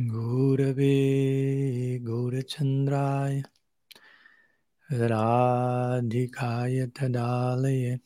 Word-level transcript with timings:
गौरवे 0.00 0.94
गौरचन्द्राय 2.04 3.40
राधिकाय 5.00 6.86
तदालय 6.98 7.98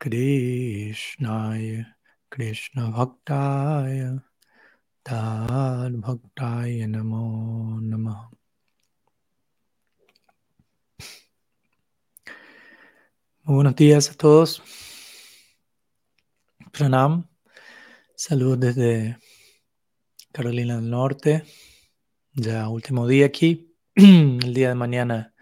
कृष्णाय 0.00 1.84
कृष्णभक्ताय 2.32 4.00
ताद्भक्ताय 5.08 6.86
नमो 6.86 7.26
नमः 7.80 8.22
Buenos 13.46 13.76
días 13.76 14.08
a 14.08 14.14
todos. 14.14 14.62
Pranam. 16.72 17.28
Desde 18.16 19.18
Carolina 20.34 20.74
del 20.74 20.90
Norte. 20.90 21.44
Ya 22.32 22.68
último 22.68 23.06
día 23.06 23.26
aquí. 23.26 23.72
El 23.94 24.52
día 24.52 24.70
de 24.70 24.74
mañana 24.74 25.32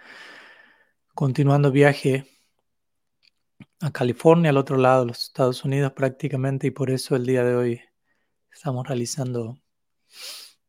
continuando 1.15 1.73
viaje 1.73 2.27
a 3.81 3.91
California, 3.91 4.51
al 4.51 4.59
otro 4.59 4.77
lado 4.77 5.01
de 5.01 5.07
los 5.09 5.23
Estados 5.25 5.65
Unidos 5.65 5.93
prácticamente, 5.93 6.67
y 6.67 6.73
por 6.73 6.91
eso 6.91 7.17
el 7.17 7.25
día 7.25 7.43
de 7.43 7.57
hoy 7.57 7.81
estamos 8.53 8.87
realizando 8.87 9.59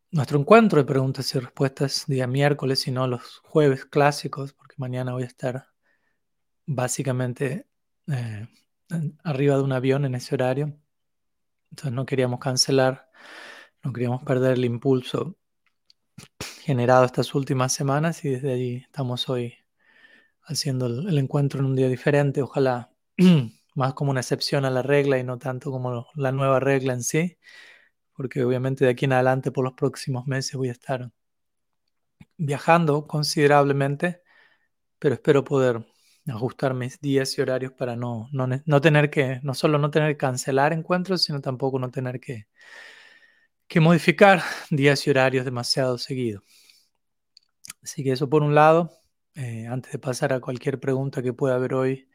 nuestro 0.10 0.40
encuentro 0.40 0.80
de 0.80 0.86
preguntas 0.86 1.36
y 1.36 1.40
respuestas 1.40 2.06
día 2.08 2.26
miércoles 2.26 2.88
y 2.88 2.92
no 2.92 3.08
los 3.08 3.40
jueves 3.40 3.84
clásicos, 3.84 4.54
porque 4.54 4.76
mañana 4.78 5.12
voy 5.12 5.24
a 5.24 5.28
estar 5.28 5.68
básicamente 6.66 7.68
eh, 8.08 8.48
arriba 9.26 9.58
de 9.58 9.64
un 9.64 9.74
avión 9.74 10.06
en 10.06 10.16
ese 10.16 10.34
horario. 10.34 10.80
Entonces 11.72 11.92
no 11.92 12.06
queríamos 12.06 12.40
cancelar, 12.40 13.03
no 13.84 13.94
queríamos 13.94 14.24
perder 14.24 14.54
el 14.54 14.66
impulso 14.66 15.36
generado 16.62 17.06
estas 17.06 17.36
últimas 17.36 17.74
semanas 17.74 18.24
y 18.24 18.30
desde 18.30 18.54
allí 18.54 18.76
estamos 18.78 19.30
hoy 19.30 19.56
haciendo 20.44 20.88
el, 20.88 21.18
encuentro 21.18 21.60
en 21.60 21.66
un 21.66 21.76
día 21.76 21.90
diferente, 21.90 22.42
ojalá 22.42 22.92
más 23.76 23.94
como 23.94 24.12
una 24.12 24.22
excepción 24.22 24.66
a 24.66 24.70
la 24.70 24.82
regla 24.82 25.18
y 25.18 25.24
no 25.24 25.38
tanto 25.38 25.72
como 25.72 26.08
la 26.16 26.32
nueva 26.32 26.60
regla 26.60 26.94
en 26.94 27.04
sí, 27.04 27.38
porque 28.14 28.44
obviamente 28.44 28.86
de 28.86 28.92
aquí 28.92 29.06
en 29.06 29.14
adelante 29.14 29.52
por 29.52 29.64
los 29.66 29.74
próximos 29.74 30.28
meses 30.28 30.56
voy 30.56 30.70
a 30.70 30.74
estar 30.74 31.12
viajando 32.38 33.08
considerablemente, 33.08 34.22
pero 35.00 35.16
espero 35.16 35.44
poder 35.44 35.86
ajustar 36.28 36.74
mis 36.74 37.00
días 37.02 37.38
y 37.38 37.42
horarios 37.42 37.74
para 37.74 37.96
no, 37.96 38.30
no, 38.32 38.82
tener 38.82 39.10
que, 39.10 39.40
no 39.44 39.54
solo 39.54 39.78
no 39.78 39.92
tener 39.92 40.14
que 40.14 40.18
cancelar 40.18 40.74
encuentros, 40.74 41.24
sino 41.24 41.42
tampoco 41.42 41.80
no 41.80 41.92
tener 41.92 42.20
que, 42.20 42.48
que 43.68 43.80
modificar 43.80 44.42
días 44.70 45.06
y 45.08 45.10
horarios 45.10 45.46
demasiado 45.46 45.98
seguido. 45.98 46.42
Así 47.82 48.04
que 48.04 48.12
eso 48.12 48.30
por 48.30 48.44
un 48.44 48.56
lado, 48.56 48.92
eh, 49.36 49.68
antes 49.68 49.92
de 49.92 50.00
pasar 50.00 50.34
a 50.34 50.40
cualquier 50.40 50.80
pregunta 50.80 51.22
que 51.22 51.34
pueda 51.34 51.56
haber 51.56 51.74
hoy, 51.74 52.10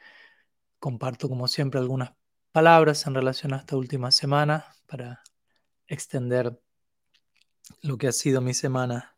comparto 0.79 1.29
como 1.29 1.49
siempre 1.49 1.81
algunas 1.81 2.13
palabras 2.53 3.07
en 3.07 3.15
relación 3.15 3.53
a 3.55 3.59
esta 3.59 3.77
última 3.77 4.11
semana 4.11 4.67
para 4.87 5.23
extender 5.87 6.61
lo 7.83 7.99
que 7.99 8.09
ha 8.09 8.12
sido 8.12 8.41
mi 8.41 8.55
semana 8.55 9.17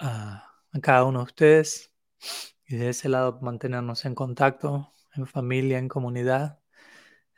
a 0.00 0.50
cada 0.82 1.04
uno 1.04 1.20
de 1.20 1.24
ustedes 1.24 1.92
y 2.66 2.76
de 2.76 2.90
ese 2.90 3.08
lado 3.08 3.38
mantenernos 3.40 4.04
en 4.04 4.14
contacto, 4.14 4.92
en 5.14 5.26
familia, 5.26 5.78
en 5.78 5.88
comunidad, 5.88 6.60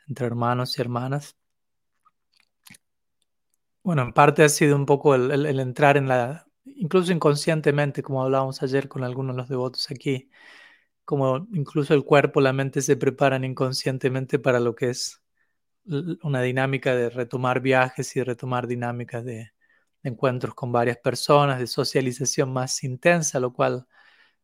entre 0.07 0.27
hermanos 0.27 0.77
y 0.77 0.81
hermanas. 0.81 1.36
Bueno, 3.87 4.01
en 4.01 4.11
parte 4.11 4.43
ha 4.43 4.49
sido 4.49 4.75
un 4.75 4.85
poco 4.85 5.15
el, 5.15 5.59
entrar 5.61 5.95
en 5.95 6.09
la, 6.09 6.45
incluso 6.65 7.13
inconscientemente, 7.13 8.03
como 8.03 8.21
hablábamos 8.21 8.61
ayer 8.61 8.89
con 8.89 9.05
algunos 9.05 9.33
de 9.33 9.41
los 9.41 9.47
devotos 9.47 9.89
aquí, 9.89 10.29
como 11.05 11.47
incluso 11.53 11.93
el 11.93 12.03
cuerpo, 12.03 12.41
la 12.41 12.51
mente 12.51 12.81
se 12.81 12.97
preparan 12.97 13.45
inconscientemente 13.45 14.39
para 14.39 14.59
lo 14.59 14.75
que 14.75 14.89
es 14.89 15.23
una 15.85 16.41
dinámica 16.41 16.95
de 16.97 17.09
retomar 17.09 17.61
viajes 17.61 18.13
y 18.17 18.23
retomar 18.23 18.67
dinámicas 18.67 19.23
de 19.23 19.53
encuentros 20.03 20.53
con 20.53 20.73
varias 20.73 20.97
personas, 20.97 21.59
de 21.59 21.67
socialización 21.67 22.51
más 22.51 22.83
intensa, 22.83 23.39
lo 23.39 23.53
cual 23.53 23.87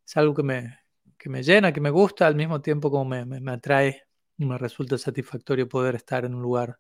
es 0.08 0.18
algo 0.18 0.34
que 0.36 0.44
me, 0.44 0.80
que 1.18 1.30
me 1.30 1.44
llena, 1.44 1.74
que 1.74 1.82
me 1.82 1.90
gusta, 1.90 2.28
al 2.28 2.36
mismo 2.36 2.62
tiempo 2.62 2.90
como 2.90 3.04
me, 3.06 3.26
me, 3.26 3.52
atrae 3.52 4.04
y 4.38 4.46
me 4.46 4.58
resulta 4.58 4.98
satisfactorio 4.98 5.68
poder 5.68 5.96
estar 5.96 6.24
en 6.24 6.34
un 6.34 6.42
lugar 6.42 6.80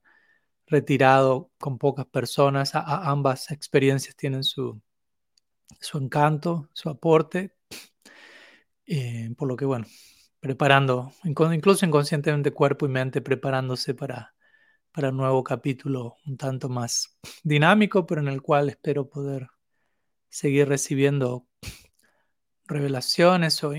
retirado 0.67 1.51
con 1.59 1.77
pocas 1.77 2.05
personas. 2.05 2.75
A, 2.75 3.09
ambas 3.09 3.51
experiencias 3.51 4.15
tienen 4.15 4.43
su, 4.43 4.81
su 5.79 5.97
encanto, 5.97 6.69
su 6.73 6.89
aporte. 6.89 7.55
Eh, 8.85 9.33
por 9.37 9.47
lo 9.47 9.55
que, 9.55 9.65
bueno, 9.65 9.85
preparando, 10.39 11.13
incluso 11.23 11.85
inconscientemente 11.85 12.51
cuerpo 12.51 12.85
y 12.85 12.89
mente, 12.89 13.21
preparándose 13.21 13.93
para, 13.93 14.35
para 14.91 15.09
un 15.09 15.17
nuevo 15.17 15.43
capítulo 15.43 16.17
un 16.25 16.37
tanto 16.37 16.69
más 16.69 17.17
dinámico, 17.43 18.05
pero 18.05 18.21
en 18.21 18.27
el 18.27 18.41
cual 18.41 18.69
espero 18.69 19.09
poder 19.09 19.47
seguir 20.29 20.67
recibiendo 20.67 21.47
revelaciones 22.65 23.63
o 23.63 23.73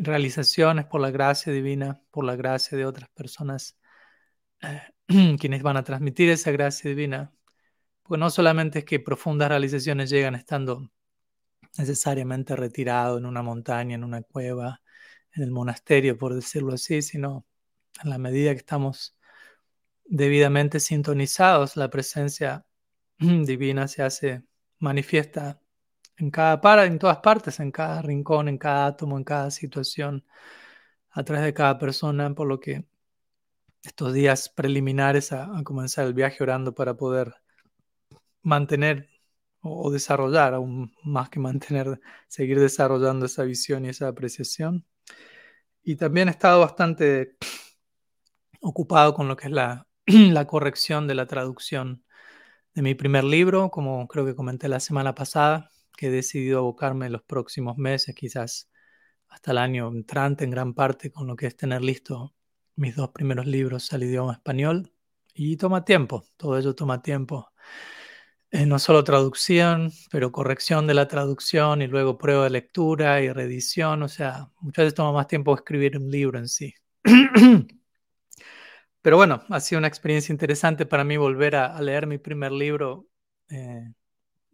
realizaciones 0.00 0.86
por 0.86 1.00
la 1.00 1.10
gracia 1.10 1.52
divina, 1.52 2.02
por 2.10 2.24
la 2.24 2.36
gracia 2.36 2.76
de 2.76 2.86
otras 2.86 3.08
personas, 3.10 3.78
eh, 4.62 4.82
quienes 5.38 5.62
van 5.62 5.76
a 5.76 5.84
transmitir 5.84 6.30
esa 6.30 6.50
gracia 6.50 6.90
divina. 6.90 7.32
Pues 8.02 8.18
no 8.20 8.30
solamente 8.30 8.80
es 8.80 8.84
que 8.84 9.00
profundas 9.00 9.48
realizaciones 9.48 10.10
llegan 10.10 10.34
estando 10.34 10.90
necesariamente 11.78 12.56
retirado 12.56 13.18
en 13.18 13.26
una 13.26 13.42
montaña, 13.42 13.94
en 13.94 14.04
una 14.04 14.22
cueva, 14.22 14.82
en 15.34 15.42
el 15.44 15.50
monasterio, 15.50 16.18
por 16.18 16.34
decirlo 16.34 16.74
así, 16.74 17.02
sino 17.02 17.46
en 18.02 18.10
la 18.10 18.18
medida 18.18 18.52
que 18.52 18.58
estamos 18.58 19.16
debidamente 20.04 20.80
sintonizados, 20.80 21.76
la 21.76 21.90
presencia 21.90 22.66
divina 23.18 23.88
se 23.88 24.02
hace 24.02 24.44
manifiesta 24.78 25.60
en 26.18 26.30
cada 26.30 26.60
para, 26.60 26.86
en 26.86 26.98
todas 26.98 27.18
partes, 27.18 27.60
en 27.60 27.72
cada 27.72 28.02
rincón, 28.02 28.48
en 28.48 28.58
cada 28.58 28.86
átomo, 28.86 29.16
en 29.16 29.24
cada 29.24 29.50
situación, 29.50 30.24
a 31.10 31.24
través 31.24 31.44
de 31.44 31.54
cada 31.54 31.78
persona, 31.78 32.34
por 32.34 32.46
lo 32.48 32.60
que 32.60 32.86
estos 33.82 34.12
días 34.12 34.48
preliminares 34.48 35.32
a, 35.32 35.50
comenzar 35.64 36.06
el 36.06 36.14
viaje 36.14 36.42
orando 36.42 36.74
para 36.74 36.96
poder 36.96 37.34
mantener 38.42 39.08
o, 39.60 39.90
desarrollar, 39.90 40.54
aún 40.54 40.94
más 41.04 41.28
que 41.30 41.40
mantener, 41.40 42.00
seguir 42.28 42.60
desarrollando 42.60 43.26
esa 43.26 43.44
visión 43.44 43.84
y 43.84 43.90
esa 43.90 44.08
apreciación. 44.08 44.86
Y 45.82 45.96
también 45.96 46.28
he 46.28 46.32
estado 46.32 46.60
bastante 46.60 47.36
ocupado 48.60 49.14
con 49.14 49.28
lo 49.28 49.36
que 49.36 49.46
es 49.48 49.52
la, 49.52 49.86
la 50.06 50.46
corrección 50.46 51.06
de 51.08 51.14
la 51.14 51.26
traducción 51.26 52.04
de 52.74 52.82
mi 52.82 52.94
primer 52.94 53.24
libro, 53.24 53.70
como 53.70 54.08
creo 54.08 54.24
que 54.26 54.34
comenté 54.36 54.68
la 54.68 54.80
semana 54.80 55.14
pasada, 55.14 55.70
que 55.96 56.08
he 56.08 56.10
decidido 56.10 56.60
abocarme 56.60 57.06
en 57.06 57.12
los 57.12 57.22
próximos 57.22 57.76
meses, 57.78 58.14
quizás 58.14 58.70
hasta 59.28 59.52
el 59.52 59.58
año 59.58 59.88
entrante 59.88 60.44
en 60.44 60.50
gran 60.50 60.74
parte, 60.74 61.12
con 61.12 61.26
lo 61.26 61.36
que 61.36 61.46
es 61.48 61.56
tener 61.56 61.82
listo 61.82 62.34
mis 62.76 62.96
dos 62.96 63.10
primeros 63.10 63.46
libros 63.46 63.92
al 63.92 64.02
idioma 64.04 64.34
español. 64.34 64.92
Y 65.34 65.56
toma 65.56 65.84
tiempo, 65.84 66.24
todo 66.36 66.58
ello 66.58 66.74
toma 66.74 67.02
tiempo. 67.02 67.52
Eh, 68.50 68.66
no 68.66 68.78
solo 68.78 69.02
traducción, 69.02 69.90
pero 70.10 70.30
corrección 70.30 70.86
de 70.86 70.92
la 70.94 71.08
traducción 71.08 71.80
y 71.80 71.86
luego 71.86 72.18
prueba 72.18 72.44
de 72.44 72.50
lectura 72.50 73.22
y 73.22 73.32
reedición. 73.32 74.02
O 74.02 74.08
sea, 74.08 74.50
muchas 74.60 74.84
veces 74.84 74.94
toma 74.94 75.12
más 75.12 75.26
tiempo 75.26 75.54
escribir 75.54 75.96
un 75.96 76.10
libro 76.10 76.38
en 76.38 76.48
sí. 76.48 76.74
pero 79.02 79.16
bueno, 79.16 79.42
ha 79.48 79.60
sido 79.60 79.78
una 79.78 79.88
experiencia 79.88 80.32
interesante 80.32 80.86
para 80.86 81.04
mí 81.04 81.16
volver 81.16 81.56
a, 81.56 81.80
leer 81.80 82.06
mi 82.06 82.18
primer 82.18 82.52
libro. 82.52 83.08
Eh, 83.48 83.92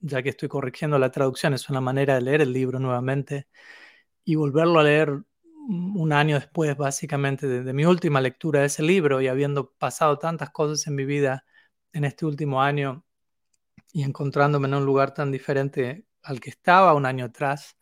ya 0.01 0.23
que 0.23 0.31
estoy 0.31 0.49
corrigiendo 0.49 0.99
la 0.99 1.11
traducción, 1.11 1.55
es 1.55 1.69
una 1.69 1.81
manera 1.81 2.15
de 2.15 2.21
leer 2.23 2.43
el 2.43 2.53
libro 2.53 2.79
nuevamente 2.79 3.49
y 4.25 4.37
volverlo 4.37 4.81
a 4.81 4.85
leer 4.85 5.23
un 5.69 6.13
año 6.13 6.37
después, 6.37 6.77
básicamente, 6.77 7.47
de, 7.47 7.73
mi 7.73 7.85
última 7.85 8.21
lectura 8.21 8.61
de 8.61 8.67
ese 8.67 8.83
libro 8.83 9.21
y 9.21 9.29
habiendo 9.29 9.73
pasado 9.73 10.19
tantas 10.19 10.51
cosas 10.51 10.87
en 10.87 10.95
mi 10.95 11.05
vida 11.05 11.45
en 11.93 12.05
este 12.05 12.27
último 12.27 12.63
año 12.63 13.05
y 13.93 14.03
encontrándome 14.03 14.69
en 14.69 14.75
un 14.75 14.87
lugar 14.87 15.15
tan 15.15 15.31
diferente 15.33 16.07
al 16.23 16.41
que 16.41 16.51
estaba 16.51 16.95
un 16.95 17.07
año 17.07 17.27
atrás 17.27 17.77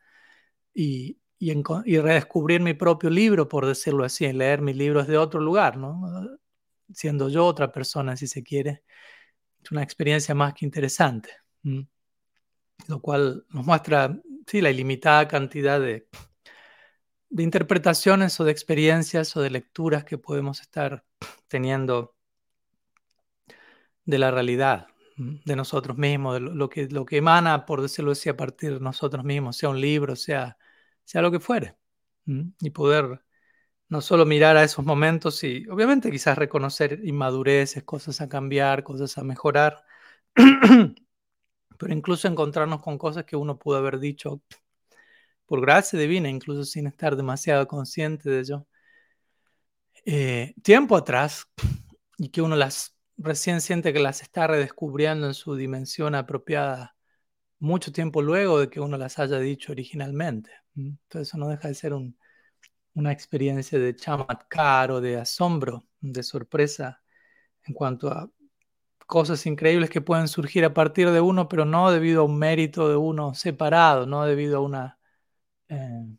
y, 0.75 1.19
y, 1.39 1.53
redescubrir 2.01 2.61
mi 2.61 2.75
propio 2.75 3.11
libro, 3.11 3.49
por 3.49 3.67
decirlo 3.67 4.05
así, 4.05 4.33
leer 4.33 4.63
mis 4.63 4.77
libros 4.77 5.07
de 5.09 5.19
otro 5.19 5.41
lugar, 5.41 5.77
¿no? 5.77 6.01
siendo 6.93 7.29
yo 7.29 7.47
otra 7.47 7.73
persona, 7.73 8.17
si 8.17 8.27
se 8.29 8.43
quiere. 8.43 8.85
Es 9.63 9.73
una 9.73 9.83
experiencia 9.83 10.35
más 10.35 10.55
que 10.55 10.65
interesante 10.67 11.31
lo 12.89 13.01
cual 13.01 13.45
nos 13.51 13.67
muestra 13.67 14.21
sí, 14.47 14.61
la 14.61 14.71
ilimitada 14.71 15.27
cantidad 15.29 15.81
de, 15.81 16.09
de 17.31 17.43
interpretaciones 17.43 18.39
o 18.41 18.45
de 18.45 18.53
experiencias 18.53 19.37
o 19.37 19.43
de 19.43 19.51
lecturas 19.51 20.05
que 20.05 20.19
podemos 20.19 20.61
estar 20.61 21.05
teniendo 21.49 22.15
de 24.05 24.19
la 24.19 24.31
realidad. 24.31 24.89
de 25.17 25.57
nosotros 25.57 25.97
mismos, 25.97 26.35
de 26.35 26.41
lo, 26.41 26.69
que, 26.69 26.89
lo 26.89 27.07
que 27.07 27.19
emana, 27.19 27.65
por 27.67 27.81
decirlo 27.83 28.13
así, 28.13 28.29
a 28.29 28.37
partir 28.37 28.75
de 28.75 28.81
nosotros 28.81 29.25
mismos, 29.25 29.57
sea 29.57 29.71
un 29.71 29.81
libro, 29.81 30.15
sea, 30.17 30.59
sea 31.05 31.23
lo 31.23 31.31
que 31.31 31.41
fuere. 31.41 31.77
Y 32.61 32.71
poder 32.71 33.23
no 33.89 34.01
solo 34.01 34.27
mirar 34.27 34.57
a 34.57 34.65
esos 34.65 34.85
momentos 34.85 35.43
y 35.45 35.67
obviamente 35.69 36.11
quizás 36.11 36.39
reconocer 36.39 37.01
inmadureces, 37.05 37.85
cosas 37.85 38.21
a 38.21 38.29
cambiar, 38.29 38.83
cosas 38.85 39.17
a 39.19 39.25
mejorar, 39.25 39.85
pero 41.79 41.93
incluso 41.93 42.29
encontrarnos 42.29 42.83
con 42.83 42.99
cosas 42.99 43.25
que 43.25 43.37
uno 43.37 43.59
pudo 43.59 43.79
haber 43.79 43.99
dicho 43.99 44.43
por 45.47 45.61
gracia 45.61 45.99
divina, 45.99 46.29
incluso 46.29 46.65
sin 46.65 46.87
estar 46.87 47.17
demasiado 47.17 47.67
consciente 47.69 48.31
de 48.31 48.41
ello, 48.41 48.67
eh, 50.05 50.55
tiempo 50.63 50.97
atrás, 50.97 51.49
y 52.19 52.31
que 52.31 52.43
uno 52.43 52.57
las 52.57 52.97
recién 53.19 53.61
siente 53.61 53.93
que 53.93 54.01
las 54.01 54.23
está 54.23 54.47
redescubriendo 54.47 55.27
en 55.27 55.35
su 55.35 55.57
dimensión 55.57 56.15
apropiada 56.15 56.97
mucho 57.59 57.93
tiempo 57.93 58.23
luego 58.23 58.61
de 58.61 58.71
que 58.71 58.81
uno 58.81 58.99
las 58.99 59.19
haya 59.19 59.39
dicho 59.39 59.73
originalmente. 59.73 60.51
Entonces 60.77 61.29
eso 61.29 61.39
no 61.39 61.49
deja 61.49 61.69
de 61.69 61.75
ser 61.75 61.95
una 62.95 63.13
experiencia 63.13 63.79
de 63.79 63.97
chamatkar 63.97 64.91
o 64.91 65.01
de 65.01 65.17
asombro, 65.19 65.87
de 66.01 66.23
sorpresa 66.23 67.03
en 67.65 67.75
cuanto 67.75 68.09
a 68.09 68.31
cosas 69.07 69.47
increíbles 69.47 69.91
que 69.91 70.01
pueden 70.01 70.29
surgir 70.29 70.65
a 70.65 70.75
partir 70.75 71.11
de 71.11 71.21
uno, 71.21 71.49
pero 71.49 71.65
no 71.65 71.91
debido 71.91 72.23
a 72.23 72.25
un 72.25 72.39
mérito 72.39 72.89
de 72.89 72.97
uno 72.97 73.35
separado, 73.35 74.07
no 74.07 74.25
debido 74.25 74.59
a 74.59 74.61
una... 74.61 74.96
Eh, 75.69 76.17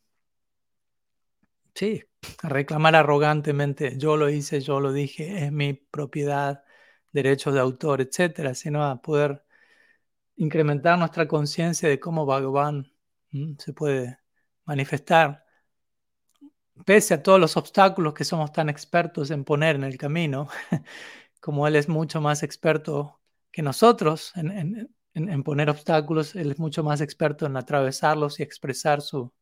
sí, 1.76 2.04
reclamar 2.44 2.96
arrogantemente, 2.96 3.98
yo 3.98 4.18
lo 4.18 4.30
hice, 4.30 4.62
yo 4.62 4.80
lo 4.80 4.92
dije, 4.94 5.46
es 5.46 5.52
mi 5.52 5.74
propiedad, 5.74 6.64
derechos 7.12 7.54
de 7.54 7.60
autor, 7.60 8.02
etcétera, 8.02 8.54
sino 8.56 8.84
a 8.86 9.02
poder 9.02 9.44
incrementar 10.38 11.00
nuestra 11.00 11.28
conciencia 11.28 11.90
de 11.90 12.00
cómo 12.00 12.26
Bhagavan 12.26 12.92
se 13.60 13.74
puede 13.74 14.20
manifestar, 14.66 15.46
pese 16.86 17.14
a 17.16 17.24
todos 17.24 17.40
los 17.40 17.58
obstáculos 17.58 18.14
que 18.14 18.24
somos 18.24 18.52
tan 18.52 18.70
expertos 18.70 19.32
en 19.32 19.44
poner 19.44 19.76
en 19.76 19.84
el 19.84 19.98
camino, 19.98 20.48
como 21.42 21.68
Él 21.68 21.76
es 21.76 21.90
mucho 21.90 22.22
más 22.22 22.44
experto 22.44 23.22
que 23.52 23.62
nosotros 23.62 24.32
en, 24.36 24.96
poner 25.44 25.70
obstáculos, 25.70 26.36
Él 26.36 26.52
es 26.52 26.60
mucho 26.60 26.84
más 26.84 27.02
experto 27.02 27.46
en 27.46 27.58
atravesarlos 27.58 28.40
y 28.40 28.44
expresar 28.44 29.02
su, 29.02 29.34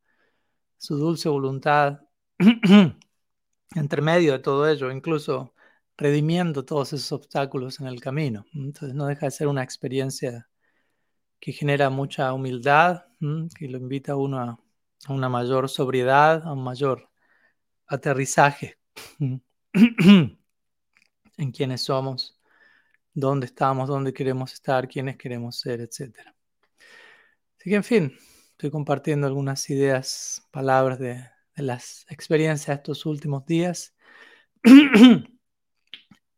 su 0.77 0.97
dulce 0.97 1.29
voluntad 1.29 2.01
entre 3.75 4.01
medio 4.01 4.33
de 4.33 4.39
todo 4.39 4.67
ello, 4.67 4.91
incluso 4.91 5.53
redimiendo 5.97 6.65
todos 6.65 6.93
esos 6.93 7.11
obstáculos 7.11 7.79
en 7.79 7.87
el 7.87 8.01
camino. 8.01 8.45
Entonces 8.53 8.95
no 8.95 9.07
deja 9.07 9.27
de 9.27 9.31
ser 9.31 9.47
una 9.47 9.63
experiencia 9.63 10.47
que 11.39 11.51
genera 11.51 11.89
mucha 11.89 12.31
humildad, 12.33 13.05
que 13.57 13.67
lo 13.67 13.77
invita 13.77 14.13
a 14.13 14.15
uno 14.15 14.39
a, 14.39 14.59
una 15.09 15.29
mayor 15.29 15.69
sobriedad, 15.69 16.43
a 16.43 16.53
un 16.53 16.63
mayor 16.63 17.09
aterrizaje 17.87 18.79
en 19.19 19.41
quiénes 21.53 21.83
somos, 21.83 22.34
dónde 23.15 23.47
estamos, 23.47 23.87
dónde 23.89 24.13
queremos 24.13 24.53
estar, 24.53 24.87
quiénes 24.87 25.17
queremos 25.17 25.59
ser, 25.59 25.81
etc. 25.81 26.35
Así 27.57 27.69
que, 27.69 27.75
en 27.75 27.83
fin, 27.83 28.17
estoy 28.51 28.69
compartiendo 28.71 29.25
algunas 29.27 29.69
ideas, 29.69 30.47
palabras 30.51 30.99
de, 30.99 31.25
las 31.55 32.05
experiencias 32.09 32.67
de 32.67 32.73
estos 32.75 33.05
últimos 33.05 33.45
días. 33.45 33.95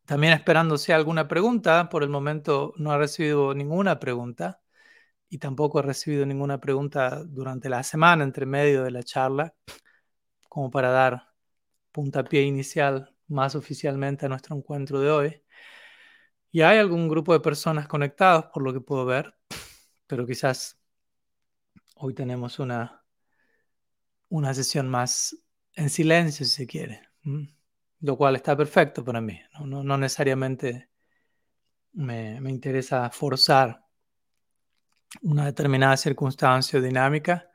También 0.05 0.33
esperando 0.33 0.77
si 0.77 0.91
alguna 0.91 1.27
pregunta. 1.27 1.89
Por 1.89 2.03
el 2.03 2.09
momento 2.09 2.73
no 2.77 2.93
he 2.93 2.97
recibido 2.97 3.53
ninguna 3.55 3.99
pregunta 3.99 4.61
y 5.29 5.39
tampoco 5.39 5.79
he 5.79 5.83
recibido 5.83 6.25
ninguna 6.25 6.59
pregunta 6.59 7.23
durante 7.25 7.69
la 7.69 7.83
semana 7.83 8.23
entre 8.23 8.45
medio 8.45 8.83
de 8.83 8.91
la 8.91 9.03
charla, 9.03 9.55
como 10.49 10.71
para 10.71 10.91
dar 10.91 11.29
puntapié 11.91 12.43
inicial 12.43 13.15
más 13.27 13.55
oficialmente 13.55 14.25
a 14.27 14.29
nuestro 14.29 14.55
encuentro 14.55 14.99
de 15.01 15.11
hoy. 15.11 15.43
Y 16.57 16.63
hay 16.63 16.79
algún 16.79 17.07
grupo 17.07 17.33
de 17.33 17.39
personas 17.39 17.87
conectados, 17.87 18.45
por 18.45 18.63
lo 18.63 18.73
que 18.73 18.81
puedo 18.81 19.05
ver, 19.05 19.31
pero 20.07 20.25
quizás 20.25 20.81
hoy 21.97 22.15
tenemos 22.15 22.57
una, 22.57 23.05
una 24.29 24.55
sesión 24.55 24.89
más 24.89 25.37
en 25.73 25.91
silencio, 25.91 26.47
si 26.47 26.51
se 26.51 26.65
quiere, 26.65 27.09
lo 27.99 28.17
cual 28.17 28.37
está 28.37 28.57
perfecto 28.57 29.05
para 29.05 29.21
mí. 29.21 29.39
No, 29.59 29.83
no, 29.83 29.97
necesariamente 29.99 30.89
me, 31.93 32.41
me, 32.41 32.49
interesa 32.49 33.07
forzar 33.11 33.85
una 35.21 35.45
determinada 35.45 35.95
circunstancia 35.95 36.79
o 36.79 36.81
dinámica, 36.81 37.51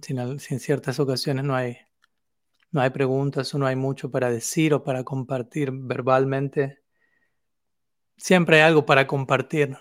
si 0.00 0.16
en 0.16 0.58
ciertas 0.58 0.98
ocasiones 0.98 1.44
no 1.44 1.54
hay 1.54 1.78
no 2.72 2.80
hay 2.80 2.90
preguntas 2.90 3.54
o 3.54 3.58
no 3.58 3.66
hay 3.66 3.76
mucho 3.76 4.10
para 4.10 4.32
decir 4.32 4.74
o 4.74 4.82
para 4.82 5.04
compartir 5.04 5.70
verbalmente. 5.70 6.82
Siempre 8.16 8.56
hay 8.56 8.62
algo 8.62 8.86
para 8.86 9.06
compartir 9.06 9.76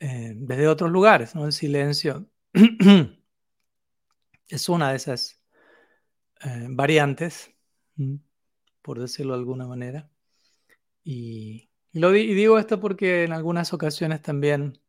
eh, 0.00 0.32
desde 0.34 0.68
otros 0.68 0.90
lugares, 0.90 1.34
¿no? 1.34 1.46
El 1.46 1.52
silencio 1.52 2.28
es 4.48 4.68
una 4.68 4.90
de 4.90 4.96
esas 4.96 5.40
eh, 6.44 6.66
variantes, 6.68 7.50
por 8.82 9.00
decirlo 9.00 9.34
de 9.34 9.38
alguna 9.38 9.66
manera. 9.66 10.10
Y, 11.04 11.70
lo 11.92 12.10
digo 12.10 12.58
esto 12.58 12.80
porque 12.80 13.24
en 13.24 13.32
algunas 13.32 13.72
ocasiones 13.72 14.22
también 14.22 14.80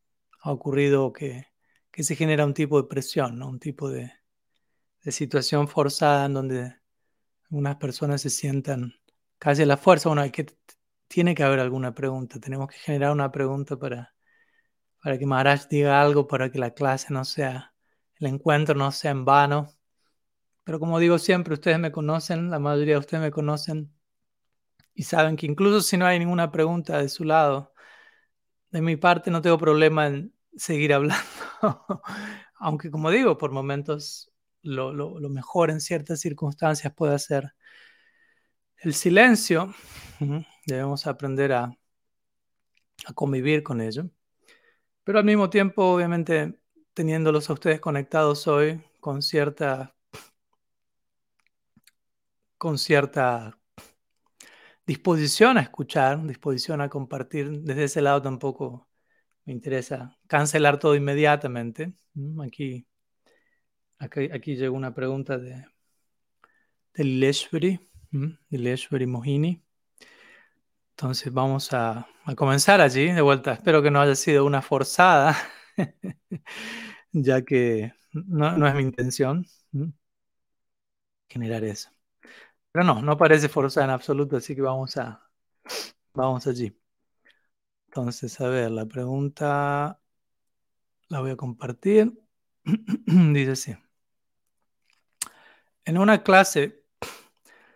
ha 0.42 0.52
ocurrido 0.52 1.14
que, 1.14 1.48
se 1.92 2.16
genera 2.16 2.46
un 2.46 2.54
tipo 2.54 2.82
de 2.82 2.88
presión, 2.88 3.38
¿no? 3.38 3.50
un 3.50 3.60
tipo 3.60 3.90
de, 3.90 4.12
de 5.04 5.12
situación 5.12 5.68
forzada 5.68 6.26
en 6.26 6.34
donde 6.34 6.76
algunas 7.44 7.76
personas 7.76 8.22
se 8.22 8.30
sientan 8.32 8.96
casi 9.38 9.62
a 9.62 9.66
la 9.68 9.78
fuerza. 9.78 10.10
Bueno, 10.10 10.24
hay 10.24 10.32
que, 10.32 10.48
tiene 11.08 11.36
que 11.36 11.44
haber 11.44 11.60
alguna 11.60 11.94
pregunta. 11.94 12.40
Tenemos 12.40 12.70
que 12.70 12.78
generar 12.78 13.12
una 13.12 13.32
pregunta 13.32 13.78
para, 13.78 14.14
para 15.02 15.18
que 15.18 15.26
Maharaj 15.26 15.68
diga 15.70 16.02
algo, 16.02 16.28
para 16.28 16.52
que 16.52 16.60
la 16.60 16.72
clase 16.72 17.14
no 17.14 17.26
sea, 17.26 17.74
el 18.20 18.28
encuentro 18.28 18.76
no 18.76 18.92
sea 18.92 19.12
en 19.12 19.26
vano. 19.26 19.70
Pero 20.64 20.80
como 20.80 21.00
digo 21.00 21.20
siempre, 21.20 21.54
ustedes 21.54 21.80
me 21.80 21.92
conocen, 21.92 22.50
la 22.50 22.60
mayoría 22.60 22.96
de 22.96 23.00
ustedes 23.00 23.24
me 23.24 23.32
conocen 23.32 23.94
y 24.94 25.04
saben 25.04 25.36
que 25.36 25.46
incluso 25.46 25.82
si 25.82 25.98
no 25.98 26.06
hay 26.06 26.20
ninguna 26.20 26.52
pregunta 26.52 27.00
de 27.00 27.10
su 27.10 27.24
lado, 27.24 27.74
de 28.72 28.82
mi 28.82 28.96
parte 28.96 29.32
no 29.32 29.42
tengo 29.42 29.58
problema 29.58 30.08
en 30.08 30.34
seguir 30.56 30.94
hablando. 30.94 31.24
Aunque 32.60 32.92
como 32.92 33.12
digo, 33.12 33.38
por 33.38 33.52
momentos 33.52 34.32
lo, 34.62 34.94
mejor 35.30 35.70
en 35.70 35.82
ciertas 35.82 36.22
circunstancias 36.22 36.94
puede 36.94 37.20
ser 37.20 37.54
el 38.78 38.94
silencio. 38.94 39.74
Debemos 40.66 41.08
aprender 41.08 41.54
a, 41.54 41.72
a 43.06 43.14
convivir 43.14 43.64
con 43.64 43.82
ello. 43.82 44.10
Pero 45.04 45.20
al 45.20 45.26
mismo 45.26 45.50
tiempo, 45.50 45.84
obviamente, 45.84 46.60
teniéndolos 46.94 47.50
a 47.50 47.54
ustedes 47.54 47.80
conectados 47.80 48.48
hoy 48.48 48.82
con 49.00 49.22
cierta, 49.22 49.96
con 52.58 52.78
cierta 52.78 53.58
disposición 54.86 55.58
a 55.58 55.62
escuchar, 55.62 56.26
disposición 56.26 56.82
a 56.82 56.90
compartir, 56.90 57.62
desde 57.62 57.86
ese 57.86 58.02
lado 58.02 58.22
tampoco 58.22 58.88
me 59.46 59.54
interesa 59.54 60.18
cancelar 60.28 60.80
todo 60.80 60.96
inmediatamente. 60.96 61.94
Aquí 62.44 62.86
Aquí, 64.04 64.56
llegó 64.58 64.76
una 64.76 64.94
pregunta 64.94 65.38
de, 65.38 65.66
de 66.94 67.04
Lileshwari, 67.06 67.80
Mohini. 69.08 69.64
Entonces 71.04 71.34
vamos 71.34 71.74
a, 71.74 72.08
comenzar 72.38 72.80
allí 72.80 73.12
de 73.12 73.20
vuelta. 73.20 73.52
Espero 73.52 73.82
que 73.84 73.92
no 73.92 74.00
haya 74.00 74.16
sido 74.16 74.46
una 74.46 74.62
forzada, 74.62 75.36
ya 77.12 77.42
que 77.42 77.94
no, 78.14 78.66
es 78.66 78.74
mi 78.74 78.84
intención 78.84 79.46
generar 81.28 81.66
eso. 81.66 81.90
Pero 82.72 82.86
no, 82.86 83.02
no 83.02 83.18
parece 83.18 83.50
forzada 83.50 83.86
en 83.86 83.92
absoluto, 83.92 84.38
así 84.38 84.56
que 84.56 84.62
vamos 84.62 84.96
a 84.96 85.30
vamos 86.14 86.48
allí. 86.48 86.74
Entonces, 87.88 88.40
a 88.40 88.48
ver, 88.48 88.72
la 88.72 88.86
pregunta 88.86 90.00
la 91.10 91.20
voy 91.20 91.32
a 91.32 91.36
compartir. 91.36 92.14
Dice 93.06 93.52
así. 93.52 93.76
En 95.86 95.98
una 95.98 96.24
clase, 96.24 96.86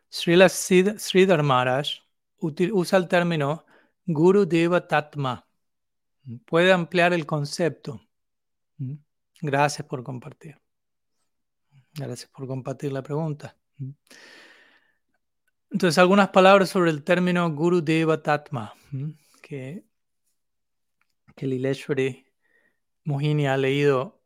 Srila 0.10 0.48
Sridhar 0.48 1.44
Maharaj 1.44 2.07
usa 2.40 2.98
el 2.98 3.08
término 3.08 3.66
Guru 4.06 4.46
Deva 4.46 4.88
Tatma. 4.88 5.48
Puede 6.46 6.72
ampliar 6.72 7.14
el 7.14 7.26
concepto. 7.26 8.02
Gracias 9.42 9.88
por 9.88 10.04
compartir. 10.04 10.60
Gracias 11.94 12.30
por 12.30 12.48
compartir 12.48 12.92
la 12.92 13.02
pregunta. 13.02 13.56
Entonces, 15.70 15.98
algunas 15.98 16.30
palabras 16.30 16.70
sobre 16.70 16.92
el 16.92 17.04
término 17.04 17.50
Guru 17.52 17.82
Deva 17.82 18.22
Tatma, 18.22 18.74
que 19.42 19.88
que 21.38 21.46
Lileshwari 21.46 22.26
Mohini 23.06 23.48
ha 23.48 23.56
leído 23.56 24.20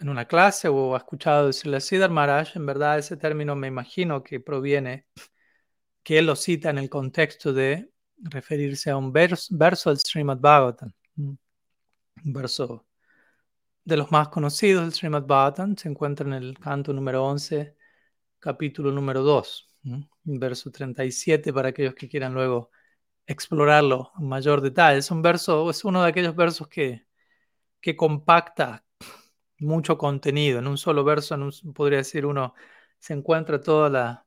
en 0.00 0.08
una 0.08 0.26
clase 0.26 0.68
o 0.68 0.94
ha 0.94 0.98
escuchado 0.98 1.46
decirle 1.46 1.78
a 1.78 1.80
Siddhar 1.80 2.10
Maharaj, 2.10 2.56
en 2.56 2.66
verdad 2.66 2.98
ese 2.98 3.16
término 3.16 3.56
me 3.56 3.66
imagino 3.66 4.22
que 4.22 4.38
proviene, 4.38 5.06
que 6.02 6.22
lo 6.22 6.36
cita 6.36 6.70
en 6.70 6.78
el 6.78 6.88
contexto 6.88 7.52
de 7.52 7.90
referirse 8.18 8.90
a 8.90 8.96
un 8.96 9.12
verso, 9.12 9.90
del 9.90 9.98
Srimad 9.98 10.38
Bhagavatam, 10.38 10.92
un 11.16 11.38
verso 12.24 12.86
de 13.84 13.96
los 13.96 14.10
más 14.10 14.28
conocidos 14.28 14.82
del 14.82 14.92
Srimad 14.92 15.26
Bhagavatam, 15.26 15.76
se 15.76 15.88
encuentra 15.88 16.26
en 16.26 16.34
el 16.34 16.58
canto 16.58 16.92
número 16.92 17.24
11, 17.24 17.76
capítulo 18.38 18.92
número 18.92 19.22
2, 19.22 19.70
verso 20.24 20.70
37 20.70 21.52
para 21.52 21.68
aquellos 21.70 21.94
que 21.94 22.08
quieran 22.08 22.34
luego 22.34 22.70
explorarlo 23.26 24.12
en 24.18 24.28
mayor 24.28 24.60
detalle. 24.60 24.98
Es 24.98 25.10
un 25.10 25.22
verso, 25.22 25.70
es 25.70 25.84
uno 25.84 26.02
de 26.02 26.08
aquellos 26.08 26.36
versos 26.36 26.68
que, 26.68 27.06
que 27.80 27.96
compacta 27.96 28.84
mucho 29.58 29.98
contenido. 29.98 30.58
En 30.58 30.66
un 30.66 30.78
solo 30.78 31.04
verso, 31.04 31.36
podría 31.74 31.98
decir 31.98 32.26
uno, 32.26 32.54
se 32.98 33.14
encuentra 33.14 33.60
toda 33.60 33.88
la, 33.90 34.26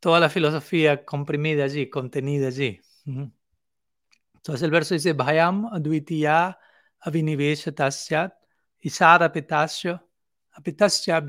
toda 0.00 0.20
la 0.20 0.28
filosofía 0.28 1.04
comprimida 1.04 1.64
allí, 1.64 1.88
contenida 1.90 2.48
allí. 2.48 2.80
Entonces 3.04 4.62
el 4.62 4.70
verso 4.70 4.94
dice, 4.94 5.12
Bhayam 5.12 5.66
advitiya 5.66 6.58
avinivesha 7.00 7.72
tasyat 7.72 8.32
isara 8.80 9.32
petasya 9.32 10.02
apitasya 10.52 11.20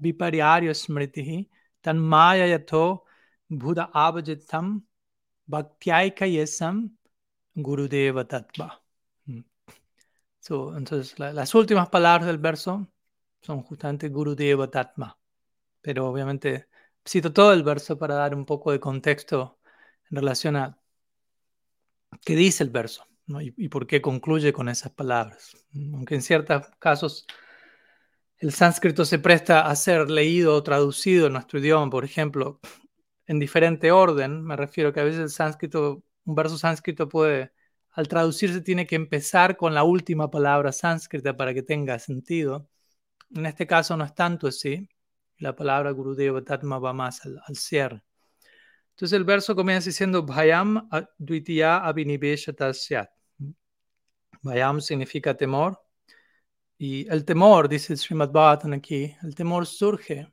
viparyario 0.00 0.74
smritihi 0.74 1.48
tan 1.80 1.98
maya 1.98 2.46
yato 2.46 3.04
buddha 3.48 3.90
abhajitam 3.92 4.82
bhaktyaika 5.48 6.26
yesam 6.26 6.90
gurudeva 7.54 8.24
tattva. 8.24 8.82
entonces, 10.76 11.18
las 11.18 11.54
últimas 11.54 11.88
palabras 11.88 12.26
del 12.26 12.38
verso 12.38 12.86
son 13.40 13.62
justamente 13.62 14.08
Gurudeva 14.08 14.70
Tatma. 14.70 15.18
Pero 15.80 16.08
obviamente 16.08 16.68
cito 17.06 17.32
todo 17.32 17.52
el 17.52 17.62
verso 17.62 17.98
para 17.98 18.14
dar 18.14 18.34
un 18.34 18.44
poco 18.44 18.72
de 18.72 18.80
contexto 18.80 19.58
en 20.10 20.16
relación 20.16 20.56
a 20.56 20.78
qué 22.24 22.36
dice 22.36 22.64
el 22.64 22.70
verso 22.70 23.06
y, 23.40 23.68
por 23.68 23.86
qué 23.86 24.00
concluye 24.00 24.52
con 24.52 24.68
esas 24.68 24.92
palabras. 24.92 25.56
Aunque 25.74 26.14
en 26.14 26.22
ciertos 26.22 26.66
casos 26.78 27.26
el 28.38 28.52
sánscrito 28.52 29.04
se 29.04 29.18
presta 29.18 29.66
a 29.66 29.76
ser 29.76 30.10
leído 30.10 30.54
o 30.54 30.62
traducido 30.62 31.26
en 31.26 31.32
nuestro 31.34 31.58
idioma, 31.58 31.90
por 31.90 32.04
ejemplo, 32.04 32.60
en 33.26 33.38
diferente 33.38 33.90
orden, 33.92 34.42
me 34.44 34.56
refiero 34.56 34.92
que 34.92 35.00
a 35.00 35.04
veces 35.04 35.20
el 35.20 35.30
sánscrito, 35.30 36.04
un 36.24 36.34
verso 36.34 36.58
sánscrito 36.58 37.08
puede 37.08 37.52
al 37.96 38.08
traducirse 38.08 38.60
tiene 38.60 38.86
que 38.86 38.94
empezar 38.94 39.56
con 39.56 39.74
la 39.74 39.82
última 39.82 40.30
palabra 40.30 40.70
sánscrita 40.70 41.34
para 41.34 41.54
que 41.54 41.62
tenga 41.62 41.98
sentido. 41.98 42.68
En 43.34 43.46
este 43.46 43.66
caso 43.66 43.96
no 43.96 44.04
es 44.04 44.14
tanto 44.14 44.48
así. 44.48 44.86
La 45.38 45.54
palabra 45.54 45.90
Gurudeva 45.90 46.42
Tatma 46.42 46.78
va 46.78 46.92
más 46.92 47.20
al, 47.24 47.56
cierre. 47.56 48.02
Entonces 48.90 49.16
el 49.16 49.24
verso 49.24 49.54
comienza 49.54 49.90
diciendo 49.90 50.22
Bhayam 50.22 50.88
Dvitiya 51.18 51.78
Abhinivesha 51.78 52.52
Tasyat. 52.52 53.10
Bhayam 54.42 54.80
significa 54.80 55.36
temor. 55.36 55.82
Y 56.78 57.08
el 57.08 57.24
temor, 57.24 57.68
dice 57.68 57.92
el 57.92 57.98
Srimad 57.98 58.30
Bhattan 58.30 58.74
aquí, 58.74 59.14
el 59.22 59.34
temor 59.34 59.66
surge 59.66 60.30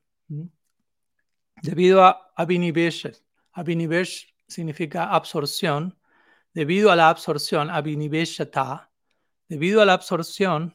debido 1.62 2.04
a 2.04 2.32
Abhinivesha. 2.36 3.12
Abhinivesh 3.54 4.34
significa 4.48 5.10
absorción 5.14 5.96
debido 6.52 6.90
a 6.90 6.96
la 6.96 7.08
absorción, 7.08 7.70
abhiniveshata, 7.70 8.90
debido 9.48 9.80
a 9.80 9.84
la 9.84 9.94
absorción, 9.94 10.74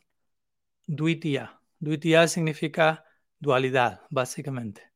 duitya. 0.88 1.62
Duitya 1.80 2.28
significa 2.28 3.06
dualidad, 3.40 4.02
básicamente, 4.10 4.92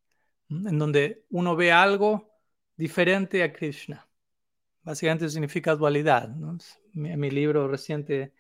en 0.50 0.78
donde 0.78 1.26
uno 1.30 1.56
ve 1.56 1.72
algo 1.72 2.32
diferente 2.76 3.44
a 3.44 3.54
Krishna. 3.54 4.08
Básicamente 4.84 5.30
significa 5.30 5.76
dualidad. 5.76 6.30
En 6.94 7.20
mi 7.20 7.32
libro 7.32 7.68
reciente 7.68 8.34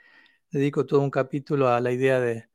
dedico 0.51 0.85
todo 0.85 0.99
un 0.99 1.09
capítulo 1.09 1.69
a 1.69 1.79
la 1.79 1.91
idea 1.91 2.19
de, 2.19 2.49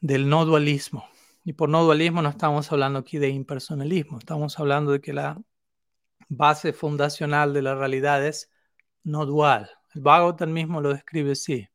del 0.00 0.28
no 0.28 0.44
dualismo. 0.44 1.08
Y 1.44 1.52
por 1.52 1.68
no 1.68 1.84
dualismo 1.84 2.22
no 2.22 2.28
estamos 2.28 2.70
hablando 2.72 2.98
aquí 2.98 3.18
de 3.18 3.28
impersonalismo, 3.28 4.18
estamos 4.18 4.58
hablando 4.58 4.90
de 4.92 5.00
que 5.00 5.12
la 5.12 5.40
base 6.28 6.72
fundacional 6.72 7.52
de 7.54 7.62
la 7.62 7.76
realidad 7.76 8.26
es 8.26 8.50
no 9.04 9.26
dual. 9.26 9.70
El 9.94 10.02
Bhagavatam 10.02 10.50
mismo 10.50 10.80
lo 10.80 10.92
describe 10.92 11.32
así. 11.32 11.68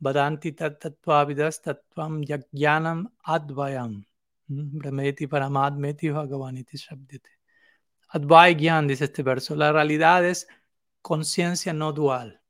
Vadanti 0.00 0.52
tattvavidas 0.52 1.60
tattvam 1.62 2.22
yagyanam 2.22 3.06
advayam. 3.26 4.04
Brahmeti 4.48 5.26
paramadmeti 5.26 6.10
bhagavaniti 6.10 6.76
shabdite. 6.78 7.30
Advay 8.14 8.54
gyan, 8.54 8.86
dice 8.88 9.04
este 9.04 9.22
verso. 9.22 9.54
La 9.54 9.72
realidad 9.72 10.24
es 10.24 10.46
conciencia 11.02 11.72
no 11.72 11.92
dual. 11.92 12.40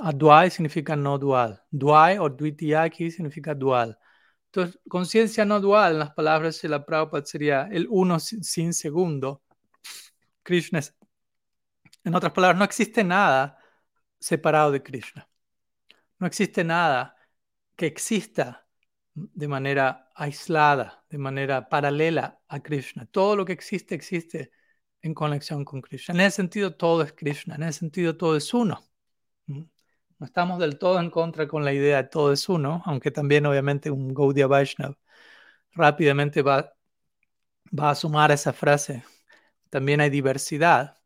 Advay 0.00 0.50
significa 0.50 0.96
no 0.96 1.18
dual. 1.18 1.62
Dvay 1.70 2.18
o 2.18 2.28
dvitiyaki 2.28 3.10
significa 3.10 3.54
dual. 3.54 3.98
Entonces, 4.46 4.80
conciencia 4.88 5.44
no 5.44 5.60
dual, 5.60 5.92
en 5.92 5.98
las 6.00 6.10
palabras 6.10 6.60
de 6.60 6.68
la 6.68 6.84
Prabhupada, 6.84 7.24
sería 7.24 7.68
el 7.70 7.86
uno 7.88 8.18
sin 8.18 8.74
segundo. 8.74 9.42
Krishna 10.42 10.80
es 10.80 10.94
en 12.04 12.14
otras 12.14 12.32
palabras, 12.32 12.58
no 12.58 12.64
existe 12.64 13.04
nada 13.04 13.58
separado 14.18 14.70
de 14.72 14.82
Krishna. 14.82 15.28
No 16.20 16.26
existe 16.26 16.64
nada 16.64 17.16
que 17.76 17.86
exista 17.86 18.66
de 19.14 19.48
manera 19.48 20.10
aislada, 20.14 21.04
de 21.10 21.18
manera 21.18 21.68
paralela 21.68 22.40
a 22.48 22.60
Krishna. 22.62 23.06
Todo 23.06 23.36
lo 23.36 23.44
que 23.44 23.52
existe 23.52 23.94
existe 23.94 24.52
en 25.02 25.14
conexión 25.14 25.64
con 25.64 25.80
Krishna. 25.80 26.14
En 26.14 26.20
ese 26.20 26.36
sentido, 26.36 26.76
todo 26.76 27.02
es 27.02 27.12
Krishna. 27.12 27.56
En 27.56 27.64
ese 27.64 27.80
sentido, 27.80 28.16
todo 28.16 28.36
es 28.36 28.52
uno. 28.54 28.84
¿Mm? 29.46 29.62
No 30.18 30.26
estamos 30.26 30.58
del 30.60 30.78
todo 30.78 31.00
en 31.00 31.10
contra 31.10 31.48
con 31.48 31.64
la 31.64 31.72
idea 31.72 32.02
de 32.02 32.08
todo 32.08 32.32
es 32.32 32.48
uno, 32.48 32.82
aunque 32.84 33.10
también 33.10 33.46
obviamente 33.46 33.90
un 33.90 34.12
Gaudiya 34.14 34.46
Vaishnav 34.46 34.96
rápidamente 35.72 36.42
va, 36.42 36.74
va 37.78 37.90
a 37.90 37.94
sumar 37.94 38.30
esa 38.30 38.52
frase. 38.52 39.04
También 39.70 40.00
hay 40.02 40.10
diversidad, 40.10 40.98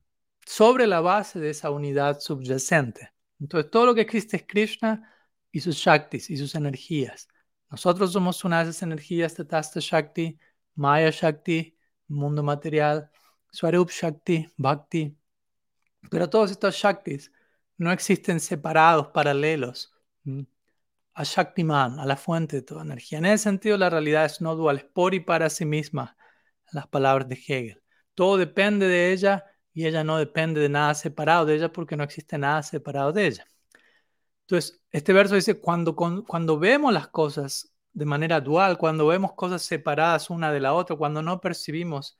sobre 0.47 0.87
la 0.87 1.00
base 1.00 1.38
de 1.40 1.50
esa 1.50 1.71
unidad 1.71 2.21
subyacente. 2.21 3.13
Entonces, 3.44 3.70
todo 3.70 3.84
lo 3.84 3.94
que 3.94 4.00
existe 4.00 4.38
es 4.38 4.44
Krishna 4.46 5.12
y 5.52 5.60
sus 5.60 5.76
Shaktis 5.76 6.30
y 6.30 6.36
sus 6.38 6.54
energías. 6.54 7.28
Nosotros 7.70 8.10
somos 8.10 8.42
una 8.42 8.64
de 8.64 8.70
esas 8.70 8.82
energías, 8.82 9.34
Tatasta 9.34 9.80
Shakti, 9.80 10.38
Maya 10.76 11.10
Shakti, 11.10 11.76
mundo 12.08 12.42
material, 12.42 13.10
Swarup 13.52 13.90
Shakti, 13.90 14.48
Bhakti. 14.56 15.14
Pero 16.10 16.30
todos 16.30 16.52
estos 16.52 16.74
Shaktis 16.74 17.30
no 17.76 17.92
existen 17.92 18.40
separados, 18.40 19.08
paralelos 19.08 19.92
a 21.12 21.22
Shaktiman, 21.22 22.00
a 22.00 22.06
la 22.06 22.16
fuente 22.16 22.56
de 22.56 22.62
toda 22.62 22.82
energía. 22.82 23.18
En 23.18 23.26
ese 23.26 23.44
sentido, 23.44 23.76
la 23.76 23.90
realidad 23.90 24.24
es 24.24 24.40
no 24.40 24.56
dual, 24.56 24.78
es 24.78 24.84
por 24.84 25.12
y 25.12 25.20
para 25.20 25.50
sí 25.50 25.66
misma, 25.66 26.16
las 26.72 26.86
palabras 26.88 27.28
de 27.28 27.34
Hegel. 27.34 27.82
Todo 28.14 28.38
depende 28.38 28.88
de 28.88 29.12
ella 29.12 29.44
y 29.74 29.86
ella 29.86 30.04
no 30.04 30.18
depende 30.18 30.60
de 30.60 30.68
nada 30.68 30.94
separado 30.94 31.44
de 31.46 31.56
ella 31.56 31.72
porque 31.72 31.96
no 31.96 32.04
existe 32.04 32.38
nada 32.38 32.62
separado 32.62 33.12
de 33.12 33.26
ella. 33.26 33.46
Entonces, 34.42 34.80
este 34.90 35.12
verso 35.12 35.34
dice, 35.34 35.60
cuando, 35.60 35.96
cuando 35.96 36.58
vemos 36.58 36.92
las 36.92 37.08
cosas 37.08 37.74
de 37.92 38.04
manera 38.04 38.40
dual, 38.40 38.78
cuando 38.78 39.06
vemos 39.06 39.34
cosas 39.34 39.62
separadas 39.62 40.30
una 40.30 40.52
de 40.52 40.60
la 40.60 40.74
otra, 40.74 40.96
cuando 40.96 41.22
no 41.22 41.40
percibimos 41.40 42.18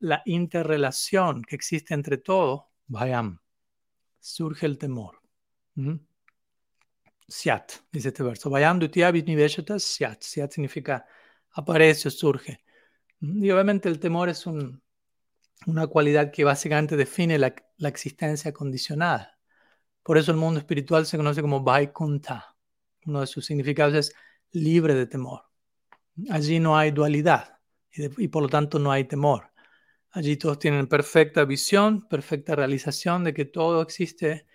la 0.00 0.22
interrelación 0.26 1.42
que 1.42 1.56
existe 1.56 1.94
entre 1.94 2.18
todo, 2.18 2.70
vayam, 2.86 3.40
surge 4.20 4.66
el 4.66 4.78
temor. 4.78 5.20
¿Mm? 5.74 5.96
Siat, 7.28 7.72
dice 7.90 8.08
este 8.08 8.22
verso. 8.22 8.50
Vayam 8.50 8.80
siat. 9.78 10.22
Siat 10.22 10.52
significa 10.52 11.06
aparece 11.52 12.08
o 12.08 12.10
surge. 12.10 12.62
¿Mm? 13.20 13.44
Y 13.44 13.50
obviamente 13.50 13.88
el 13.88 13.98
temor 13.98 14.28
es 14.28 14.46
un, 14.46 14.82
una 15.66 15.86
cualidad 15.86 16.30
que 16.30 16.44
básicamente 16.44 16.96
define 16.96 17.38
la, 17.38 17.54
existencia 17.88 18.52
condicionada. 18.52 19.38
Por 20.02 20.18
eso 20.18 20.30
el 20.30 20.36
mundo 20.36 20.60
espiritual 20.60 21.06
se 21.06 21.16
conoce 21.16 21.42
como 21.42 21.62
Vaikunta. 21.62 22.56
Uno 23.06 23.20
de 23.20 23.26
sus 23.26 23.46
significados 23.46 23.94
es 23.94 24.14
libre 24.52 24.94
de 24.94 25.06
temor. 25.06 25.42
Allí 26.30 26.60
no 26.60 26.76
hay 26.76 26.90
dualidad 26.90 27.58
y, 27.90 28.28
por 28.28 28.42
lo 28.42 28.48
tanto 28.48 28.78
no 28.78 28.92
hay 28.92 29.04
temor. 29.04 29.50
Allí 30.10 30.36
todos 30.36 30.58
tienen 30.58 30.86
perfecta 30.86 31.44
visión, 31.44 32.06
perfecta 32.06 32.54
realización 32.54 33.24
de 33.24 33.32
que 33.32 33.44
todo 33.44 33.82
existe 33.82 34.46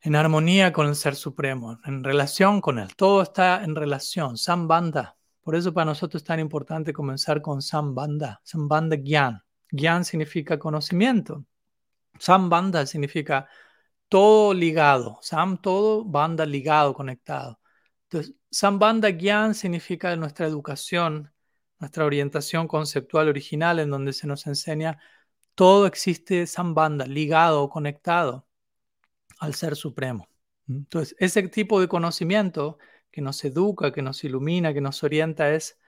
en 0.00 0.16
armonía 0.16 0.72
con 0.72 0.88
el 0.88 0.96
Ser 0.96 1.14
Supremo, 1.14 1.78
en 1.84 2.02
relación 2.02 2.60
con 2.60 2.78
Él. 2.78 2.94
Todo 2.96 3.22
está 3.22 3.62
en 3.64 3.74
relación, 3.74 4.36
Sambanda. 4.36 5.16
Por 5.40 5.54
eso 5.54 5.72
para 5.72 5.86
nosotros 5.86 6.22
es 6.22 6.26
tan 6.26 6.40
importante 6.40 6.92
comenzar 6.92 7.40
con 7.40 7.62
Sambanda, 7.62 8.40
Sambanda 8.44 8.96
Gyan 8.96 9.45
Gyan 9.70 10.04
significa 10.04 10.58
conocimiento. 10.58 11.44
Sambandha 12.18 12.86
significa 12.86 13.48
todo 14.08 14.54
ligado. 14.54 15.18
Sam, 15.22 15.60
todo 15.60 16.04
banda 16.04 16.46
ligado, 16.46 16.94
conectado. 16.94 17.60
Entonces, 18.04 18.34
Sambanda 18.50 19.10
Gyan 19.10 19.54
significa 19.54 20.14
nuestra 20.16 20.46
educación, 20.46 21.32
nuestra 21.78 22.04
orientación 22.04 22.68
conceptual 22.68 23.28
original, 23.28 23.80
en 23.80 23.90
donde 23.90 24.12
se 24.12 24.26
nos 24.26 24.46
enseña 24.46 24.98
todo 25.54 25.86
existe 25.86 26.46
Sambanda, 26.46 27.06
ligado 27.06 27.62
o 27.62 27.70
conectado 27.70 28.46
al 29.40 29.54
Ser 29.54 29.76
Supremo. 29.76 30.28
Entonces, 30.68 31.16
ese 31.18 31.42
tipo 31.48 31.80
de 31.80 31.88
conocimiento 31.88 32.78
que 33.10 33.22
nos 33.22 33.44
educa, 33.44 33.92
que 33.92 34.02
nos 34.02 34.22
ilumina, 34.24 34.74
que 34.74 34.80
nos 34.80 35.02
orienta, 35.02 35.54
es 35.54 35.78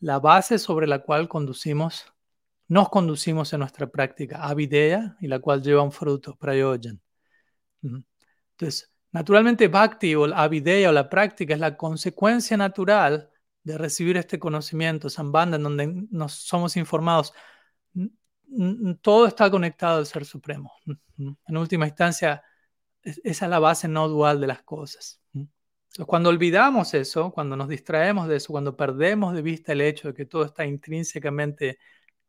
la 0.00 0.18
base 0.20 0.58
sobre 0.58 0.86
la 0.86 1.00
cual 1.02 1.28
conducimos, 1.28 2.06
nos 2.70 2.88
conducimos 2.88 3.52
en 3.52 3.58
nuestra 3.58 3.88
práctica, 3.88 4.44
avideya, 4.44 5.16
y 5.20 5.26
la 5.26 5.40
cual 5.40 5.60
lleva 5.60 5.82
un 5.82 5.90
fruto, 5.90 6.36
prayojan. 6.36 7.00
Entonces, 7.82 8.92
naturalmente 9.10 9.66
bhakti 9.66 10.14
o 10.14 10.28
la 10.28 10.44
avideya 10.44 10.90
o 10.90 10.92
la 10.92 11.08
práctica 11.08 11.52
es 11.52 11.58
la 11.58 11.76
consecuencia 11.76 12.56
natural 12.56 13.28
de 13.64 13.76
recibir 13.76 14.16
este 14.16 14.38
conocimiento, 14.38 15.10
sambandha, 15.10 15.56
en 15.56 15.64
donde 15.64 16.06
nos 16.12 16.32
somos 16.34 16.76
informados. 16.76 17.34
Todo 19.02 19.26
está 19.26 19.50
conectado 19.50 19.98
al 19.98 20.06
Ser 20.06 20.24
Supremo. 20.24 20.72
En 21.18 21.56
última 21.56 21.88
instancia, 21.88 22.44
esa 23.02 23.44
es 23.46 23.50
la 23.50 23.58
base 23.58 23.88
no 23.88 24.06
dual 24.06 24.40
de 24.40 24.46
las 24.46 24.62
cosas. 24.62 25.20
Cuando 26.06 26.28
olvidamos 26.28 26.94
eso, 26.94 27.32
cuando 27.32 27.56
nos 27.56 27.66
distraemos 27.66 28.28
de 28.28 28.36
eso, 28.36 28.52
cuando 28.52 28.76
perdemos 28.76 29.34
de 29.34 29.42
vista 29.42 29.72
el 29.72 29.80
hecho 29.80 30.06
de 30.06 30.14
que 30.14 30.26
todo 30.26 30.44
está 30.44 30.64
intrínsecamente 30.64 31.80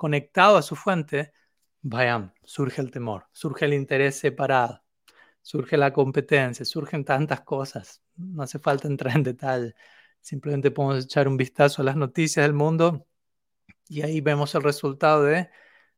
conectado 0.01 0.57
a 0.57 0.61
su 0.61 0.75
fuente, 0.75 1.33
vayan, 1.81 2.33
surge 2.43 2.81
el 2.81 2.91
temor, 2.91 3.27
surge 3.31 3.65
el 3.65 3.73
interés 3.73 4.19
separado 4.19 4.81
surge 5.41 5.77
la 5.77 5.93
competencia, 5.93 6.65
surgen 6.65 7.03
tantas 7.05 7.41
cosas. 7.41 8.01
No 8.15 8.43
hace 8.43 8.59
falta 8.59 8.87
entrar 8.87 9.15
en 9.15 9.23
detalle. 9.23 9.75
Simplemente 10.21 10.71
podemos 10.71 11.05
echar 11.05 11.27
un 11.27 11.37
vistazo 11.37 11.81
a 11.81 11.85
las 11.85 11.95
noticias 11.95 12.45
del 12.45 12.53
mundo 12.53 13.07
y 13.89 14.03
ahí 14.03 14.21
vemos 14.21 14.55
el 14.55 14.63
resultado 14.63 15.23
de 15.23 15.49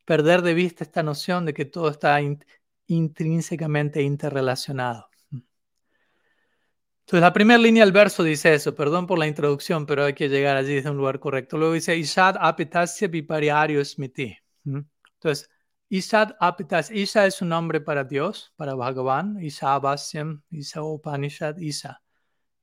perder 0.05 0.41
de 0.41 0.53
vista 0.53 0.83
esta 0.83 1.03
noción 1.03 1.45
de 1.45 1.53
que 1.53 1.65
todo 1.65 1.89
está 1.89 2.19
intrínsecamente 2.87 4.01
interrelacionado. 4.01 5.09
Entonces, 7.05 7.21
la 7.21 7.33
primera 7.33 7.59
línea 7.59 7.83
del 7.83 7.91
verso 7.91 8.23
dice 8.23 8.53
eso, 8.53 8.73
perdón 8.73 9.07
por 9.07 9.19
la 9.19 9.27
introducción, 9.27 9.85
pero 9.85 10.05
hay 10.05 10.13
que 10.13 10.29
llegar 10.29 10.55
allí 10.55 10.75
desde 10.75 10.89
un 10.89 10.97
lugar 10.97 11.19
correcto. 11.19 11.57
Luego 11.57 11.73
dice, 11.73 11.97
Ishad 11.97 12.35
apetasya 12.39 13.07
vipariario 13.09 13.83
smiti. 13.83 14.37
Entonces, 14.65 15.49
Isad 15.93 16.35
Apitas, 16.39 16.89
Isa 16.89 17.27
es 17.27 17.39
un 17.43 17.49
nombre 17.49 17.79
para 17.79 18.03
Dios, 18.03 18.51
para 18.55 18.73
Bhagavan, 18.73 19.37
Isa 19.43 19.75
Abasyam, 19.75 20.41
Isa 20.49 20.81
Upanishad, 20.81 21.57
Isa. 21.57 22.01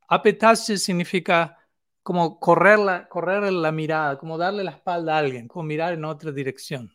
Apitasya 0.08 0.76
significa 0.76 1.56
como 2.02 2.40
correr 2.40 2.80
la, 2.80 3.08
correr 3.08 3.52
la 3.52 3.70
mirada, 3.70 4.18
como 4.18 4.36
darle 4.36 4.64
la 4.64 4.72
espalda 4.72 5.14
a 5.14 5.18
alguien, 5.18 5.46
como 5.46 5.62
mirar 5.62 5.92
en 5.92 6.04
otra 6.04 6.32
dirección. 6.32 6.92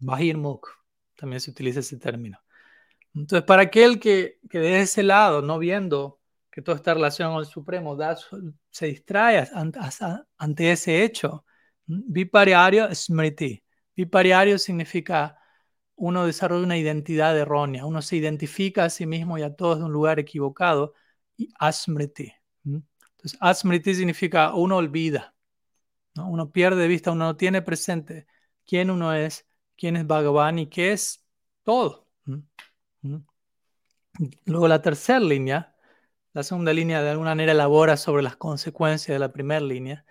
Bahir 0.00 0.38
Muk, 0.38 0.68
también 1.14 1.40
se 1.40 1.52
utiliza 1.52 1.78
ese 1.78 1.98
término. 1.98 2.40
Entonces, 3.16 3.44
para 3.46 3.62
aquel 3.62 3.98
que, 3.98 4.38
que 4.50 4.58
de 4.58 4.80
ese 4.80 5.02
lado, 5.02 5.42
no 5.42 5.58
viendo 5.58 6.20
que 6.50 6.62
toda 6.62 6.76
esta 6.76 6.94
relación 6.94 7.32
con 7.32 7.40
el 7.40 7.46
Supremo 7.46 7.96
da, 7.96 8.16
se 8.70 8.86
distrae 8.86 9.48
ante, 10.38 10.70
ese 10.72 11.02
hecho, 11.02 11.44
Vipariario 11.86 12.92
Smriti 12.94 13.62
Vipariario 13.96 14.58
significa 14.58 15.38
uno 15.94 16.26
desarrolla 16.26 16.64
una 16.64 16.76
identidad 16.76 17.36
errónea, 17.38 17.86
uno 17.86 18.02
se 18.02 18.16
identifica 18.16 18.84
a 18.84 18.90
sí 18.90 19.06
mismo 19.06 19.38
y 19.38 19.42
a 19.42 19.54
todos 19.56 19.78
de 19.78 19.84
un 19.84 19.92
lugar 19.92 20.18
equivocado, 20.18 20.92
y 21.36 21.48
asmriti. 21.58 22.32
Entonces, 22.64 23.38
asmriti 23.40 23.94
significa 23.94 24.54
uno 24.54 24.76
olvida, 24.76 25.34
¿no? 26.14 26.28
uno 26.28 26.50
pierde 26.50 26.82
de 26.82 26.88
vista, 26.88 27.12
uno 27.12 27.26
no 27.26 27.36
tiene 27.36 27.62
presente 27.62 28.26
quién 28.66 28.90
uno 28.90 29.14
es, 29.14 29.46
quién 29.76 29.96
es 29.96 30.06
Bhagavan 30.06 30.58
y 30.58 30.66
qué 30.68 30.92
es 30.92 31.24
todo. 31.62 32.05
Luego 34.44 34.68
la 34.68 34.82
tercera 34.82 35.20
línea, 35.20 35.74
la 36.32 36.42
segunda 36.42 36.72
línea 36.72 37.02
de 37.02 37.10
alguna 37.10 37.30
manera 37.30 37.52
elabora 37.52 37.96
sobre 37.96 38.22
las 38.22 38.36
consecuencias 38.36 39.14
de 39.14 39.18
la 39.18 39.32
primera 39.32 39.60
línea. 39.60 40.04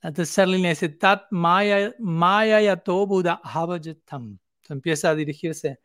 La 0.00 0.12
tercera 0.12 0.46
línea 0.46 0.70
dice 0.70 0.88
Tat 0.88 1.26
Maya, 1.30 1.94
maya 1.98 2.60
Yato 2.60 3.06
Buddha 3.06 3.40
Havajatam. 3.42 4.38
empieza 4.68 5.10
a 5.10 5.14
dirigirse 5.14 5.80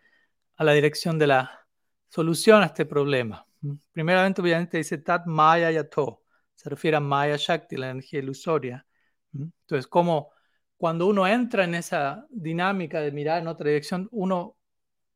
a 0.56 0.64
la 0.64 0.74
dirección 0.74 1.18
de 1.18 1.28
la 1.28 1.68
solución 2.10 2.62
a 2.62 2.68
este 2.68 2.86
problema. 2.86 3.46
Primeramente, 3.92 4.42
obviamente, 4.42 4.78
dice 4.78 4.98
Tat 5.00 5.26
Maya 5.26 5.72
Yato. 5.72 6.24
Se 6.54 6.70
refiere 6.70 6.98
a 6.98 7.00
Maya 7.00 7.36
Shakti, 7.38 7.76
la 7.76 7.90
energía 7.90 8.20
ilusoria. 8.20 8.86
Entonces, 9.34 9.88
como 9.88 10.32
cuando 10.78 11.08
uno 11.08 11.26
entra 11.26 11.64
en 11.64 11.76
esa 11.76 12.26
dinámica 12.30 13.00
de 13.00 13.12
mirar 13.12 13.42
en 13.42 13.48
otra 13.48 13.70
dirección, 13.70 14.08
uno, 14.12 14.58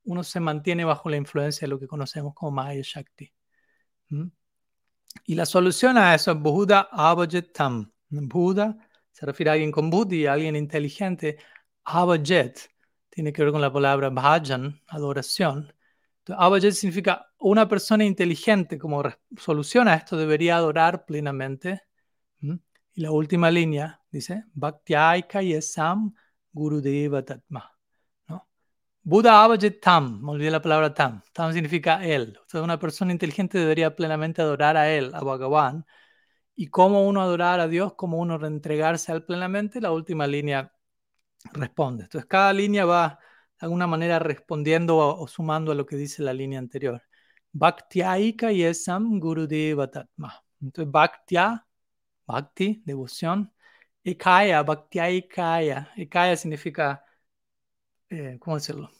uno 0.07 0.23
se 0.23 0.39
mantiene 0.39 0.85
bajo 0.85 1.09
la 1.09 1.17
influencia 1.17 1.65
de 1.65 1.69
lo 1.69 1.79
que 1.79 1.87
conocemos 1.87 2.33
como 2.33 2.51
Maya 2.51 2.81
Shakti. 2.83 3.31
Y 5.25 5.35
la 5.35 5.45
solución 5.45 5.97
a 5.97 6.15
eso 6.15 6.31
es 6.31 6.39
Buddha 6.39 6.87
Avajatam. 6.91 7.91
Buddha 8.09 8.77
se 9.11 9.25
refiere 9.25 9.49
a 9.49 9.53
alguien 9.53 9.71
con 9.71 9.89
buddhi, 9.89 10.25
a 10.25 10.33
alguien 10.33 10.55
inteligente. 10.55 11.37
Avajet 11.83 12.69
tiene 13.09 13.33
que 13.33 13.43
ver 13.43 13.51
con 13.51 13.61
la 13.61 13.73
palabra 13.73 14.09
bhajan, 14.09 14.79
adoración. 14.87 15.73
Avajet 16.27 16.73
significa 16.73 17.27
una 17.39 17.67
persona 17.67 18.05
inteligente, 18.05 18.77
como 18.77 19.03
solución 19.37 19.87
a 19.87 19.95
esto, 19.95 20.15
debería 20.17 20.57
adorar 20.57 21.05
plenamente. 21.05 21.81
Y 22.39 23.01
la 23.01 23.11
última 23.11 23.51
línea 23.51 24.01
dice, 24.09 24.45
Bhaktyaika 24.53 25.41
yesam 25.41 26.13
gurudeva 26.51 27.23
tatma. 27.23 27.76
¿No? 29.07 29.11
Buddha 29.11 29.43
Avajet 29.43 29.81
Tam, 29.81 30.21
me 30.21 30.31
olvidé 30.31 30.51
la 30.51 30.61
palabra 30.61 30.93
Tam. 30.93 31.21
Tam 31.33 31.53
significa 31.53 32.03
él. 32.05 32.37
Una 32.53 32.79
persona 32.79 33.11
inteligente 33.11 33.57
debería 33.57 33.95
plenamente 33.95 34.41
adorar 34.41 34.77
a 34.77 34.89
él, 34.89 35.11
a 35.13 35.21
Bhagavan, 35.23 35.85
y 36.55 36.67
cómo 36.67 37.07
uno 37.07 37.21
adorar 37.21 37.59
a 37.59 37.67
Dios, 37.67 37.93
cómo 37.95 38.17
uno 38.19 38.37
reentregarse 38.37 39.11
a 39.11 39.15
Él 39.15 39.23
plenamente, 39.23 39.81
la 39.81 39.91
última 39.91 40.27
línea 40.27 40.73
responde. 41.53 42.03
Entonces, 42.05 42.27
cada 42.27 42.53
línea 42.53 42.85
va 42.85 43.19
de 43.59 43.65
alguna 43.65 43.87
manera 43.87 44.19
respondiendo 44.19 44.97
o, 44.97 45.27
sumando 45.27 45.71
a 45.71 45.75
lo 45.75 45.85
que 45.85 45.97
dice 45.97 46.23
la 46.23 46.33
línea 46.33 46.59
anterior. 46.59 47.01
Bhaktyaika 47.53 48.51
yesam 48.51 49.19
gurudeva 49.19 49.89
tatma. 49.89 50.43
Entonces, 50.61 50.91
bhaktya, 50.91 51.65
bhakti, 52.27 52.81
devoción. 52.85 53.53
Ekaya, 54.03 54.63
bhaktyaikaya. 54.63 55.91
Ekaya 55.97 56.35
significa, 56.37 57.03
eh, 58.09 58.37
¿cómo 58.39 58.57
decirlo? 58.57 58.91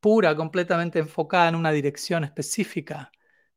Pura, 0.00 0.36
completamente 0.36 0.98
enfocada 0.98 1.48
en 1.48 1.54
una 1.56 1.72
dirección 1.72 2.24
específica. 2.24 3.10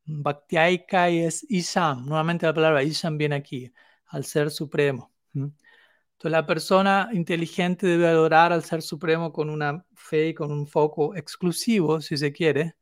Bhaktiaika 0.04 1.08
es 1.08 1.46
Isham. 1.48 2.06
Nuevamente 2.06 2.46
la 2.46 2.54
palabra 2.54 2.82
Isham 2.82 3.16
viene 3.18 3.36
aquí, 3.36 3.72
al 4.06 4.24
Ser 4.24 4.50
Supremo. 4.50 5.12
Entonces 5.34 6.32
la 6.32 6.46
persona 6.46 7.08
inteligente 7.12 7.86
debe 7.86 8.08
adorar 8.08 8.52
al 8.52 8.64
Ser 8.64 8.82
Supremo 8.82 9.32
con 9.32 9.50
una 9.50 9.84
fe 9.94 10.28
y 10.28 10.34
con 10.34 10.52
un 10.52 10.66
foco 10.66 11.14
exclusivo, 11.14 12.00
si 12.00 12.16
se 12.16 12.32
quiere. 12.32 12.76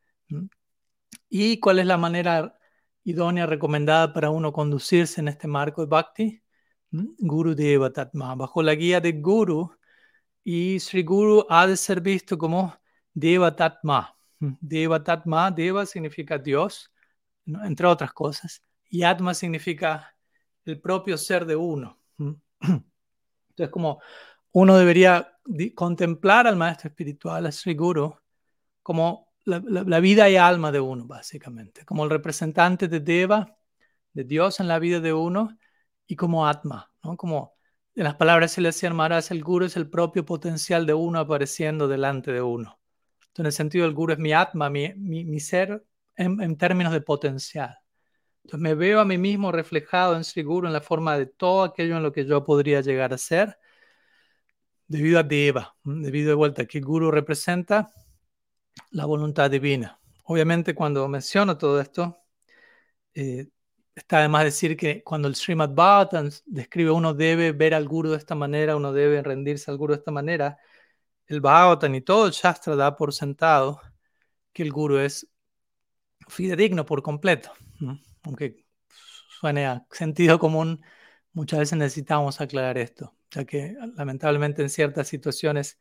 ¿Y 1.28 1.58
cuál 1.60 1.78
es 1.78 1.86
la 1.86 1.96
manera 1.96 2.58
idónea 3.04 3.46
recomendada 3.46 4.12
para 4.12 4.30
uno 4.30 4.52
conducirse 4.52 5.20
en 5.20 5.28
este 5.28 5.48
marco 5.48 5.82
de 5.82 5.88
Bhakti? 5.88 6.42
Guru 6.90 7.54
Deva 7.54 7.92
Tatma. 7.92 8.34
Bajo 8.34 8.62
la 8.62 8.74
guía 8.74 9.00
de 9.00 9.12
Guru, 9.12 9.72
y 10.44 10.80
Sri 10.80 11.02
Guru 11.02 11.46
ha 11.48 11.66
de 11.66 11.76
ser 11.76 12.00
visto 12.00 12.38
como 12.38 12.74
Deva 13.12 13.54
Tatma. 13.54 14.16
Deva 14.38 15.02
Tatma, 15.02 15.50
Deva 15.50 15.84
significa 15.84 16.38
Dios, 16.38 16.90
entre 17.46 17.86
otras 17.86 18.12
cosas. 18.12 18.62
Y 18.88 19.02
Atma 19.02 19.34
significa 19.34 20.14
el 20.64 20.80
propio 20.80 21.18
ser 21.18 21.44
de 21.44 21.56
uno. 21.56 21.98
Entonces, 22.60 23.70
como 23.70 24.00
uno 24.52 24.76
debería 24.76 25.36
contemplar 25.74 26.46
al 26.46 26.56
maestro 26.56 26.88
espiritual, 26.88 27.46
al 27.46 27.52
Sri 27.52 27.74
Guru, 27.74 28.16
como 28.82 29.30
la, 29.44 30.00
vida 30.00 30.28
y 30.28 30.36
alma 30.36 30.72
de 30.72 30.80
uno, 30.80 31.06
básicamente, 31.06 31.84
como 31.84 32.04
el 32.04 32.10
representante 32.10 32.88
de 32.88 33.00
Deva, 33.00 33.56
de 34.12 34.24
Dios 34.24 34.60
en 34.60 34.68
la 34.68 34.78
vida 34.78 35.00
de 35.00 35.12
uno, 35.12 35.56
y 36.06 36.16
como 36.16 36.46
Atma, 36.46 36.90
¿no? 37.02 37.16
Como 37.16 37.54
en 37.94 38.04
las 38.04 38.14
palabras 38.16 38.52
se 38.52 38.60
le 38.60 38.68
decía 38.68 38.90
Maharaj, 38.90 39.30
el 39.30 39.42
Guru 39.42 39.66
es 39.66 39.76
el 39.76 39.88
propio 39.88 40.24
potencial 40.24 40.86
de 40.86 40.94
uno 40.94 41.18
apareciendo 41.18 41.88
delante 41.88 42.32
de 42.32 42.42
uno. 42.42 42.80
En 43.36 43.46
el 43.46 43.52
sentido, 43.52 43.86
el 43.86 43.94
Guru 43.94 44.12
es 44.12 44.18
mi 44.18 44.32
Atma, 44.32 44.70
mi, 44.70 45.40
ser 45.40 45.84
en, 46.16 46.56
términos 46.56 46.92
de 46.92 47.00
potencial. 47.00 47.78
Entonces 48.44 48.60
me 48.60 48.74
veo 48.74 49.00
a 49.00 49.04
mí 49.04 49.18
mismo 49.18 49.52
reflejado 49.52 50.16
en 50.16 50.24
Sri 50.24 50.42
Guru 50.42 50.66
en 50.66 50.72
la 50.72 50.80
forma 50.80 51.18
de 51.18 51.26
todo 51.26 51.62
aquello 51.62 51.96
en 51.96 52.02
lo 52.02 52.12
que 52.12 52.24
yo 52.26 52.44
podría 52.44 52.80
llegar 52.80 53.12
a 53.12 53.18
ser 53.18 53.58
debido 54.86 55.20
a 55.20 55.22
Deva, 55.22 55.76
debido 55.84 56.30
de 56.30 56.34
vuelta 56.34 56.66
que 56.66 56.80
Guru 56.80 57.10
representa 57.10 57.92
la 58.90 59.06
voluntad 59.06 59.50
divina. 59.50 60.00
obviamente 60.24 60.74
cuando 60.74 61.06
menciono 61.08 61.58
todo 61.58 61.80
esto, 61.80 62.18
eh, 63.14 63.48
está 64.00 64.18
además 64.18 64.44
decir 64.44 64.76
que 64.76 65.02
cuando 65.02 65.28
el 65.28 65.36
Srimad 65.36 65.70
Bhattan 65.74 66.30
describe 66.46 66.90
uno 66.90 67.14
debe 67.14 67.52
ver 67.52 67.74
al 67.74 67.86
guru 67.86 68.10
de 68.10 68.16
esta 68.16 68.34
manera, 68.34 68.76
uno 68.76 68.92
debe 68.92 69.22
rendirse 69.22 69.70
al 69.70 69.76
guru 69.76 69.94
de 69.94 69.98
esta 69.98 70.10
manera, 70.10 70.58
el 71.26 71.40
Bhagavatam 71.40 71.94
y 71.94 72.00
todo 72.00 72.26
el 72.26 72.32
Shastra 72.32 72.76
da 72.76 72.96
por 72.96 73.12
sentado 73.14 73.80
que 74.52 74.62
el 74.62 74.72
guru 74.72 74.98
es 74.98 75.28
fidedigno 76.28 76.84
por 76.86 77.02
completo. 77.02 77.52
Aunque 78.22 78.64
suene 79.40 79.66
a 79.66 79.86
sentido 79.92 80.38
común, 80.38 80.82
muchas 81.32 81.60
veces 81.60 81.78
necesitamos 81.78 82.40
aclarar 82.40 82.78
esto, 82.78 83.14
ya 83.30 83.44
que 83.44 83.76
lamentablemente 83.96 84.62
en 84.62 84.70
ciertas 84.70 85.08
situaciones 85.08 85.78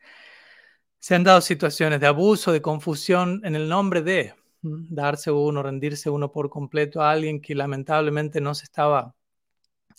se 1.00 1.16
han 1.16 1.24
dado 1.24 1.42
situaciones 1.42 2.00
de 2.00 2.08
abuso, 2.08 2.52
de 2.52 2.62
confusión 2.62 3.42
en 3.44 3.56
el 3.56 3.70
nombre 3.70 4.02
de 4.02 4.36
darse 4.62 5.32
uno, 5.32 5.64
rendirse 5.64 6.10
uno 6.10 6.32
por 6.32 6.50
completo 6.50 7.02
a 7.02 7.12
alguien 7.12 7.42
que 7.42 7.56
lamentablemente 7.56 8.42
no 8.42 8.54
se 8.56 8.66
estaba 8.66 9.16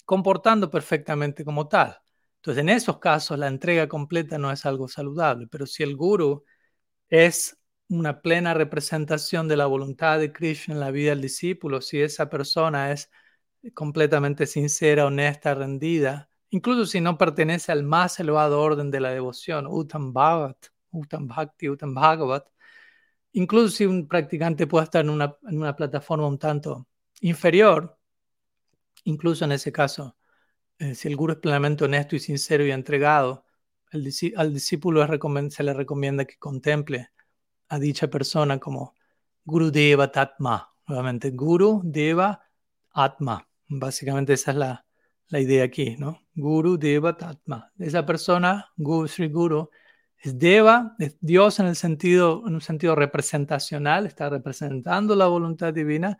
comportando 0.04 0.70
perfectamente 0.70 1.44
como 1.44 1.68
tal. 1.68 1.96
Entonces, 2.36 2.62
en 2.62 2.68
esos 2.70 2.98
casos, 2.98 3.38
la 3.38 3.48
entrega 3.48 3.88
completa 3.88 4.38
no 4.38 4.50
es 4.50 4.64
algo 4.66 4.88
saludable, 4.88 5.46
pero 5.46 5.66
si 5.66 5.82
el 5.82 5.96
guru 5.96 6.44
es 7.08 7.58
una 7.88 8.22
plena 8.22 8.54
representación 8.54 9.48
de 9.48 9.56
la 9.56 9.66
voluntad 9.66 10.18
de 10.18 10.32
Krishna 10.32 10.74
en 10.74 10.80
la 10.80 10.90
vida 10.90 11.10
del 11.10 11.22
discípulo, 11.22 11.80
si 11.80 12.00
esa 12.00 12.30
persona 12.30 12.92
es 12.92 13.10
completamente 13.74 14.46
sincera, 14.46 15.06
honesta, 15.06 15.54
rendida, 15.54 16.30
incluso 16.50 16.86
si 16.86 17.00
no 17.00 17.18
pertenece 17.18 17.72
al 17.72 17.82
más 17.82 18.18
elevado 18.20 18.60
orden 18.60 18.90
de 18.90 19.00
la 19.00 19.10
devoción, 19.10 19.66
Uttam 19.66 20.12
Bhagat, 20.12 20.68
Uttam 20.92 21.26
Bhakti, 21.28 21.68
Uttam 21.68 21.94
Bhagavat, 21.94 22.46
incluso 23.32 23.68
si 23.68 23.86
un 23.86 24.08
practicante 24.08 24.66
puede 24.66 24.84
estar 24.84 25.04
en 25.04 25.10
una, 25.10 25.36
en 25.48 25.58
una 25.58 25.76
plataforma 25.76 26.26
un 26.26 26.38
tanto 26.38 26.86
inferior, 27.20 27.98
incluso 29.04 29.44
en 29.44 29.52
ese 29.52 29.72
caso, 29.72 30.16
eh, 30.78 30.94
si 30.94 31.08
el 31.08 31.16
guru 31.16 31.34
es 31.34 31.38
plenamente 31.38 31.84
honesto 31.84 32.16
y 32.16 32.20
sincero 32.20 32.64
y 32.64 32.70
entregado, 32.70 33.44
al 34.36 34.52
discípulo 34.54 35.04
se 35.50 35.62
le 35.62 35.74
recomienda 35.74 36.24
que 36.24 36.38
contemple 36.38 37.10
a 37.68 37.78
dicha 37.78 38.08
persona 38.08 38.58
como 38.58 38.94
Guru 39.44 39.70
Deva 39.70 40.10
Tatma. 40.12 40.72
Nuevamente, 40.86 41.30
Guru 41.30 41.82
Deva 41.84 42.40
Atma. 42.92 43.48
Básicamente 43.68 44.32
esa 44.32 44.52
es 44.52 44.56
la, 44.56 44.86
la 45.28 45.40
idea 45.40 45.64
aquí, 45.64 45.96
¿no? 45.96 46.20
Guru 46.34 46.78
Deva 46.78 47.16
Tatma. 47.16 47.72
Esa 47.78 48.06
persona, 48.06 48.72
Guru, 48.76 49.08
Sri 49.08 49.28
Guru, 49.28 49.70
es 50.20 50.38
Deva, 50.38 50.94
es 50.98 51.16
Dios 51.20 51.60
en, 51.60 51.66
el 51.66 51.76
sentido, 51.76 52.44
en 52.46 52.54
un 52.54 52.60
sentido 52.60 52.94
representacional, 52.94 54.06
está 54.06 54.28
representando 54.28 55.16
la 55.16 55.26
voluntad 55.26 55.72
divina, 55.72 56.18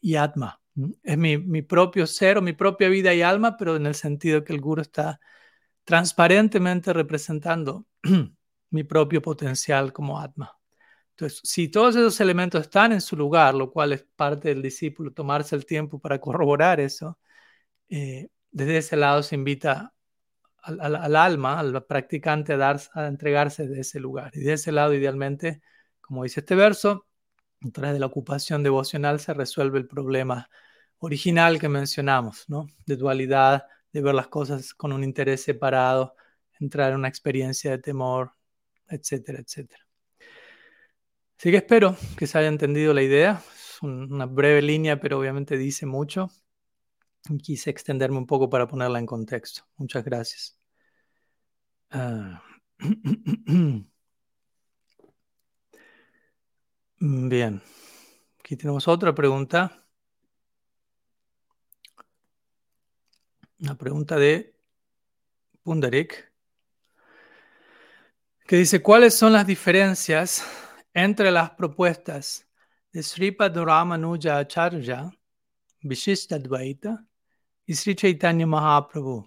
y 0.00 0.16
Atma. 0.16 0.60
Es 1.02 1.18
mi, 1.18 1.38
mi, 1.38 1.62
propio 1.62 2.06
ser 2.06 2.38
o 2.38 2.42
mi 2.42 2.52
propia 2.52 2.88
vida 2.88 3.14
y 3.14 3.22
alma, 3.22 3.56
pero 3.56 3.76
en 3.76 3.86
el 3.86 3.94
sentido 3.94 4.44
que 4.44 4.52
el 4.52 4.60
Guru 4.60 4.82
está 4.82 5.20
transparentemente 5.84 6.92
representando 6.92 7.86
mi 8.70 8.84
propio 8.84 9.22
potencial 9.22 9.92
como 9.92 10.20
Atma. 10.20 10.58
Entonces, 11.10 11.40
si 11.44 11.68
todos 11.68 11.96
esos 11.96 12.20
elementos 12.20 12.62
están 12.62 12.92
en 12.92 13.00
su 13.00 13.16
lugar, 13.16 13.54
lo 13.54 13.70
cual 13.72 13.92
es 13.92 14.04
parte 14.16 14.48
del 14.48 14.62
discípulo, 14.62 15.12
tomarse 15.12 15.54
el 15.56 15.64
tiempo 15.66 16.00
para 16.00 16.20
corroborar 16.20 16.80
eso, 16.80 17.18
eh, 17.88 18.28
desde 18.50 18.78
ese 18.78 18.96
lado 18.96 19.22
se 19.22 19.36
invita 19.36 19.93
al, 20.64 21.16
alma, 21.16 21.58
al 21.58 21.84
practicante 21.84 22.54
a, 22.54 22.56
dar, 22.56 22.80
a 22.94 23.06
entregarse 23.06 23.68
de 23.68 23.80
ese 23.80 24.00
lugar. 24.00 24.30
Y 24.34 24.40
de 24.40 24.54
ese 24.54 24.72
lado, 24.72 24.94
idealmente, 24.94 25.62
como 26.00 26.24
dice 26.24 26.40
este 26.40 26.54
verso, 26.54 27.06
a 27.60 27.70
través 27.70 27.94
de 27.94 28.00
la 28.00 28.06
ocupación 28.06 28.62
devocional 28.62 29.20
se 29.20 29.34
resuelve 29.34 29.78
el 29.78 29.86
problema 29.86 30.48
original 30.98 31.58
que 31.58 31.68
mencionamos, 31.68 32.44
¿no? 32.48 32.66
De 32.86 32.96
dualidad, 32.96 33.66
de 33.92 34.02
ver 34.02 34.14
las 34.14 34.28
cosas 34.28 34.74
con 34.74 34.92
un 34.92 35.04
interés 35.04 35.42
separado, 35.42 36.14
entrar 36.60 36.90
en 36.90 36.98
una 36.98 37.08
experiencia 37.08 37.70
de 37.70 37.78
temor, 37.78 38.32
etcétera, 38.88 39.40
etcétera. 39.40 39.84
Así 41.38 41.50
que 41.50 41.58
espero 41.58 41.96
que 42.16 42.26
se 42.26 42.38
haya 42.38 42.48
entendido 42.48 42.94
la 42.94 43.02
idea. 43.02 43.42
Es 43.54 43.82
una 43.82 44.26
breve 44.26 44.62
línea, 44.62 45.00
pero 45.00 45.18
obviamente 45.18 45.58
dice 45.58 45.84
mucho. 45.84 46.30
Quise 47.42 47.70
extenderme 47.70 48.18
un 48.18 48.26
poco 48.26 48.50
para 48.50 48.66
ponerla 48.66 48.98
en 48.98 49.06
contexto. 49.06 49.62
Muchas 49.76 50.04
gracias. 50.04 50.58
Ah. 51.90 52.42
Bien, 57.00 57.60
aquí 58.40 58.56
tenemos 58.56 58.88
otra 58.88 59.14
pregunta. 59.14 59.84
Una 63.60 63.76
pregunta 63.76 64.16
de 64.16 64.54
Pundarik, 65.62 66.30
que 68.46 68.56
dice, 68.56 68.82
¿cuáles 68.82 69.14
son 69.14 69.32
las 69.32 69.46
diferencias 69.46 70.44
entre 70.92 71.30
las 71.30 71.50
propuestas 71.50 72.46
de 72.92 73.02
Sripad 73.02 73.54
Ramanuja 73.54 74.38
Acharya, 74.38 75.10
Vishishta 75.80 76.38
Dvaita, 76.38 77.06
y 77.66 77.74
Sri 77.74 77.94
Chaitanya 77.94 78.46
Mahaprabhu, 78.46 79.26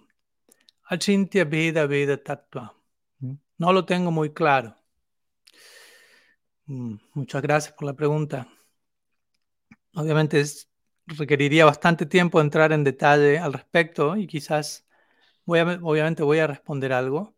Achintya 0.90 1.44
Veda 1.44 1.86
Veda 1.86 2.16
Tattva. 2.16 2.74
¿Mm? 3.20 3.34
No 3.58 3.72
lo 3.72 3.84
tengo 3.84 4.10
muy 4.10 4.32
claro. 4.32 4.76
Mm, 6.66 6.96
muchas 7.14 7.42
gracias 7.42 7.74
por 7.74 7.86
la 7.86 7.94
pregunta. 7.94 8.46
Obviamente 9.94 10.44
requeriría 11.06 11.64
bastante 11.64 12.06
tiempo 12.06 12.40
entrar 12.40 12.72
en 12.72 12.84
detalle 12.84 13.38
al 13.38 13.52
respecto 13.52 14.16
y 14.16 14.26
quizás, 14.26 14.86
voy 15.44 15.60
a, 15.60 15.64
obviamente 15.82 16.22
voy 16.22 16.38
a 16.38 16.46
responder 16.46 16.92
algo, 16.92 17.36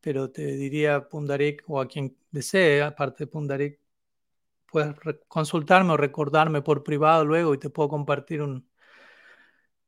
pero 0.00 0.30
te 0.30 0.46
diría 0.56 1.08
Pundarik 1.08 1.64
o 1.68 1.80
a 1.80 1.88
quien 1.88 2.16
desee, 2.30 2.82
aparte 2.82 3.24
de 3.24 3.28
Pundarik, 3.28 3.80
puedes 4.70 4.96
consultarme 5.28 5.92
o 5.92 5.96
recordarme 5.96 6.62
por 6.62 6.82
privado 6.84 7.24
luego 7.24 7.54
y 7.54 7.58
te 7.58 7.70
puedo 7.70 7.88
compartir 7.88 8.42
un, 8.42 8.65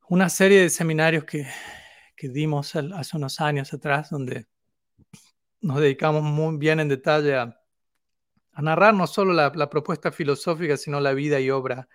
una 0.09 0.27
serie 0.27 0.61
de 0.61 0.69
seminarios 0.69 1.23
que, 1.23 1.45
que 2.15 2.29
dimos 2.29 2.75
hace 2.75 3.17
unos 3.17 3.39
años 3.39 3.71
atrás, 3.73 4.09
donde 4.09 4.47
nos 5.61 5.79
dedicamos 5.79 6.23
muy 6.23 6.57
bien 6.57 6.79
en 6.79 6.89
detalle 6.89 7.35
a, 7.35 7.55
narrar 8.57 8.93
no 8.93 9.07
solo 9.07 9.33
la, 9.33 9.69
propuesta 9.69 10.11
filosófica, 10.11 10.77
sino 10.77 10.99
la 10.99 11.13
vida 11.13 11.39
y 11.39 11.49
obra 11.51 11.87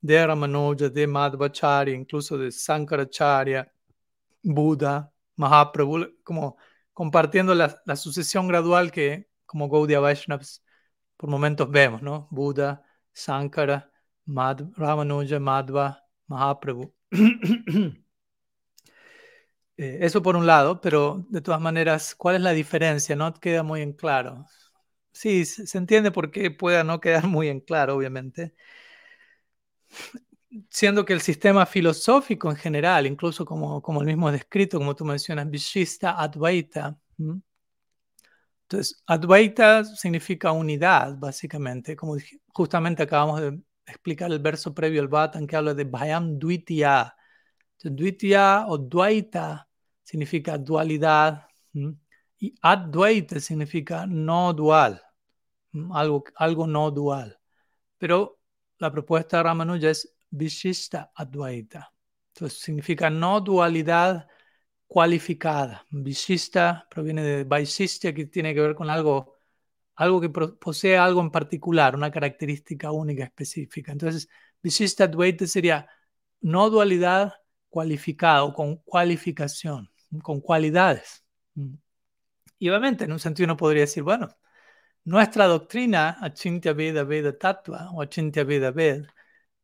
de 0.00 0.26
Ramanuja, 0.26 0.88
de 0.90 1.06
Madhvacharya, 1.06 1.94
incluso 1.94 2.36
de 2.36 2.50
Sankaracharya, 2.52 3.72
Buda, 4.42 5.12
Mahaprabhu, 5.36 6.16
como 6.24 6.56
compartiendo 6.92 7.54
la, 7.54 7.96
sucesión 7.96 8.48
gradual 8.48 8.90
que 8.92 9.30
como 9.46 9.68
Gaudiya 9.70 10.00
Vaishnavas 10.00 10.62
por 11.16 11.30
momentos 11.30 11.70
vemos, 11.70 12.02
¿no? 12.02 12.28
Buda, 12.30 12.84
Sankara, 13.12 13.90
Ramanuja, 14.26 15.38
Madhva, 15.40 16.04
Mahaprabhu. 16.26 16.92
Eh, 19.76 19.98
eso 20.02 20.22
por 20.22 20.36
un 20.36 20.46
lado, 20.46 20.80
pero 20.80 21.24
de 21.28 21.40
todas 21.40 21.60
maneras, 21.60 22.14
¿cuál 22.14 22.36
es 22.36 22.42
la 22.42 22.52
diferencia? 22.52 23.16
No 23.16 23.32
queda 23.34 23.62
muy 23.62 23.80
en 23.82 23.92
claro. 23.94 24.46
Sí, 25.12 25.44
se 25.46 25.78
entiende 25.78 26.10
por 26.12 26.30
qué 26.30 26.50
pueda 26.50 26.84
no 26.84 27.00
quedar 27.00 27.26
muy 27.28 27.48
en 27.48 27.60
claro, 27.60 27.96
obviamente. 27.96 28.54
Siendo 30.70 31.04
que 31.04 31.12
el 31.14 31.20
sistema 31.22 31.64
filosófico 31.66 32.50
en 32.50 32.56
general, 32.56 33.06
incluso 33.06 33.44
como, 33.44 33.80
como 33.80 34.00
el 34.00 34.06
mismo 34.06 34.30
descrito, 34.30 34.78
como 34.78 34.94
tú 34.94 35.04
mencionas, 35.04 35.48
Vishista 35.50 36.20
Advaita. 36.20 36.98
Entonces, 38.68 39.02
Advaita 39.06 39.84
significa 39.84 40.52
unidad, 40.52 41.16
básicamente, 41.18 41.94
como 41.96 42.16
justamente 42.54 43.02
acabamos 43.02 43.40
de 43.40 43.60
explicar 43.86 44.30
el 44.32 44.38
verso 44.38 44.74
previo 44.74 45.00
al 45.00 45.08
Bhattan 45.08 45.46
que 45.46 45.56
habla 45.56 45.74
de 45.74 45.84
Bhayam 45.84 46.38
Dvitiya. 46.38 47.14
Dvitiya 47.82 48.66
o 48.68 48.78
Dvaita 48.78 49.68
significa 50.02 50.56
dualidad 50.58 51.46
y 52.38 52.54
Advaita 52.60 53.40
significa 53.40 54.06
no 54.06 54.52
dual, 54.52 55.00
algo, 55.92 56.24
algo 56.36 56.66
no 56.66 56.90
dual. 56.90 57.38
Pero 57.98 58.40
la 58.78 58.90
propuesta 58.90 59.36
de 59.36 59.42
Ramanuja 59.44 59.90
es 59.90 60.12
Vishista 60.30 61.12
Advaita. 61.14 61.92
Entonces 62.34 62.58
significa 62.58 63.10
no 63.10 63.40
dualidad 63.40 64.26
cualificada. 64.86 65.86
Vishista 65.90 66.86
proviene 66.90 67.22
de 67.22 67.44
Vaishistya, 67.44 68.12
que 68.12 68.26
tiene 68.26 68.54
que 68.54 68.60
ver 68.60 68.74
con 68.74 68.90
algo 68.90 69.36
algo 69.94 70.20
que 70.20 70.30
posee 70.30 70.96
algo 70.96 71.20
en 71.20 71.30
particular, 71.30 71.94
una 71.94 72.10
característica 72.10 72.90
única 72.92 73.24
específica. 73.24 73.92
Entonces, 73.92 74.28
Vishista 74.62 75.06
Dvaita 75.06 75.46
sería 75.46 75.88
no 76.40 76.70
dualidad 76.70 77.34
cualificada 77.68 78.44
o 78.44 78.52
con 78.54 78.76
cualificación, 78.76 79.90
con 80.22 80.40
cualidades. 80.40 81.24
Y 82.58 82.68
obviamente, 82.68 83.04
en 83.04 83.12
un 83.12 83.18
sentido 83.18 83.46
uno 83.46 83.56
podría 83.56 83.82
decir, 83.82 84.02
bueno, 84.02 84.28
nuestra 85.04 85.46
doctrina, 85.46 86.18
Achintya 86.20 86.72
Veda 86.74 87.04
Veda 87.04 87.36
Tattva 87.36 87.90
o 87.92 88.02
Achintya 88.02 88.44
Veda 88.44 88.70
Ved, 88.70 89.06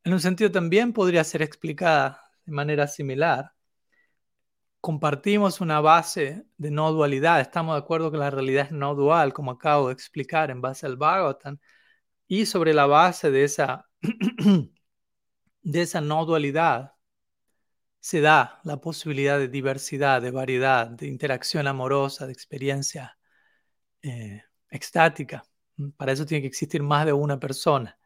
en 0.05 0.13
un 0.13 0.21
sentido 0.21 0.51
también 0.51 0.93
podría 0.93 1.25
ser 1.25 1.43
explicada 1.43 2.23
de 2.45 2.53
manera 2.53 2.87
similar. 2.89 3.53
Compartimos 4.89 5.61
una 5.61 5.83
base 5.83 6.47
de 6.57 6.71
no 6.71 6.91
dualidad, 6.93 7.43
estamos 7.43 7.75
de 7.75 7.81
acuerdo 7.81 8.11
que 8.11 8.17
la 8.17 8.31
realidad 8.31 8.65
es 8.65 8.73
no 8.73 8.95
dual, 8.95 9.35
como 9.35 9.51
acabo 9.51 9.89
de 9.89 9.93
explicar 9.93 10.51
en 10.51 10.63
base 10.63 10.87
al 10.87 10.97
Bhagavatam, 10.97 11.59
y 12.27 12.47
sobre 12.47 12.73
la 12.73 12.87
base 12.87 13.31
de 13.31 13.45
esa, 13.45 13.87
de 15.63 15.83
esa 15.83 16.01
no 16.01 16.25
dualidad 16.25 16.95
se 18.01 18.23
da 18.23 18.61
la 18.65 18.81
posibilidad 18.81 19.39
de 19.39 19.49
diversidad, 19.49 20.23
de 20.23 20.31
variedad, 20.31 20.89
de 20.89 21.07
interacción 21.07 21.67
amorosa, 21.67 22.27
de 22.27 22.33
experiencia 22.33 23.19
eh, 24.03 24.43
extática. 24.71 25.45
Para 25.99 26.13
eso 26.13 26.25
tiene 26.25 26.43
que 26.43 26.49
existir 26.49 26.83
más 26.83 27.05
de 27.05 27.13
una 27.13 27.39
persona. 27.39 27.99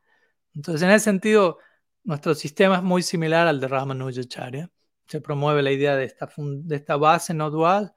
Entonces, 0.54 0.82
en 0.82 0.90
ese 0.90 1.04
sentido, 1.04 1.58
nuestro 2.04 2.34
sistema 2.34 2.78
es 2.78 2.82
muy 2.82 3.02
similar 3.02 3.46
al 3.46 3.60
de 3.60 3.68
Ramanujacharya. 3.68 4.70
Se 5.06 5.20
promueve 5.20 5.62
la 5.62 5.72
idea 5.72 5.96
de 5.96 6.04
esta, 6.04 6.28
de 6.36 6.76
esta 6.76 6.96
base 6.96 7.34
no 7.34 7.50
dual 7.50 7.94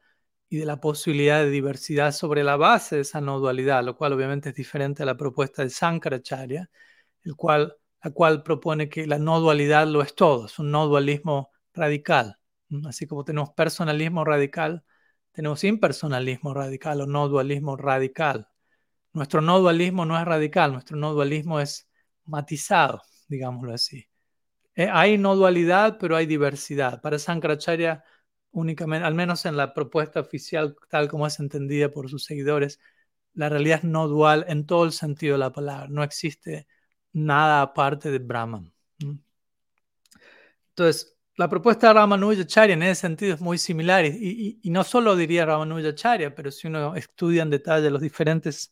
y 0.50 0.58
de 0.58 0.65
la 0.65 0.80
posibilidad 0.80 1.44
de 1.44 1.50
diversidad 1.50 2.12
sobre 2.12 2.44
la 2.44 2.58
base 2.58 2.98
de 2.98 3.02
esa 3.02 3.22
no 3.22 3.39
dualidad, 3.39 3.84
lo 3.84 3.98
cual 3.98 4.13
obviamente 4.13 4.50
es 4.50 4.56
diferente 4.56 5.04
a 5.04 5.06
la 5.06 5.18
propuesta 5.18 5.63
de 5.63 5.70
Sankaracharya, 5.70 6.70
el 7.24 7.36
cual, 7.36 7.78
la 8.04 8.12
cual 8.12 8.44
propone 8.44 8.89
que 8.89 9.08
la 9.08 9.20
no 9.20 9.39
dualidad 9.39 9.88
lo 9.88 10.02
es 10.02 10.15
todo, 10.15 10.46
es 10.48 10.60
un 10.60 10.72
no 10.72 10.88
dualismo 10.88 11.52
radical. 11.74 12.38
Así 12.88 13.08
como 13.08 13.24
tenemos 13.24 13.52
personalismo 13.52 14.26
radical, 14.26 14.84
tenemos 15.32 15.63
impersonalismo 15.63 16.54
radical 16.54 17.02
o 17.02 17.08
no 17.08 17.28
dualismo 17.30 17.78
radical. 17.78 18.50
Nuestro 19.13 19.41
no 19.41 19.60
dualismo 19.60 20.06
no 20.06 20.18
es 20.20 20.26
radical, 20.26 20.74
nuestro 20.74 20.98
no 20.98 21.13
dualismo 21.13 21.60
es 21.60 21.88
matizado 22.26 23.02
digámoslo 23.28 23.74
así. 23.74 24.08
Eh, 24.76 24.90
hay 24.92 25.18
no 25.18 25.36
dualidad, 25.36 25.98
pero 26.00 26.16
hay 26.16 26.26
diversidad. 26.26 27.02
Para 27.02 27.18
Sankaracharya, 27.20 28.04
únicamente, 28.52 29.06
al 29.06 29.16
menos 29.16 29.46
en 29.46 29.58
la 29.58 29.74
propuesta 29.74 30.20
oficial, 30.20 30.76
tal 30.90 31.08
como 31.10 31.28
es 31.28 31.40
entendida 31.40 31.90
por 31.92 32.10
sus 32.10 32.26
seguidores, 32.26 32.80
la 33.34 33.50
realidad 33.50 33.80
es 33.80 33.84
no 33.86 34.08
dual 34.08 34.46
en 34.48 34.66
todo 34.66 34.86
el 34.86 34.92
sentido 34.92 35.34
de 35.34 35.40
la 35.40 35.52
palabra. 35.52 35.88
No 35.90 36.04
existe 36.04 36.68
nada 37.14 37.62
aparte 37.62 38.12
de 38.12 38.20
Brahman. 38.20 38.74
Entonces, 40.70 41.18
la 41.38 41.50
propuesta 41.50 41.88
de 41.88 41.94
Ramanujacharya 41.94 42.74
en 42.74 42.84
ese 42.84 43.02
sentido 43.02 43.34
es 43.36 43.42
muy 43.42 43.58
similar 43.58 44.06
y, 44.06 44.60
no 44.66 44.84
solo 44.84 45.16
diría 45.16 45.46
Ramanujacharya, 45.46 46.36
pero 46.36 46.52
si 46.52 46.68
uno 46.68 46.96
estudia 46.96 47.44
en 47.44 47.50
detalle 47.50 47.90
las 47.90 48.02
diferentes 48.02 48.72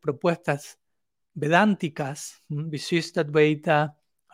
propuestas 0.00 0.78
vedánticas, 1.34 2.42
Visishta 2.48 3.24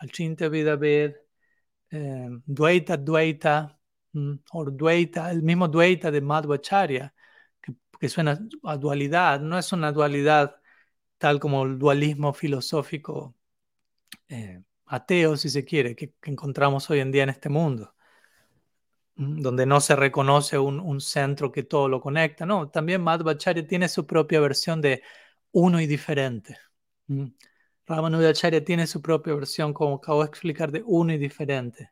Dvaita, 0.03 0.47
Alchinta 0.47 0.49
Vedaved, 0.49 1.15
eh, 1.91 2.29
Dvaita 2.45 2.97
Dvaita, 2.97 3.79
o 4.51 4.65
Dvaita, 4.65 5.31
el 5.31 5.41
mismo 5.43 5.67
Dvaita 5.67 6.11
de 6.11 6.21
Madhvacharya, 6.21 7.13
que, 7.61 7.73
que 7.99 8.09
suena 8.09 8.39
a 8.63 8.77
dualidad, 8.77 9.39
no 9.41 9.57
es 9.57 9.71
una 9.73 9.91
dualidad 9.91 10.55
tal 11.17 11.39
como 11.39 11.63
el 11.63 11.79
dualismo 11.79 12.33
filosófico 12.33 13.35
eh, 14.29 14.61
ateo, 14.87 15.37
si 15.37 15.49
se 15.49 15.65
quiere, 15.65 15.95
que, 15.95 16.13
encontramos 16.23 16.89
hoy 16.89 16.99
en 16.99 17.11
día 17.11 17.23
en 17.23 17.29
este 17.29 17.49
mundo, 17.49 17.95
donde 19.15 19.65
no 19.65 19.79
se 19.81 19.95
reconoce 19.95 20.57
un, 20.57 20.79
un, 20.79 20.99
centro 21.01 21.51
que 21.51 21.63
todo 21.63 21.87
lo 21.87 22.01
conecta. 22.01 22.45
No, 22.45 22.69
también 22.69 23.01
Madhvacharya 23.03 23.67
tiene 23.67 23.87
su 23.89 24.05
propia 24.07 24.39
versión 24.39 24.81
de 24.81 25.03
uno 25.51 25.79
y 25.81 25.87
diferente. 25.87 26.57
Ramanujacharya 27.85 28.63
tiene 28.63 28.87
su 28.87 29.01
propia 29.01 29.33
versión, 29.35 29.73
como 29.73 29.95
acabo 29.95 30.21
de 30.23 30.29
explicar, 30.29 30.71
de 30.71 30.83
uno 30.85 31.13
y 31.13 31.17
diferente. 31.17 31.91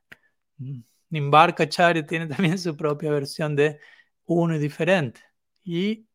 Mm. 0.58 0.82
Nimbarkacharya 1.10 2.06
tiene 2.06 2.27
también 2.27 2.58
su 2.58 2.75
propia 2.75 3.12
versión 3.12 3.56
de 3.56 3.80
uno 4.25 4.56
y 4.56 4.60
diferente. 4.60 5.21
Y 5.63 6.08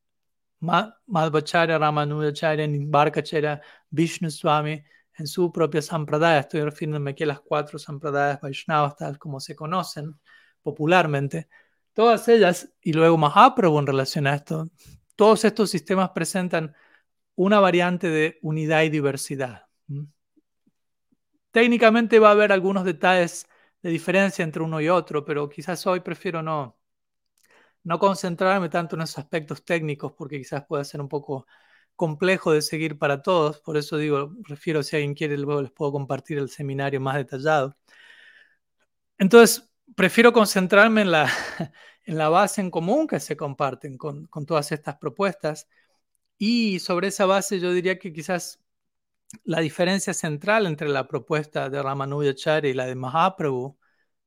Madhvacharya, 0.60 1.78
Ramanujacharya, 1.78 2.66
Nimbarkacharya, 2.66 3.60
Vishnu 3.90 4.30
Swami, 4.30 4.82
en 5.18 5.26
su 5.26 5.50
propia 5.50 5.82
sampradaya, 5.82 6.40
estoy 6.40 6.62
refiriéndome 6.62 7.12
aquí 7.12 7.24
a 7.24 7.28
las 7.28 7.40
cuatro 7.40 7.78
sampradayas 7.78 8.40
Vaishnavas, 8.40 8.96
tal 8.96 9.18
como 9.18 9.40
se 9.40 9.56
conocen 9.56 10.14
popularmente, 10.62 11.48
todas 11.92 12.28
ellas, 12.28 12.70
y 12.82 12.92
luego 12.92 13.16
Mahaprabhu 13.16 13.78
en 13.78 13.86
relación 13.86 14.26
a 14.26 14.34
esto, 14.34 14.68
todos 15.14 15.44
estos 15.44 15.70
sistemas 15.70 16.10
presentan 16.10 16.74
una 17.34 17.60
variante 17.60 18.08
de 18.08 18.38
unidad 18.42 18.82
y 18.82 18.90
diversidad. 18.90 19.65
Técnicamente 21.50 22.20
va 22.20 22.28
a 22.28 22.32
haber 22.32 22.52
algunos 22.52 22.84
detalles 22.84 23.48
de 23.82 23.90
diferencia 23.90 24.44
entre 24.44 24.62
uno 24.62 24.80
y 24.80 24.88
otro, 24.88 25.24
pero 25.24 25.48
quizás 25.48 25.84
hoy 25.86 26.00
prefiero 26.00 26.40
no, 26.42 26.76
no 27.84 27.98
concentrarme 27.98 28.68
tanto 28.68 28.96
en 28.96 29.02
esos 29.02 29.18
aspectos 29.18 29.64
técnicos 29.64 30.12
porque 30.12 30.38
quizás 30.38 30.64
pueda 30.66 30.84
ser 30.84 31.00
un 31.00 31.08
poco 31.08 31.46
complejo 31.94 32.52
de 32.52 32.62
seguir 32.62 32.98
para 32.98 33.22
todos. 33.22 33.60
Por 33.60 33.76
eso 33.76 33.96
digo, 33.96 34.32
prefiero 34.44 34.82
si 34.82 34.96
alguien 34.96 35.14
quiere, 35.14 35.38
luego 35.38 35.62
les 35.62 35.70
puedo 35.72 35.92
compartir 35.92 36.38
el 36.38 36.50
seminario 36.50 37.00
más 37.00 37.16
detallado. 37.16 37.76
Entonces, 39.18 39.70
prefiero 39.94 40.32
concentrarme 40.32 41.02
en 41.02 41.10
la, 41.10 41.30
en 42.04 42.18
la 42.18 42.28
base 42.28 42.60
en 42.60 42.70
común 42.70 43.06
que 43.06 43.20
se 43.20 43.36
comparten 43.36 43.96
con, 43.96 44.26
con 44.26 44.46
todas 44.46 44.72
estas 44.72 44.96
propuestas 44.96 45.68
y 46.38 46.80
sobre 46.80 47.08
esa 47.08 47.26
base 47.26 47.60
yo 47.60 47.72
diría 47.72 47.98
que 47.98 48.12
quizás 48.12 48.60
la 49.44 49.60
diferencia 49.60 50.14
central 50.14 50.66
entre 50.66 50.88
la 50.88 51.06
propuesta 51.08 51.68
de 51.70 51.82
Ramanujacharya 51.82 52.70
y 52.70 52.74
la 52.74 52.86
de 52.86 52.94
Mahaprabhu, 52.94 53.78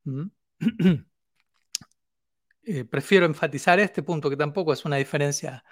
eh, 2.63 2.85
prefiero 2.85 3.25
enfatizar 3.25 3.79
este 3.79 4.03
punto 4.03 4.29
que 4.29 4.37
tampoco 4.37 4.73
es 4.73 4.85
una 4.85 4.97
diferencia, 4.97 5.63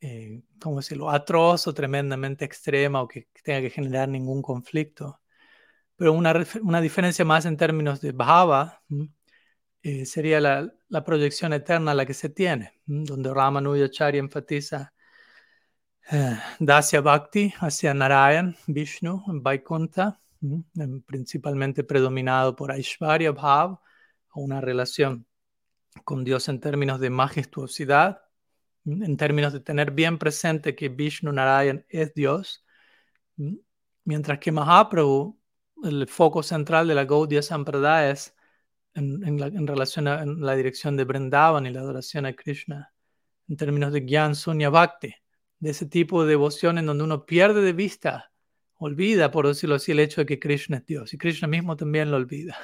eh, 0.00 0.42
¿cómo 0.60 0.76
decirlo?, 0.78 1.10
atroz 1.10 1.66
o 1.66 1.74
tremendamente 1.74 2.44
extrema 2.44 3.02
o 3.02 3.08
que 3.08 3.28
tenga 3.42 3.60
que 3.60 3.70
generar 3.70 4.08
ningún 4.08 4.42
conflicto, 4.42 5.20
pero 5.96 6.12
una, 6.12 6.34
una 6.62 6.80
diferencia 6.80 7.24
más 7.24 7.46
en 7.46 7.56
términos 7.56 8.00
de 8.00 8.12
bhava 8.12 8.82
eh, 9.82 10.06
sería 10.06 10.40
la, 10.40 10.72
la, 10.88 11.04
proyección 11.04 11.52
eterna 11.52 11.94
la 11.94 12.06
que 12.06 12.14
se 12.14 12.30
tiene, 12.30 12.80
donde 12.86 13.32
Ramanujacharya 13.32 14.20
enfatiza 14.20 14.93
Dasya 16.60 17.00
Bhakti 17.00 17.54
hacia 17.60 17.94
Narayan, 17.94 18.56
Vishnu, 18.66 19.22
Vaikuntha, 19.26 20.20
principalmente 21.06 21.82
predominado 21.82 22.54
por 22.54 22.70
Aishvarya 22.70 23.32
Bhav, 23.32 23.80
una 24.34 24.60
relación 24.60 25.26
con 26.04 26.24
Dios 26.24 26.48
en 26.48 26.60
términos 26.60 27.00
de 27.00 27.08
majestuosidad, 27.08 28.22
en 28.84 29.16
términos 29.16 29.54
de 29.54 29.60
tener 29.60 29.92
bien 29.92 30.18
presente 30.18 30.74
que 30.74 30.90
Vishnu 30.90 31.32
Narayan 31.32 31.86
es 31.88 32.12
Dios, 32.12 32.64
mientras 34.04 34.38
que 34.38 34.52
Mahaprabhu, 34.52 35.40
el 35.84 36.06
foco 36.08 36.42
central 36.42 36.86
de 36.86 36.94
la 36.94 37.04
Gaudiya 37.04 37.42
Sampradaya 37.42 38.10
es 38.10 38.34
en, 38.94 39.26
en, 39.26 39.66
relación 39.66 40.06
a 40.08 40.24
la 40.24 40.54
dirección 40.54 40.96
de 40.96 41.04
Vrindavan 41.04 41.66
y 41.66 41.70
la 41.70 41.80
adoración 41.80 42.26
a 42.26 42.34
Krishna, 42.34 42.92
en 43.48 43.56
términos 43.56 43.92
de 43.92 44.00
Gyan 44.02 44.34
Sunya 44.34 44.68
Bhakti 44.68 45.14
de 45.58 45.70
ese 45.70 45.86
tipo 45.86 46.22
de 46.22 46.30
devoción 46.30 46.78
en 46.78 46.86
donde 46.86 47.04
uno 47.04 47.26
pierde 47.26 47.62
de 47.62 47.72
vista, 47.72 48.32
olvida, 48.76 49.30
por 49.30 49.46
decirlo 49.46 49.76
así, 49.76 49.92
el 49.92 50.00
hecho 50.00 50.20
de 50.22 50.26
que 50.26 50.38
Krishna 50.38 50.78
es 50.78 50.86
Dios. 50.86 51.14
Y 51.14 51.18
Krishna 51.18 51.48
mismo 51.48 51.76
también 51.76 52.10
lo 52.10 52.16
olvida. 52.16 52.56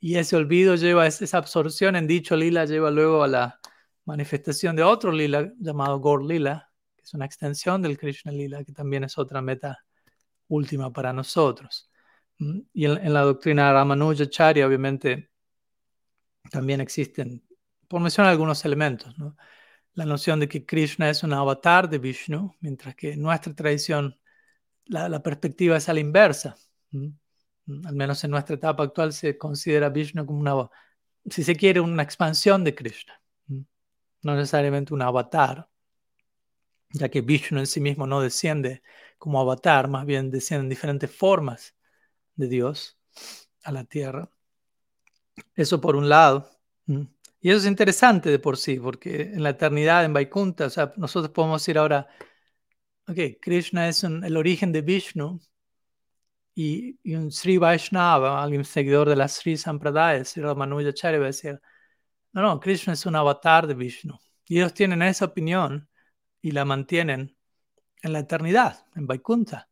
Y 0.00 0.16
ese 0.16 0.36
olvido 0.36 0.74
lleva, 0.74 1.06
esa 1.06 1.38
absorción 1.38 1.96
en 1.96 2.06
dicho 2.06 2.36
lila 2.36 2.66
lleva 2.66 2.90
luego 2.90 3.24
a 3.24 3.28
la 3.28 3.60
manifestación 4.04 4.76
de 4.76 4.82
otro 4.82 5.12
lila 5.12 5.52
llamado 5.58 6.00
Gaur 6.00 6.24
Lila, 6.24 6.70
que 6.94 7.02
es 7.02 7.14
una 7.14 7.24
extensión 7.24 7.80
del 7.80 7.96
Krishna 7.96 8.30
Lila, 8.32 8.64
que 8.64 8.72
también 8.72 9.04
es 9.04 9.16
otra 9.16 9.40
meta 9.40 9.84
última 10.48 10.92
para 10.92 11.12
nosotros. 11.12 11.90
¿Mm? 12.38 12.60
Y 12.72 12.84
en, 12.84 13.14
la 13.14 13.22
doctrina 13.22 13.72
Ramanujacharya, 13.72 14.66
obviamente, 14.66 15.30
también 16.50 16.80
existen, 16.80 17.42
por 17.88 18.00
mencionar 18.00 18.32
algunos 18.32 18.64
elementos, 18.64 19.16
¿no? 19.18 19.36
La 19.94 20.04
noción 20.04 20.40
de 20.40 20.48
que 20.48 20.66
Krishna 20.66 21.08
es 21.08 21.22
un 21.22 21.32
avatar 21.32 21.88
de 21.88 21.98
Vishnu, 21.98 22.54
mientras 22.60 22.94
que 22.96 23.12
en 23.12 23.22
nuestra 23.22 23.54
tradición 23.54 24.18
la, 24.86 25.22
perspectiva 25.22 25.76
es 25.76 25.88
a 25.88 25.94
la 25.94 26.00
inversa. 26.00 26.56
Al 26.92 27.94
menos 27.94 28.22
en 28.24 28.30
nuestra 28.30 28.56
etapa 28.56 28.82
actual 28.82 29.12
se 29.12 29.38
considera 29.38 29.88
Vishnu 29.88 30.26
como 30.26 30.40
una, 30.40 30.68
si 31.30 31.42
se 31.44 31.56
quiere, 31.56 31.80
una 31.80 32.02
expansión 32.02 32.64
de 32.64 32.74
Krishna, 32.74 33.20
no 34.22 34.34
necesariamente 34.34 34.92
un 34.92 35.02
avatar, 35.02 35.68
ya 36.90 37.08
que 37.08 37.22
Vishnu 37.22 37.58
en 37.60 37.66
sí 37.66 37.80
mismo 37.80 38.06
no 38.06 38.20
desciende 38.20 38.82
como 39.18 39.40
avatar, 39.40 39.88
más 39.88 40.04
bien 40.04 40.30
descienden 40.30 40.68
diferentes 40.68 41.10
formas 41.10 41.74
de 42.34 42.48
Dios 42.48 42.98
a 43.62 43.72
la 43.72 43.84
tierra. 43.84 44.30
Eso 45.54 45.80
por 45.80 45.96
un 45.96 46.08
lado. 46.08 46.53
Y 47.44 47.50
eso 47.50 47.58
es 47.58 47.66
interesante 47.66 48.30
de 48.30 48.38
por 48.38 48.56
sí, 48.56 48.80
porque 48.80 49.20
en 49.20 49.42
la 49.42 49.50
eternidad, 49.50 50.02
en 50.02 50.14
Vaikunta, 50.14 50.68
nosotros 50.96 51.30
podemos 51.30 51.68
ir 51.68 51.76
ahora 51.76 52.08
ok, 53.06 53.18
Krishna 53.38 53.86
es 53.86 54.02
el 54.02 54.34
origen 54.34 54.72
de 54.72 54.80
Vishnu 54.80 55.38
y, 56.54 56.98
un 57.14 57.30
Sri 57.30 57.58
Vaishnava, 57.58 58.42
alguien 58.42 58.64
seguidor 58.64 59.10
de 59.10 59.16
la 59.16 59.28
Sri 59.28 59.58
Sampradaya, 59.58 60.24
Sri 60.24 60.42
Ramanujacharya, 60.42 61.18
va 61.18 61.26
a 61.26 61.26
decir, 61.26 61.60
no, 62.32 62.40
no, 62.40 62.60
Krishna 62.60 62.94
es 62.94 63.04
un 63.04 63.14
avatar 63.14 63.66
de 63.66 63.74
Vishnu. 63.74 64.18
Y 64.46 64.56
ellos 64.56 64.72
tienen 64.72 65.02
esa 65.02 65.26
opinión 65.26 65.90
y 66.40 66.52
la 66.52 66.64
mantienen 66.64 67.36
en 68.00 68.12
la 68.14 68.20
eternidad, 68.20 68.86
en 68.94 69.06
Vaikuntha. 69.06 69.68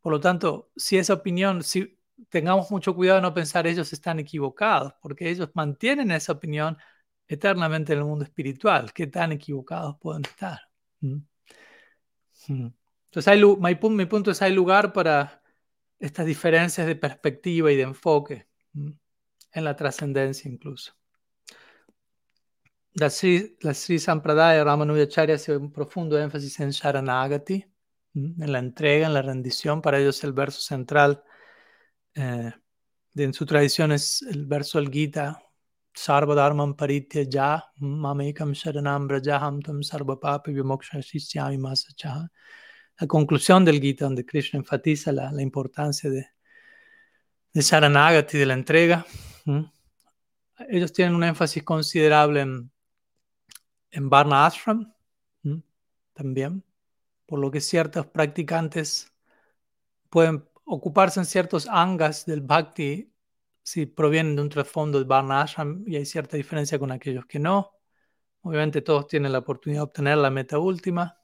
Por 0.00 0.12
lo 0.12 0.20
tanto, 0.20 0.70
si 0.74 0.96
esa 0.96 1.12
opinión, 1.12 1.62
si 1.62 1.97
tengamos 2.28 2.70
mucho 2.70 2.94
cuidado 2.94 3.18
de 3.18 3.22
no 3.22 3.34
pensar 3.34 3.66
ellos 3.66 3.92
están 3.92 4.18
equivocados, 4.18 4.94
porque 5.00 5.28
ellos 5.30 5.50
mantienen 5.54 6.10
esa 6.10 6.32
opinión 6.32 6.76
eternamente 7.26 7.92
en 7.92 8.00
el 8.00 8.04
mundo 8.04 8.24
espiritual. 8.24 8.92
¿Qué 8.92 9.06
tan 9.06 9.32
equivocados 9.32 9.96
pueden 10.00 10.24
estar? 10.24 10.60
¿Mm? 11.00 11.18
Entonces, 12.48 13.28
hay, 13.28 13.42
mi, 13.42 14.06
punto 14.06 14.30
es, 14.30 14.42
hay 14.42 14.52
lugar 14.52 14.92
para 14.92 15.42
estas 15.98 16.26
diferencias 16.26 16.86
de 16.86 16.96
perspectiva 16.96 17.70
y 17.72 17.76
de 17.76 17.82
enfoque, 17.82 18.48
en 18.74 19.64
la 19.64 19.76
trascendencia 19.76 20.50
incluso. 20.50 20.94
La 22.94 23.10
Sri, 23.10 23.56
la 23.60 23.74
Sri 23.74 23.98
Sampradaya 23.98 24.64
Ramanujacharya 24.64 25.36
hace 25.36 25.56
un 25.56 25.72
profundo 25.72 26.18
énfasis 26.18 26.58
en 26.60 26.70
Sharanagati, 26.70 27.64
en 28.14 28.52
la 28.52 28.58
entrega, 28.58 29.06
en 29.06 29.14
la 29.14 29.22
rendición. 29.22 29.80
Para 29.80 30.00
ellos 30.00 30.22
el 30.24 30.32
verso 30.32 30.60
central 30.60 31.22
eh, 32.14 32.52
en 33.14 33.32
su 33.34 33.44
tradición 33.46 33.92
es 33.92 34.22
el 34.22 34.46
verso 34.46 34.78
del 34.78 34.90
Gita, 34.90 35.42
Sarva 35.92 36.34
Dharmam 36.34 36.76
Paritya 36.76 37.22
Ya, 37.22 37.64
Mamekam 37.78 38.52
Sharanam 38.52 39.08
Brajaham 39.08 39.60
Tam 39.60 39.82
Sarva 39.82 40.18
Papi 40.20 40.52
Vimoksha 40.52 41.00
Shishyami 41.00 41.58
Masachaha. 41.58 42.28
La 43.00 43.06
conclusión 43.06 43.64
del 43.64 43.80
Gita, 43.80 44.04
donde 44.04 44.24
Krishna 44.24 44.58
enfatiza 44.58 45.12
la, 45.12 45.32
la 45.32 45.42
importancia 45.42 46.10
de, 46.10 46.26
de 47.52 48.38
de 48.38 48.46
la 48.46 48.54
entrega. 48.54 49.06
Ellos 50.68 50.92
tienen 50.92 51.14
un 51.14 51.24
énfasis 51.24 51.62
considerable 51.62 52.40
en 52.40 52.70
en 53.90 54.08
Varna 54.08 54.46
Ashram 54.46 54.92
también, 56.12 56.64
por 57.26 57.38
lo 57.38 57.50
que 57.50 57.60
ciertos 57.60 58.06
practicantes 58.06 59.12
pueden 60.10 60.44
ocuparse 60.68 61.20
en 61.20 61.26
ciertos 61.26 61.66
angas 61.68 62.26
del 62.26 62.42
bhakti 62.42 63.12
si 63.62 63.86
provienen 63.86 64.36
de 64.36 64.42
un 64.42 64.48
trasfondo 64.48 64.98
de 64.98 65.04
Varna 65.04 65.42
Ashram 65.42 65.84
y 65.86 65.96
hay 65.96 66.06
cierta 66.06 66.36
diferencia 66.36 66.78
con 66.78 66.92
aquellos 66.92 67.26
que 67.26 67.38
no. 67.38 67.72
Obviamente 68.42 68.82
todos 68.82 69.06
tienen 69.08 69.32
la 69.32 69.38
oportunidad 69.38 69.80
de 69.80 69.84
obtener 69.84 70.18
la 70.18 70.30
meta 70.30 70.58
última. 70.58 71.18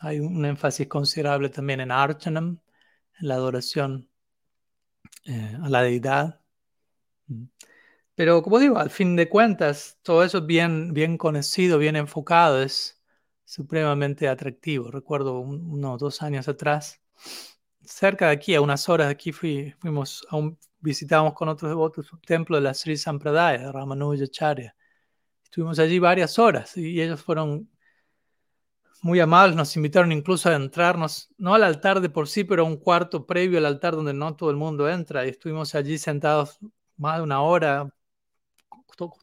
Hay 0.00 0.20
un 0.20 0.44
énfasis 0.44 0.88
considerable 0.88 1.50
también 1.50 1.80
en 1.80 1.90
Archanam, 1.90 2.60
en 3.20 3.28
la 3.28 3.34
adoración 3.34 4.08
eh, 5.24 5.56
a 5.62 5.68
la 5.68 5.82
deidad. 5.82 6.40
Pero 8.14 8.42
como 8.42 8.58
digo, 8.58 8.78
al 8.78 8.90
fin 8.90 9.16
de 9.16 9.28
cuentas, 9.28 9.98
todo 10.02 10.24
eso 10.24 10.42
bien, 10.42 10.92
bien 10.92 11.16
conocido, 11.16 11.78
bien 11.78 11.96
enfocado, 11.96 12.62
es 12.62 13.00
supremamente 13.44 14.28
atractivo. 14.28 14.90
Recuerdo 14.90 15.40
unos 15.40 15.98
dos 16.00 16.22
años 16.22 16.48
atrás, 16.48 17.00
cerca 17.84 18.26
de 18.26 18.32
aquí, 18.32 18.54
a 18.54 18.60
unas 18.60 18.88
horas 18.88 19.08
de 19.08 19.12
aquí, 19.12 19.32
fui, 19.32 19.74
fuimos 19.78 20.26
visitamos 20.80 21.34
con 21.34 21.48
otros 21.48 21.70
devotos 21.70 22.12
un 22.12 22.20
templo 22.20 22.56
de 22.56 22.62
la 22.62 22.74
Sri 22.74 22.96
Sampradaya, 22.96 23.66
de 23.66 23.72
Ramanujacharya. 23.72 24.74
Estuvimos 25.44 25.78
allí 25.78 25.98
varias 25.98 26.38
horas 26.38 26.76
y 26.76 27.00
ellos 27.00 27.22
fueron 27.22 27.68
muy 29.02 29.20
amables, 29.20 29.56
nos 29.56 29.74
invitaron 29.76 30.12
incluso 30.12 30.48
a 30.48 30.54
entrarnos, 30.54 31.30
no 31.38 31.54
al 31.54 31.64
altar 31.64 32.00
de 32.00 32.10
por 32.10 32.28
sí, 32.28 32.44
pero 32.44 32.62
a 32.62 32.66
un 32.66 32.76
cuarto 32.76 33.26
previo 33.26 33.58
al 33.58 33.66
altar 33.66 33.94
donde 33.96 34.12
no 34.12 34.36
todo 34.36 34.50
el 34.50 34.56
mundo 34.56 34.88
entra. 34.88 35.26
Y 35.26 35.30
estuvimos 35.30 35.74
allí 35.74 35.98
sentados 35.98 36.58
más 36.96 37.16
de 37.16 37.22
una 37.22 37.40
hora, 37.42 37.88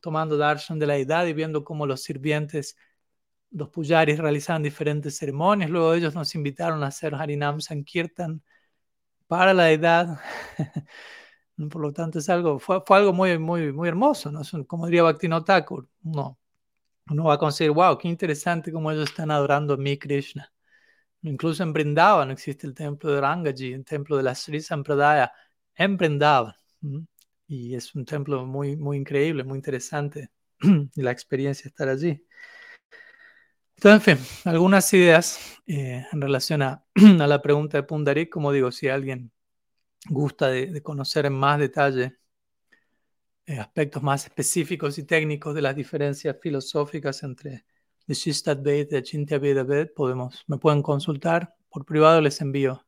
tomando 0.01 0.37
darshan 0.37 0.79
de 0.79 0.87
la 0.87 0.97
edad 0.97 1.25
y 1.27 1.33
viendo 1.33 1.63
cómo 1.63 1.85
los 1.85 2.01
sirvientes, 2.01 2.75
los 3.51 3.69
pujaris 3.69 4.19
realizaban 4.19 4.63
diferentes 4.63 5.17
ceremonias. 5.17 5.69
Luego 5.69 5.93
ellos 5.93 6.15
nos 6.15 6.35
invitaron 6.35 6.83
a 6.83 6.87
hacer 6.87 7.15
Harinam 7.15 7.61
Sankirtan 7.61 8.41
para 9.27 9.53
la 9.53 9.71
edad. 9.71 10.19
Por 11.71 11.81
lo 11.81 11.93
tanto, 11.93 12.19
es 12.19 12.29
algo, 12.29 12.59
fue, 12.59 12.81
fue, 12.85 12.97
algo 12.97 13.13
muy, 13.13 13.37
muy, 13.39 13.73
muy 13.73 13.89
hermoso, 13.89 14.31
¿no? 14.31 14.41
Como 14.67 14.85
diría 14.85 15.03
Bhaktivinoda 15.03 15.43
Thakur, 15.43 15.89
uno, 16.03 16.37
uno 17.09 17.23
va 17.25 17.35
a 17.35 17.37
conseguir, 17.39 17.71
wow, 17.71 17.97
qué 17.97 18.07
interesante 18.07 18.71
cómo 18.71 18.91
ellos 18.91 19.09
están 19.09 19.31
adorando 19.31 19.73
a 19.75 19.77
mi 19.77 19.97
Krishna. 19.97 20.51
Incluso 21.23 21.63
en 21.63 21.73
Brindavan 21.73 22.31
existe 22.31 22.67
el 22.67 22.75
templo 22.75 23.11
de 23.11 23.21
Rangaji, 23.21 23.73
el 23.73 23.85
templo 23.85 24.17
de 24.17 24.23
la 24.23 24.35
Sri 24.35 24.61
Sampradaya 24.61 25.31
en 25.75 25.97
Brindavan 25.97 26.55
y 27.47 27.75
es 27.75 27.95
un 27.95 28.05
templo 28.05 28.45
muy, 28.45 28.75
muy 28.75 28.97
increíble, 28.97 29.43
muy 29.43 29.57
interesante 29.57 30.29
la 30.95 31.11
experiencia 31.11 31.63
de 31.63 31.69
estar 31.69 31.89
allí. 31.89 32.25
Entonces, 33.77 34.07
en 34.07 34.17
fin, 34.17 34.25
algunas 34.45 34.91
ideas 34.93 35.39
eh, 35.67 36.03
en 36.11 36.21
relación 36.21 36.63
a, 36.63 36.83
a, 36.95 37.27
la 37.27 37.41
pregunta 37.41 37.77
de 37.77 37.83
Pundarik, 37.83 38.29
como 38.29 38.51
digo, 38.51 38.71
si 38.71 38.87
alguien 38.87 39.31
gusta 40.09 40.47
de, 40.47 40.81
conocer 40.81 41.27
en 41.27 41.33
más 41.33 41.59
detalle 41.59 42.17
eh, 43.45 43.59
aspectos 43.59 44.01
más 44.01 44.25
específicos 44.25 44.97
y 44.97 45.03
técnicos 45.03 45.53
de 45.53 45.61
las 45.61 45.75
diferencias 45.75 46.35
filosóficas 46.41 47.21
entre 47.21 47.65
Vishishtadvaita 48.07 48.95
y 48.95 48.99
Achintya 48.99 49.39
podemos, 49.95 50.43
me 50.47 50.57
pueden 50.57 50.81
consultar 50.81 51.55
por 51.69 51.85
privado, 51.85 52.19
les 52.19 52.41
envío 52.41 52.83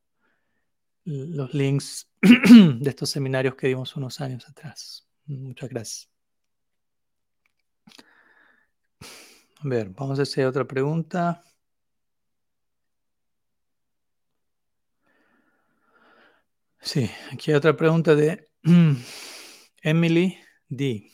los 1.04 1.54
links 1.54 2.10
de 2.21 2.89
estos 2.89 3.10
seminarios 3.12 3.56
que 3.56 3.67
dimos 3.67 3.95
unos 3.95 4.21
años 4.21 4.47
atrás. 4.49 5.08
Muchas 5.25 5.69
gracias. 5.69 6.19
A 9.62 9.67
ver, 9.67 9.89
vamos 9.89 10.19
a 10.19 10.22
hacer 10.22 10.45
otra 10.45 10.65
pregunta. 10.65 11.43
Sí, 16.82 17.10
aquí 17.32 17.52
hay 17.52 17.58
otra 17.58 17.76
pregunta 17.76 18.15
de 18.15 18.50
Emily 19.82 20.38
D. 20.69 21.12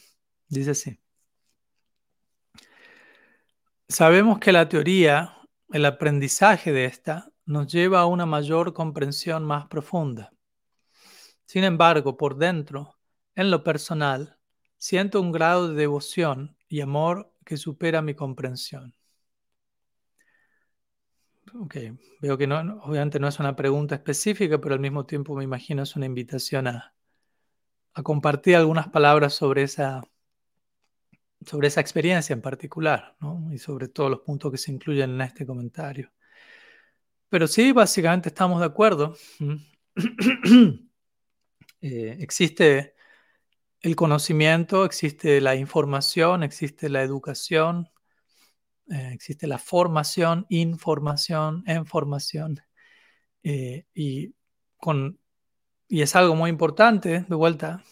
Dice 0.48 0.72
así. 0.72 1.00
Sabemos 3.88 4.40
que 4.40 4.52
la 4.52 4.70
teoría, 4.70 5.38
el 5.72 5.86
aprendizaje 5.86 6.72
de 6.72 6.86
esta, 6.86 7.32
nos 7.46 7.72
lleva 7.72 8.02
a 8.02 8.06
una 8.06 8.28
mayor 8.28 8.74
comprensión 8.74 9.44
más 9.44 9.68
profunda. 9.68 10.32
Sin 11.46 11.64
embargo, 11.64 12.16
por 12.16 12.38
dentro, 12.38 12.96
en 13.34 13.50
lo 13.50 13.64
personal, 13.64 14.38
siento 14.78 15.20
un 15.20 15.32
grado 15.32 15.70
de 15.70 15.76
devoción 15.76 16.58
y 16.68 16.82
amor 16.82 17.32
que 17.46 17.58
supera 17.58 18.02
mi 18.02 18.16
comprensión. 18.16 18.94
Ok, 21.54 21.76
veo 22.22 22.38
que 22.38 22.46
obviamente 22.46 23.20
no 23.20 23.28
es 23.28 23.40
una 23.40 23.56
pregunta 23.56 23.96
específica, 23.96 24.60
pero 24.60 24.74
al 24.74 24.82
mismo 24.82 25.06
tiempo 25.06 25.36
me 25.36 25.44
imagino 25.44 25.84
es 25.84 25.96
una 25.96 26.06
invitación 26.06 26.68
a, 26.68 26.94
compartir 28.04 28.58
algunas 28.58 28.90
palabras 28.90 29.34
sobre 29.36 29.64
esa, 29.64 30.02
experiencia 31.78 32.34
en 32.34 32.42
particular, 32.42 33.16
y 33.52 33.58
sobre 33.58 33.88
todos 33.88 34.10
los 34.10 34.20
puntos 34.22 34.52
que 34.52 34.58
se 34.58 34.72
incluyen 34.72 35.12
en 35.12 35.22
este 35.22 35.46
comentario. 35.46 36.12
Pero 37.30 37.48
sí, 37.48 37.72
básicamente 37.72 38.30
estamos 38.30 38.60
de 38.60 38.66
acuerdo. 38.66 39.16
Eh, 41.82 42.18
existe 42.20 42.95
el 43.86 43.96
conocimiento, 43.96 44.84
existe 44.84 45.40
la 45.42 45.56
información, 45.56 46.42
existe 46.42 46.90
la 46.90 47.04
educación, 47.04 47.92
eh, 48.90 49.12
existe 49.14 49.46
la 49.46 49.60
formación, 49.60 50.48
información, 50.50 51.64
información. 51.68 52.62
Eh, 53.44 53.86
y, 53.94 54.34
con, 54.78 55.20
y 55.88 56.02
es 56.02 56.16
algo 56.16 56.36
muy 56.36 56.50
importante, 56.50 57.26
de 57.30 57.36
vuelta, 57.36 57.84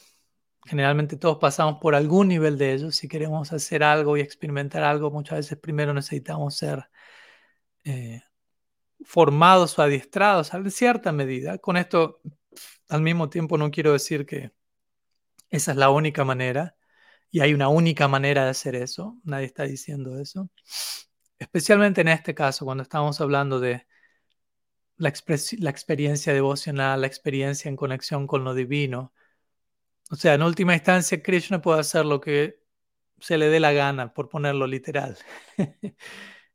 generalmente 0.65 1.15
todos 1.15 1.38
pasamos 1.38 1.80
por 1.80 1.93
algún 1.93 2.30
nivel 2.30 2.57
de 2.57 2.74
ello. 2.74 2.91
Si 2.91 3.07
queremos 3.07 3.53
hacer 3.53 3.84
algo 3.84 4.17
y 4.17 4.22
experimentar 4.22 4.84
algo, 4.84 5.11
muchas 5.11 5.38
veces 5.39 5.59
primero 5.59 5.93
necesitamos 5.93 6.55
ser 6.57 6.89
formados 9.05 9.78
o 9.78 9.84
adiestrados 9.84 10.53
en 10.55 10.72
cierta 10.72 11.11
medida. 11.11 11.59
Con 11.59 11.78
esto, 11.78 12.22
al 12.89 13.01
mismo 13.03 13.30
tiempo, 13.30 13.59
no 13.59 13.70
quiero 13.70 13.93
decir 13.93 14.26
que 14.26 14.53
esa 15.54 15.72
es 15.72 15.78
la 15.78 15.89
única 15.89 16.24
manera 16.24 16.76
y 17.32 17.41
hay 17.41 17.54
una 17.54 17.70
única 17.70 18.08
manera 18.08 18.45
de 18.45 18.51
hacer 18.51 18.76
eso. 18.76 19.20
Nadie 19.24 19.45
está 19.45 19.64
diciendo 19.64 20.20
eso. 20.20 20.49
Especialmente 21.39 22.01
en 22.01 22.10
este 22.10 22.36
caso, 22.36 22.66
cuando 22.66 22.84
estamos 22.84 23.22
hablando 23.22 23.60
de 23.60 23.86
la, 24.97 25.14
la 25.60 25.70
experiencia 25.70 26.34
devocional, 26.34 27.01
la 27.01 27.08
experiencia 27.08 27.70
en 27.70 27.76
conexión 27.76 28.28
con 28.28 28.43
lo 28.43 28.54
divino. 28.54 29.14
O 30.12 30.16
sea, 30.16 30.36
en 30.36 30.43
última 30.43 30.76
instancia, 30.76 31.22
Krishna 31.22 31.62
puede 31.62 31.82
hacer 31.82 32.06
lo 32.06 32.22
que 32.22 32.64
se 33.20 33.38
le 33.38 33.49
dé 33.49 33.60
la 33.60 33.74
gana, 33.74 34.14
por 34.14 34.30
ponerlo 34.30 34.68
literal. 34.68 35.18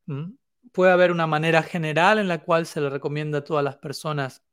¿Mm? 0.07 0.33
puede 0.73 0.93
haber 0.93 1.13
una 1.13 1.27
manera 1.27 1.63
general 1.63 2.19
en 2.19 2.29
la 2.29 2.43
cual 2.43 2.67
se 2.67 2.81
le 2.81 2.91
recomienda 2.91 3.39
a 3.39 3.45
todas 3.45 3.65
las 3.65 3.77
personas 3.77 4.45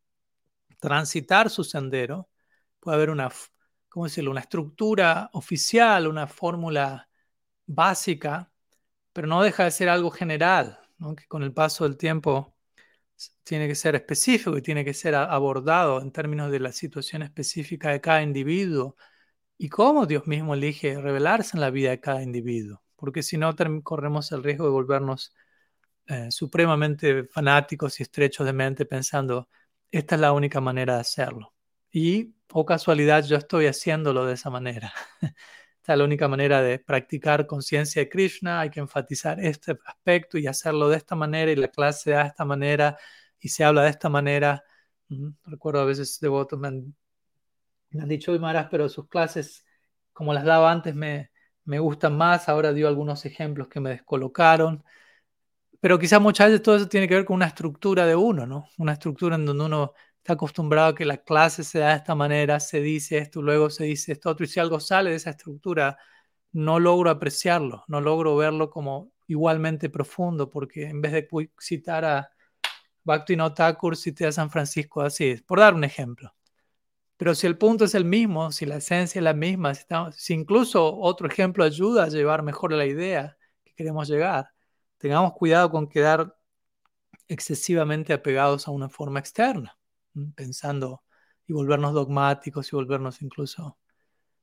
transitar 0.80 1.50
su 1.50 1.64
sendero. 1.64 2.30
Puede 2.80 2.98
haber 2.98 3.10
una, 3.10 3.30
¿cómo 3.96 4.08
decirlo? 4.08 4.32
una 4.32 4.42
estructura 4.42 5.30
oficial, 5.32 6.08
una 6.08 6.28
fórmula 6.28 7.10
básica, 7.66 8.52
pero 9.14 9.28
no 9.28 9.42
deja 9.42 9.64
de 9.64 9.72
ser 9.72 9.88
algo 9.88 10.12
general, 10.12 10.80
que 11.18 11.26
con 11.28 11.44
el 11.44 11.54
paso 11.54 11.86
del 11.86 11.96
tiempo 11.96 12.58
tiene 13.44 13.70
que 13.70 13.76
ser 13.76 13.96
específico 13.96 14.58
y 14.58 14.62
tiene 14.62 14.84
que 14.84 14.94
ser 14.94 15.16
abordado 15.16 16.02
en 16.02 16.12
términos 16.12 16.52
de 16.52 16.60
la 16.60 16.74
situación 16.74 17.22
específica 17.24 17.92
de 17.92 18.02
cada 18.02 18.22
individuo 18.22 18.98
y 19.58 19.70
cómo 19.70 20.06
Dios 20.06 20.28
mismo 20.28 20.56
elige 20.56 21.00
revelarse 21.00 21.56
en 21.56 21.62
la 21.62 21.70
vida 21.72 21.92
de 21.92 22.02
cada 22.02 22.22
individuo, 22.22 22.84
porque 22.98 23.24
si 23.24 23.38
no 23.38 23.56
corremos 23.84 24.32
el 24.34 24.44
riesgo 24.44 24.66
de 24.66 24.72
volvernos 24.72 25.34
eh, 26.08 26.32
supremamente 26.32 27.26
fanáticos 27.26 28.00
y 28.02 28.04
estrechos 28.04 28.46
de 28.46 28.54
mente 28.54 28.86
pensando, 28.86 29.50
esta 29.90 30.16
es 30.16 30.22
la 30.22 30.34
única 30.34 30.60
manera 30.60 30.96
de 30.96 31.02
hacerlo. 31.02 31.54
Y, 31.92 32.35
oh 32.58 32.66
casualidad, 32.66 33.26
yo 33.26 33.36
estoy 33.36 33.68
haciéndolo 33.68 34.26
de 34.26 34.36
esa 34.36 34.50
manera. 34.50 34.94
Esta 35.78 35.92
es 35.94 36.00
la 36.00 36.06
única 36.06 36.30
manera 36.30 36.62
de 36.62 36.80
practicar 36.80 37.48
conciencia 37.48 38.02
de 38.02 38.08
Krishna, 38.08 38.62
hay 38.62 38.70
que 38.70 38.80
enfatizar 38.80 39.42
este 39.42 39.78
aspecto 39.86 40.38
y 40.38 40.48
hacerlo 40.48 40.88
de 40.88 40.96
esta 40.96 41.16
manera 41.16 41.52
y 41.52 41.58
la 41.58 41.68
clase 41.68 42.04
se 42.04 42.12
da 42.12 42.24
de 42.24 42.30
esta 42.30 42.46
manera 42.46 42.98
y 43.42 43.50
se 43.50 43.66
habla 43.66 43.84
de 43.84 43.90
esta 43.90 44.08
manera. 44.08 44.64
Recuerdo 45.44 45.82
a 45.82 45.86
veces 45.86 46.18
devotos 46.22 46.58
me 46.58 46.70
han, 46.70 46.96
me 47.90 48.04
han 48.04 48.08
dicho, 48.08 48.32
Maras, 48.40 48.68
pero 48.72 48.88
sus 48.88 49.10
clases, 49.10 49.66
como 50.14 50.34
las 50.34 50.46
daba 50.46 50.72
antes, 50.72 50.96
me, 50.96 51.32
me 51.66 51.80
gustan 51.80 52.16
más. 52.16 52.48
Ahora 52.48 52.72
dio 52.72 52.88
algunos 52.88 53.26
ejemplos 53.26 53.68
que 53.68 53.82
me 53.82 53.90
descolocaron. 53.90 54.82
Pero 55.82 56.00
quizás 56.00 56.22
muchas 56.22 56.48
veces 56.48 56.62
todo 56.64 56.78
eso 56.78 56.88
tiene 56.88 57.08
que 57.10 57.16
ver 57.16 57.26
con 57.26 57.36
una 57.36 57.48
estructura 57.48 58.06
de 58.06 58.16
uno, 58.16 58.48
¿no? 58.48 58.70
Una 58.78 58.94
estructura 58.94 59.36
en 59.36 59.46
donde 59.46 59.66
uno 59.66 59.94
está 60.26 60.34
acostumbrado 60.34 60.88
a 60.88 60.96
que 60.96 61.06
la 61.06 61.18
clase 61.18 61.64
se 61.64 61.78
da 61.78 61.90
de 61.90 61.98
esta 61.98 62.16
manera, 62.16 62.60
se 62.60 62.82
dice 62.82 63.20
esto, 63.20 63.44
luego 63.44 63.70
se 63.70 63.84
dice 63.84 64.14
esto 64.14 64.36
y 64.40 64.48
si 64.48 64.60
algo 64.60 64.80
sale 64.80 65.12
de 65.12 65.18
esa 65.18 65.30
estructura, 65.30 66.00
no 66.52 66.80
logro 66.80 67.12
apreciarlo, 67.12 67.84
no 67.88 68.02
logro 68.02 68.36
verlo 68.36 68.72
como 68.72 69.12
igualmente 69.28 69.88
profundo, 69.88 70.50
porque 70.50 70.86
en 70.90 71.00
vez 71.00 71.12
de 71.12 71.28
citar 71.60 72.06
a 72.06 72.32
Bhaktivinoda 73.04 73.54
Thakur, 73.54 73.96
cité 73.96 74.26
a 74.26 74.32
San 74.32 74.50
Francisco 74.50 75.02
así, 75.02 75.36
por 75.46 75.60
dar 75.60 75.76
un 75.76 75.84
ejemplo. 75.84 76.34
Pero 77.18 77.36
si 77.36 77.46
el 77.46 77.60
punto 77.60 77.86
es 77.86 77.94
el 77.94 78.06
mismo, 78.06 78.52
si 78.52 78.66
la 78.66 78.78
esencia 78.78 79.20
es 79.20 79.24
la 79.24 79.36
misma, 79.36 79.76
si, 79.76 79.86
si 80.14 80.34
incluso 80.34 80.92
otro 80.98 81.28
ejemplo 81.28 81.64
ayuda 81.64 82.06
a 82.06 82.10
llevar 82.10 82.42
mejor 82.42 82.74
la 82.74 82.88
idea 82.88 83.38
que 83.64 83.76
queremos 83.76 84.08
llegar, 84.08 84.50
tengamos 84.98 85.34
cuidado 85.34 85.70
con 85.70 85.88
quedar 85.88 86.36
excesivamente 87.28 88.12
apegados 88.12 88.68
a 88.68 88.72
una 88.72 88.90
forma 88.90 89.20
externa, 89.20 89.75
pensando 90.36 91.04
y 91.48 91.54
volvernos 91.54 91.94
dogmáticos 91.94 92.72
y 92.72 92.76
volvernos 92.76 93.22
incluso, 93.22 93.78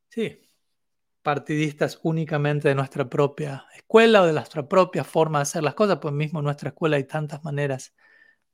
sí, 0.08 0.40
partidistas 1.22 2.00
únicamente 2.02 2.68
de 2.68 2.74
nuestra 2.74 3.08
propia 3.08 3.66
escuela 3.74 4.22
o 4.22 4.26
de 4.26 4.32
nuestra 4.32 4.68
propia 4.68 5.04
forma 5.04 5.38
de 5.38 5.42
hacer 5.42 5.62
las 5.62 5.74
cosas, 5.74 5.98
pues 6.00 6.12
mismo 6.14 6.40
en 6.40 6.44
nuestra 6.44 6.70
escuela 6.70 6.96
hay 6.96 7.04
tantas 7.04 7.42
maneras 7.44 7.94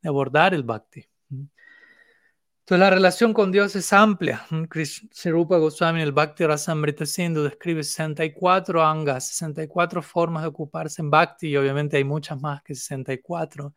de 0.03 0.09
abordar 0.09 0.55
el 0.55 0.63
bhakti. 0.63 1.09
Entonces 2.69 2.81
la 2.81 2.91
relación 2.91 3.33
con 3.33 3.51
Dios 3.51 3.75
es 3.77 3.91
amplia. 3.95 4.47
Rupa 5.25 5.57
Goswami 5.57 6.01
en 6.01 6.07
el 6.07 6.13
Bhakti 6.13 6.45
Rasamrita 6.45 7.07
Sindhu 7.07 7.43
describe 7.43 7.83
64 7.83 8.85
angas, 8.85 9.29
64 9.29 10.03
formas 10.03 10.43
de 10.43 10.49
ocuparse 10.49 11.01
en 11.01 11.11
Bhakti 11.11 11.49
y 11.49 11.57
obviamente 11.57 11.97
hay 11.97 12.05
muchas 12.05 12.39
más 12.39 12.63
que 12.63 12.75
64, 12.75 13.73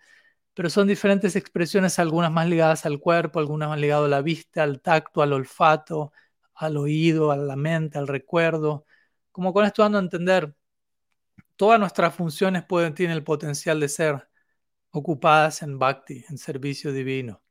pero 0.53 0.69
son 0.69 0.87
diferentes 0.87 1.35
expresiones, 1.35 1.99
algunas 1.99 2.31
más 2.31 2.47
ligadas 2.47 2.85
al 2.85 2.99
cuerpo, 2.99 3.39
algunas 3.39 3.69
más 3.69 3.79
ligadas 3.79 4.05
a 4.05 4.09
la 4.09 4.21
vista, 4.21 4.63
al 4.63 4.81
tacto, 4.81 5.21
al 5.21 5.33
olfato, 5.33 6.11
al 6.55 6.77
oído, 6.77 7.31
a 7.31 7.37
la 7.37 7.55
mente, 7.55 7.97
al 7.97 8.07
recuerdo. 8.07 8.85
Como 9.31 9.53
con 9.53 9.65
esto 9.65 9.83
dando 9.83 9.97
a 9.99 10.01
entender, 10.01 10.55
todas 11.55 11.79
nuestras 11.79 12.15
funciones 12.15 12.63
pueden, 12.65 12.93
tienen 12.95 13.15
el 13.17 13.23
potencial 13.23 13.79
de 13.79 13.89
ser 13.89 14.27
ocupadas 14.91 15.61
en 15.63 15.79
Bhakti, 15.79 16.25
en 16.29 16.37
servicio 16.37 16.91
divino. 16.93 17.41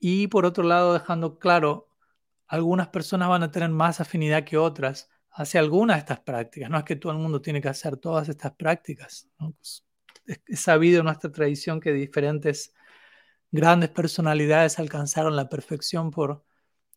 Y 0.00 0.28
por 0.28 0.46
otro 0.46 0.64
lado, 0.64 0.94
dejando 0.94 1.38
claro, 1.38 1.88
algunas 2.46 2.88
personas 2.88 3.28
van 3.28 3.42
a 3.44 3.50
tener 3.50 3.70
más 3.70 4.00
afinidad 4.00 4.44
que 4.44 4.58
otras 4.58 5.10
hacia 5.30 5.60
algunas 5.60 5.96
de 5.96 6.00
estas 6.00 6.20
prácticas. 6.20 6.70
No 6.70 6.78
es 6.78 6.84
que 6.84 6.96
todo 6.96 7.12
el 7.12 7.18
mundo 7.18 7.40
tiene 7.42 7.60
que 7.60 7.68
hacer 7.68 7.96
todas 7.98 8.28
estas 8.28 8.52
prácticas. 8.54 9.28
Es, 10.28 10.60
sabido 10.60 11.00
en 11.00 11.06
nuestra 11.06 11.32
tradición 11.32 11.80
que 11.80 11.92
diferentes 11.92 12.74
grandes 13.50 13.90
personalidades 13.90 14.78
alcanzaron 14.78 15.34
la 15.34 15.48
perfección 15.48 16.10
por 16.10 16.44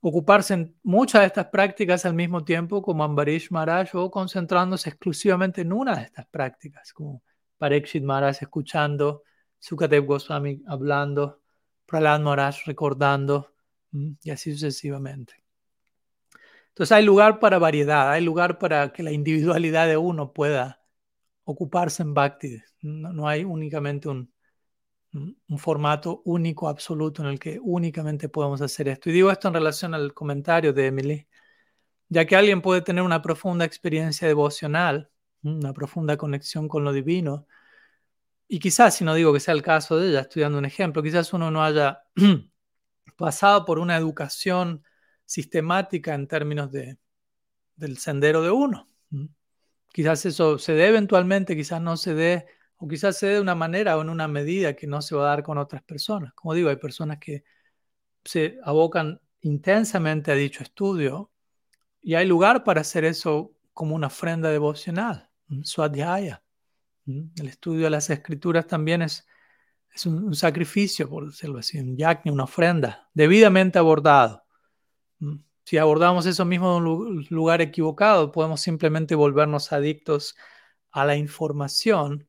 ocuparse 0.02 0.54
en 0.56 0.76
muchas 0.84 1.22
de 1.22 1.28
estas 1.28 1.48
prácticas 1.48 2.06
al 2.06 2.14
mismo 2.14 2.44
tiempo, 2.44 2.82
como 2.82 3.04
Ambarish 3.04 3.52
Maharaj, 3.52 3.96
o 3.96 4.12
concentrándose 4.12 4.90
exclusivamente 4.90 5.62
en 5.62 5.74
una 5.74 5.96
de 5.96 6.04
estas 6.04 6.26
prácticas, 6.28 6.92
como 6.94 7.24
Parikshit 7.58 8.04
Maharaj 8.04 8.42
escuchando, 8.42 9.24
Sukadev 9.60 10.06
Goswami 10.06 10.64
hablando, 10.68 11.42
Prahlad 11.86 12.20
Maharaj 12.20 12.66
recordando 12.66 13.54
y 14.24 14.32
así 14.32 14.52
sucesivamente. 14.54 15.36
Entonces 16.70 16.94
hay 16.94 17.06
lugar 17.06 17.40
para 17.40 17.60
variedad, 17.60 18.12
hay 18.12 18.24
lugar 18.24 18.58
para 18.58 18.92
que 18.92 19.04
la 19.04 19.12
individualidad 19.12 19.88
de 19.88 19.98
uno 19.98 20.34
pueda 20.34 20.81
ocuparse 21.52 22.04
en 22.04 22.14
Bhakti. 22.14 22.58
No, 22.82 23.28
hay 23.28 23.44
únicamente 23.44 24.10
un, 24.10 24.34
un, 25.14 25.60
formato 25.60 26.22
único, 26.26 26.70
absoluto, 26.70 27.22
en 27.22 27.30
el 27.30 27.40
que 27.40 27.60
únicamente 27.62 28.30
podemos 28.30 28.62
hacer 28.62 28.88
esto. 28.88 29.10
Y 29.10 29.14
digo 29.14 29.32
esto 29.32 29.48
en 29.48 29.54
relación 29.56 29.94
al 29.94 30.14
comentario 30.14 30.74
de 30.74 30.88
Emily, 30.88 31.28
ya 32.10 32.26
que 32.26 32.36
alguien 32.36 32.62
puede 32.62 32.82
tener 32.82 33.04
una 33.04 33.22
profunda 33.22 33.66
experiencia 33.66 34.28
devocional, 34.28 35.10
una 35.44 35.74
profunda 35.74 36.18
conexión 36.18 36.68
con 36.68 36.84
lo 36.84 36.94
divino, 36.94 37.48
y 38.54 38.60
quizás, 38.60 38.96
si 38.96 39.06
no 39.06 39.14
digo 39.14 39.32
que 39.32 39.40
sea 39.40 39.54
el 39.54 39.62
caso 39.62 39.98
de 39.98 40.10
ella, 40.10 40.20
estoy 40.22 40.42
dando 40.42 40.58
un 40.58 40.66
ejemplo, 40.66 41.02
quizás 41.02 41.32
uno 41.32 41.50
no 41.52 41.64
haya 41.64 42.04
pasado 43.18 43.64
por 43.64 43.80
una 43.80 43.96
educación 43.96 44.84
sistemática 45.26 46.14
en 46.14 46.28
términos 46.28 46.70
de, 46.70 46.98
del 47.78 47.98
sendero 47.98 48.42
de 48.42 48.52
uno. 48.52 48.90
Quizás 49.92 50.26
eso 50.26 50.58
se 50.58 50.74
dé 50.74 50.88
eventualmente, 50.88 51.56
quizás 51.56 51.82
no 51.82 51.98
se 51.98 52.14
dé, 52.14 52.46
o 52.78 52.88
quizás 52.88 53.18
se 53.18 53.28
dé 53.28 53.34
de 53.36 53.42
una 53.42 53.56
manera 53.56 53.98
o 53.98 54.02
en 54.02 54.10
una 54.10 54.28
medida 54.28 54.76
que 54.76 54.88
no 54.88 55.02
se 55.02 55.16
va 55.16 55.24
a 55.26 55.36
dar 55.36 55.44
con 55.44 55.58
otras 55.58 55.84
personas. 55.84 56.34
Como 56.34 56.54
digo, 56.54 56.70
hay 56.70 56.78
personas 56.78 57.20
que 57.20 57.44
se 58.24 58.58
abocan 58.64 59.20
intensamente 59.42 60.32
a 60.32 60.36
dicho 60.36 60.64
estudio 60.64 61.32
y 62.02 62.16
hay 62.16 62.26
lugar 62.26 62.64
para 62.64 62.82
hacer 62.82 63.06
eso 63.06 63.54
como 63.74 63.96
una 63.96 64.08
ofrenda 64.08 64.50
devocional, 64.50 65.30
swadhyaya. 65.64 66.44
El 67.06 67.48
estudio 67.48 67.86
de 67.86 67.90
las 67.90 68.10
escrituras 68.10 68.68
también 68.68 69.02
es, 69.02 69.28
un, 70.06 70.34
sacrificio, 70.34 71.10
por 71.10 71.28
decirlo 71.28 71.60
así, 71.60 71.80
un 71.80 71.98
yajna, 71.98 72.32
una 72.32 72.46
ofrenda, 72.46 73.10
debidamente 73.14 73.78
abordado. 73.78 74.44
Si 75.64 75.78
abordamos 75.78 76.26
eso 76.26 76.46
mismo 76.46 76.78
en 76.78 76.88
un 76.88 77.28
lugar 77.30 77.62
equivocado, 77.62 78.32
podemos 78.32 78.62
simplemente 78.62 79.16
volvernos 79.16 79.72
adictos 79.72 80.36
a 80.92 81.06
la 81.06 81.16
información, 81.16 82.28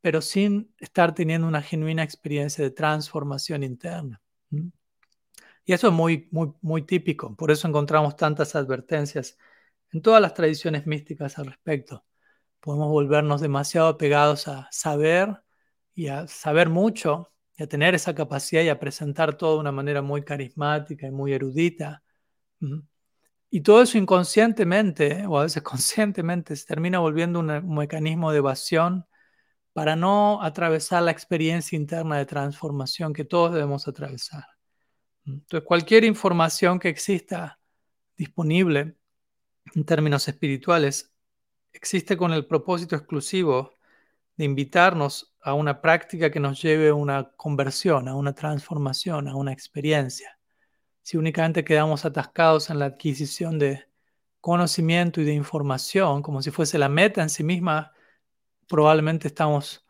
pero 0.00 0.20
sin 0.20 0.74
estar 0.78 1.14
teniendo 1.14 1.48
una 1.48 1.62
genuina 1.62 2.02
experiencia 2.02 2.64
de 2.64 2.70
transformación 2.70 3.62
interna. 3.62 4.20
Y 5.64 5.72
eso 5.72 5.88
es 5.88 5.92
muy, 5.92 6.28
muy, 6.30 6.52
muy 6.60 6.82
típico, 6.82 7.34
por 7.36 7.50
eso 7.50 7.66
encontramos 7.68 8.16
tantas 8.16 8.54
advertencias 8.54 9.36
en 9.92 10.02
todas 10.02 10.22
las 10.22 10.34
tradiciones 10.34 10.86
místicas 10.86 11.38
al 11.38 11.46
respecto 11.46 12.04
podemos 12.66 12.88
volvernos 12.88 13.40
demasiado 13.40 13.86
apegados 13.86 14.48
a 14.48 14.68
saber 14.72 15.40
y 15.94 16.08
a 16.08 16.26
saber 16.26 16.68
mucho 16.68 17.32
y 17.56 17.62
a 17.62 17.68
tener 17.68 17.94
esa 17.94 18.12
capacidad 18.14 18.62
y 18.62 18.68
a 18.68 18.80
presentar 18.80 19.36
todo 19.36 19.54
de 19.54 19.60
una 19.60 19.70
manera 19.70 20.02
muy 20.02 20.24
carismática 20.24 21.06
y 21.06 21.12
muy 21.12 21.32
erudita. 21.32 22.02
Y 23.50 23.60
todo 23.62 23.82
eso 23.82 23.98
inconscientemente, 23.98 25.24
o 25.26 25.38
a 25.38 25.44
veces 25.44 25.62
conscientemente, 25.62 26.56
se 26.56 26.66
termina 26.66 26.98
volviendo 26.98 27.40
un, 27.40 27.74
mecanismo 27.74 28.32
de 28.32 28.38
evasión 28.38 29.06
para 29.72 29.96
no 29.96 30.42
atravesar 30.42 31.02
la 31.02 31.10
experiencia 31.10 31.76
interna 31.76 32.18
de 32.18 32.26
transformación 32.26 33.12
que 33.12 33.24
todos 33.24 33.52
debemos 33.52 33.86
atravesar. 33.88 34.44
Entonces, 35.26 35.66
cualquier 35.66 36.04
información 36.04 36.78
que 36.78 36.88
exista 36.88 37.58
disponible 38.16 38.96
en 39.74 39.84
términos 39.84 40.28
espirituales 40.28 41.12
existe 41.72 42.16
con 42.16 42.32
el 42.32 42.46
propósito 42.46 42.96
exclusivo 42.96 43.76
de 44.36 44.44
invitarnos 44.44 45.34
a 45.42 45.54
una 45.54 45.80
práctica 45.80 46.30
que 46.30 46.40
nos 46.40 46.60
lleve 46.62 46.88
a 46.88 46.94
una 46.94 47.30
conversión, 47.36 48.08
a 48.08 48.14
una 48.14 48.34
transformación, 48.34 49.28
a 49.28 49.36
una 49.36 49.52
experiencia. 49.52 50.35
Si 51.06 51.16
únicamente 51.16 51.64
quedamos 51.64 52.04
atascados 52.04 52.68
en 52.68 52.80
la 52.80 52.86
adquisición 52.86 53.60
de 53.60 53.86
conocimiento 54.40 55.20
y 55.20 55.24
de 55.24 55.34
información, 55.34 56.20
como 56.20 56.42
si 56.42 56.50
fuese 56.50 56.78
la 56.78 56.88
meta 56.88 57.22
en 57.22 57.30
sí 57.30 57.44
misma, 57.44 57.92
probablemente 58.66 59.28
estamos 59.28 59.86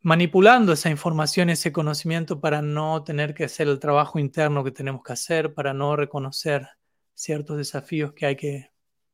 manipulando 0.00 0.72
esa 0.72 0.88
información, 0.88 1.50
ese 1.50 1.74
conocimiento 1.74 2.40
para 2.40 2.62
no 2.62 3.04
tener 3.04 3.34
que 3.34 3.44
hacer 3.44 3.68
el 3.68 3.78
trabajo 3.78 4.18
interno 4.18 4.64
que 4.64 4.70
tenemos 4.70 5.02
que 5.02 5.12
hacer, 5.12 5.52
para 5.52 5.74
no 5.74 5.94
reconocer 5.94 6.66
ciertos 7.12 7.58
desafíos 7.58 8.14
que 8.14 8.24
hay 8.24 8.36
que 8.36 8.70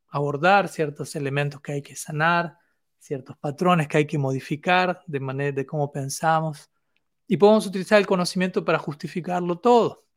abordar, 0.07 0.68
ciertos 0.68 1.16
elementos 1.16 1.61
que 1.61 1.72
hay 1.72 1.83
que 1.83 1.97
sanar, 1.97 2.57
ciertos 3.01 3.37
patrones 3.39 3.89
que 3.89 3.97
hay 3.97 4.07
que 4.07 4.16
modificar 4.16 5.03
de 5.09 5.18
manera 5.18 5.51
de 5.51 5.66
cómo 5.66 5.91
pensamos. 5.91 6.70
Y 7.26 7.37
podemos 7.37 7.66
utilizar 7.66 7.99
el 7.99 8.07
conocimiento 8.07 8.64
para 8.64 8.79
justificarlo 8.79 9.59
todo. 9.59 10.07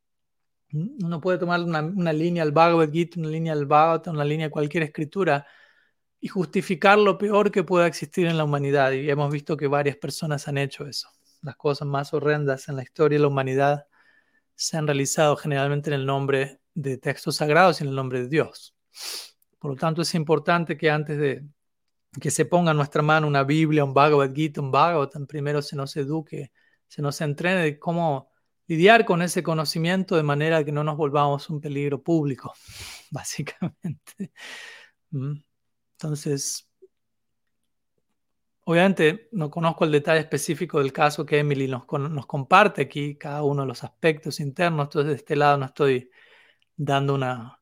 Uno 0.73 1.19
puede 1.19 1.37
tomar 1.37 1.61
una, 1.61 2.13
línea 2.13 2.43
al 2.43 2.51
Bhagavad 2.51 2.91
Gita, 2.91 3.19
una 3.19 3.29
línea 3.29 3.53
al 3.53 3.65
Bhagavatam, 3.65 4.15
una 4.15 4.25
línea 4.25 4.47
a 4.47 4.49
cualquier 4.49 4.83
escritura 4.83 5.45
y 6.19 6.27
justificar 6.27 6.97
lo 6.97 7.17
peor 7.17 7.51
que 7.51 7.63
pueda 7.63 7.87
existir 7.87 8.27
en 8.27 8.37
la 8.37 8.43
humanidad. 8.43 8.91
Y 8.91 9.09
hemos 9.09 9.31
visto 9.31 9.57
que 9.57 9.67
varias 9.67 9.97
personas 9.97 10.47
han 10.47 10.57
hecho 10.57 10.85
eso. 10.87 11.09
Las 11.41 11.55
cosas 11.55 11.87
más 11.87 12.13
horrendas 12.13 12.69
en 12.69 12.75
la 12.77 12.83
historia 12.83 13.17
de 13.17 13.23
la 13.23 13.27
humanidad 13.27 13.85
se 14.55 14.77
han 14.77 14.87
realizado 14.87 15.35
generalmente 15.35 15.89
en 15.89 15.95
el 15.95 16.05
nombre 16.05 16.61
de 16.73 16.97
textos 16.97 17.37
sagrados 17.37 17.81
y 17.81 17.83
en 17.83 17.89
el 17.89 17.95
nombre 17.95 18.21
de 18.21 18.29
Dios. 18.29 18.75
Por 19.59 19.71
lo 19.71 19.77
tanto, 19.77 20.01
es 20.01 20.15
importante 20.15 20.77
que 20.77 20.89
antes 20.89 21.17
de 21.17 21.45
que 22.19 22.31
se 22.31 22.45
ponga 22.45 22.71
en 22.71 22.77
nuestra 22.77 23.01
mano 23.01 23.27
una 23.27 23.43
Biblia, 23.43 23.83
un 23.83 23.93
Bhagavad 23.93 24.33
Gita, 24.33 24.61
un 24.61 24.71
Bhagavatam, 24.71 25.27
primero 25.27 25.61
se 25.61 25.75
nos 25.75 25.95
eduque, 25.95 26.51
se 26.87 27.01
nos 27.01 27.21
entrene 27.21 27.61
de 27.61 27.79
cómo 27.79 28.30
lidiar 28.71 29.03
con 29.03 29.21
ese 29.21 29.43
conocimiento 29.43 30.15
de 30.15 30.23
manera 30.23 30.63
que 30.63 30.71
no 30.71 30.81
nos 30.81 30.95
volvamos 30.95 31.49
un 31.49 31.59
peligro 31.59 32.01
público, 32.01 32.53
básicamente. 33.11 34.31
¿Mm? 35.09 35.33
Entonces, 35.91 36.71
obviamente 38.63 39.27
no 39.33 39.49
conozco 39.49 39.83
el 39.83 39.91
detalle 39.91 40.21
específico 40.21 40.79
del 40.79 40.93
caso 40.93 41.25
que 41.25 41.39
Emily 41.39 41.67
nos, 41.67 41.85
comparte 42.25 42.83
aquí, 42.83 43.15
cada 43.17 43.43
uno 43.43 43.63
de 43.63 43.67
los 43.67 43.83
aspectos 43.83 44.39
internos, 44.39 44.85
entonces 44.85 45.09
de 45.09 45.15
este 45.17 45.35
lado 45.35 45.57
no 45.57 45.65
estoy 45.65 46.09
dando 46.77 47.15
una, 47.15 47.61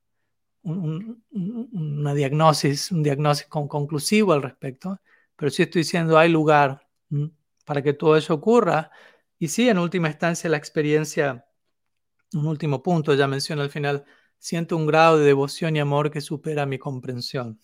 una 0.62 2.14
diagnosis, 2.14 2.92
un 2.92 3.02
diagnóstico 3.02 3.68
conclusivo 3.68 4.34
al 4.34 4.44
respecto, 4.44 5.02
pero 5.36 5.50
sí 5.50 5.64
estoy 5.64 5.82
diciendo 5.82 6.20
hay 6.20 6.30
lugar 6.30 6.88
para 7.66 7.82
que 7.82 7.94
todo 7.94 8.16
eso 8.16 8.36
ocurra. 8.36 8.92
Y 9.40 9.48
sí, 9.48 9.70
en 9.70 9.80
última 9.80 10.10
instancia, 10.10 10.50
la 10.50 10.58
experiencia, 10.58 11.46
un 12.34 12.46
último 12.46 12.84
punto, 12.84 13.16
ya 13.16 13.26
mencioné 13.26 13.62
al 13.62 13.70
final, 13.70 14.06
siento 14.38 14.76
un 14.76 14.86
grado 14.86 15.18
de 15.18 15.26
devoción 15.26 15.78
y 15.78 15.80
amor 15.80 16.12
que 16.12 16.20
supera 16.20 16.66
mi 16.66 16.78
comprensión. 16.78 17.60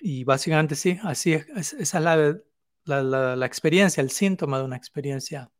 Y 0.00 0.24
básicamente 0.24 0.74
sí, 0.74 0.98
así 1.02 1.34
es, 1.34 1.74
esa 1.74 1.98
es 1.98 2.40
la, 2.84 3.46
experiencia, 3.46 4.00
el 4.00 4.10
síntoma 4.10 4.58
de 4.58 4.64
una 4.64 4.76
experiencia 4.76 5.50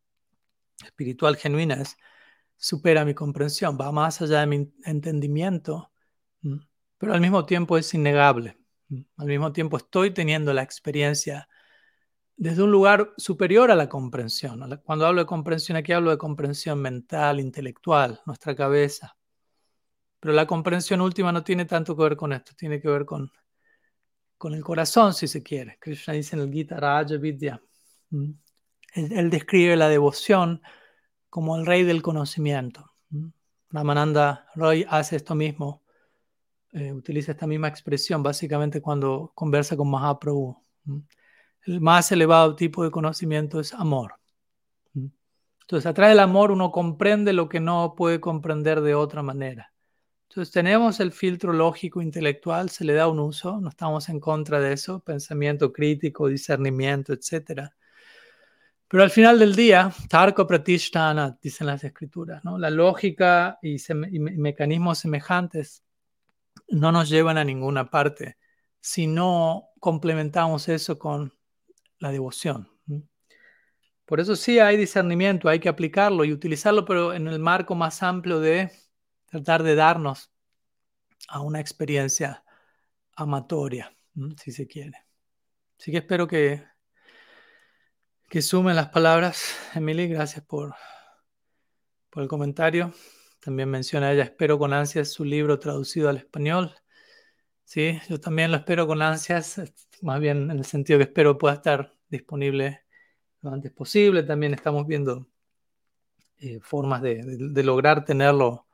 espiritual 0.82 1.36
genuina, 1.36 1.74
es 1.74 1.96
supera 2.56 3.04
mi 3.04 3.14
comprensión, 3.14 3.76
va 3.78 3.92
más 3.92 4.22
allá 4.22 4.40
de 4.40 4.46
mi 4.46 4.72
entendimiento, 4.84 5.92
pero 6.98 7.12
al 7.12 7.20
mismo 7.20 7.44
tiempo 7.44 7.76
es 7.76 7.92
innegable. 7.92 8.56
Al 9.16 9.26
mismo 9.26 9.52
tiempo 9.52 9.76
estoy 9.76 10.12
teniendo 10.12 10.52
la 10.54 10.62
experiencia 10.62 11.48
desde 12.36 12.62
un 12.62 12.70
lugar 12.70 13.12
superior 13.16 13.70
a 13.70 13.74
la 13.74 13.88
comprensión. 13.88 14.80
Cuando 14.84 15.06
hablo 15.06 15.22
de 15.22 15.26
comprensión 15.26 15.76
aquí 15.76 15.92
hablo 15.92 16.10
de 16.10 16.18
comprensión 16.18 16.80
mental, 16.80 17.40
intelectual, 17.40 18.20
nuestra 18.26 18.54
cabeza. 18.54 19.16
Pero 20.20 20.34
la 20.34 20.46
comprensión 20.46 21.00
última 21.00 21.32
no 21.32 21.44
tiene 21.44 21.64
tanto 21.64 21.96
que 21.96 22.02
ver 22.02 22.16
con 22.16 22.32
esto, 22.32 22.52
tiene 22.56 22.80
que 22.80 22.88
ver 22.88 23.04
con 23.04 23.30
con 24.38 24.54
el 24.54 24.62
corazón, 24.62 25.14
si 25.14 25.28
se 25.28 25.42
quiere. 25.42 25.78
Krishna 25.80 26.14
dice 26.14 26.36
en 26.36 26.42
el 26.42 26.52
Gita 26.52 26.76
Raja 26.76 27.16
Vidya. 27.16 27.60
Él, 28.94 29.30
describe 29.30 29.76
la 29.76 29.88
devoción 29.88 30.62
como 31.28 31.56
el 31.56 31.66
rey 31.66 31.84
del 31.84 32.02
conocimiento. 32.02 32.92
Ramananda 33.70 34.48
Roy 34.54 34.86
hace 34.88 35.16
esto 35.16 35.34
mismo, 35.34 35.82
eh, 36.72 36.92
utiliza 36.92 37.32
esta 37.32 37.46
misma 37.46 37.68
expresión 37.68 38.22
básicamente 38.22 38.80
cuando 38.80 39.32
conversa 39.34 39.76
con 39.76 39.90
Mahaprabhu. 39.90 40.56
El 41.66 41.80
más 41.80 42.10
elevado 42.12 42.56
tipo 42.56 42.84
de 42.84 42.90
conocimiento 42.90 43.60
es 43.60 43.74
amor. 43.74 44.14
Entonces, 44.94 45.86
a 45.86 45.94
través 45.94 46.12
del 46.12 46.20
amor 46.20 46.52
uno 46.52 46.70
comprende 46.70 47.32
lo 47.32 47.48
que 47.48 47.58
no 47.58 47.94
puede 47.96 48.20
comprender 48.20 48.80
de 48.80 48.94
otra 48.94 49.22
manera. 49.22 49.72
Entonces 50.28 50.52
tenemos 50.52 51.00
el 51.00 51.12
filtro 51.12 51.52
lógico 51.52 52.02
intelectual, 52.02 52.70
se 52.70 52.84
le 52.84 52.92
da 52.92 53.08
un 53.08 53.18
uso, 53.18 53.60
no 53.60 53.70
estamos 53.70 54.08
en 54.08 54.20
contra 54.20 54.60
de 54.60 54.74
eso, 54.74 55.00
pensamiento 55.00 55.72
crítico, 55.72 56.28
discernimiento, 56.28 57.12
etc. 57.12 57.70
Pero 58.86 59.02
al 59.02 59.10
final 59.10 59.38
del 59.38 59.56
día, 59.56 59.90
Tarko 60.08 60.46
Pratishtana, 60.46 61.38
dicen 61.42 61.66
las 61.66 61.82
escrituras, 61.84 62.44
¿no? 62.44 62.58
la 62.58 62.70
lógica 62.70 63.58
y, 63.62 63.78
mecanismos 63.92 64.98
semejantes 64.98 65.82
no 66.68 66.92
nos 66.92 67.08
llevan 67.08 67.38
a 67.38 67.44
ninguna 67.44 67.90
parte 67.90 68.36
si 68.80 69.06
no 69.06 69.70
complementamos 69.80 70.68
eso 70.68 70.98
con 70.98 71.32
la 71.98 72.10
devoción. 72.10 72.70
Por 74.04 74.20
eso 74.20 74.36
sí 74.36 74.60
hay 74.60 74.76
discernimiento, 74.76 75.48
hay 75.48 75.58
que 75.58 75.68
aplicarlo 75.68 76.24
y 76.24 76.32
utilizarlo, 76.32 76.84
pero 76.84 77.12
en 77.12 77.26
el 77.26 77.40
marco 77.40 77.74
más 77.74 78.02
amplio 78.04 78.38
de 78.38 78.70
tratar 79.26 79.64
de 79.64 79.74
darnos 79.74 80.30
a 81.28 81.40
una 81.40 81.60
experiencia 81.60 82.44
amatoria, 83.16 83.96
si 84.36 84.52
se 84.52 84.68
quiere. 84.68 85.04
Así 85.78 85.90
que 85.90 85.98
espero 85.98 86.28
que, 86.28 86.64
que 88.28 88.42
sumen 88.42 88.76
las 88.76 88.90
palabras, 88.90 89.56
Emily. 89.74 90.06
Gracias 90.06 90.44
por, 90.44 90.74
por 92.10 92.22
el 92.22 92.28
comentario. 92.28 92.92
También 93.40 93.68
menciona 93.68 94.12
ella, 94.12 94.24
espero 94.24 94.58
con 94.58 94.72
ansias 94.72 95.12
su 95.12 95.24
libro 95.24 95.58
traducido 95.58 96.08
al 96.08 96.16
español. 96.16 96.74
Sí, 97.66 98.00
yo 98.08 98.20
también 98.20 98.52
lo 98.52 98.58
espero 98.58 98.86
con 98.86 99.02
ansias, 99.02 99.60
más 100.02 100.20
bien 100.20 100.50
en 100.52 100.58
el 100.58 100.64
sentido 100.64 101.00
que 101.00 101.04
espero 101.06 101.36
pueda 101.36 101.54
estar 101.54 101.96
disponible 102.08 102.82
lo 103.42 103.50
antes 103.50 103.72
posible. 103.72 104.22
También 104.22 104.54
estamos 104.54 104.86
viendo 104.86 105.26
eh, 106.38 106.60
formas 106.62 107.02
de, 107.02 107.24
lograr 107.64 108.04
tenerlo 108.04 108.68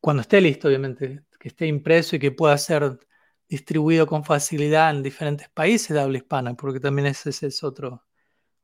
cuando 0.00 0.22
esté 0.22 0.40
listo, 0.40 0.68
obviamente, 0.68 1.24
que 1.40 1.48
esté 1.48 1.66
impreso 1.66 2.16
y 2.16 2.20
que 2.20 2.30
pueda 2.30 2.56
ser 2.58 3.00
distribuido 3.48 4.06
con 4.06 4.24
facilidad 4.24 4.90
en 4.90 5.02
diferentes 5.02 5.48
países 5.48 5.90
de 5.90 6.00
habla 6.00 6.18
hispana, 6.18 6.54
porque 6.54 6.80
también 6.80 7.06
ese, 7.08 7.30
es 7.30 7.64
otro, 7.64 8.04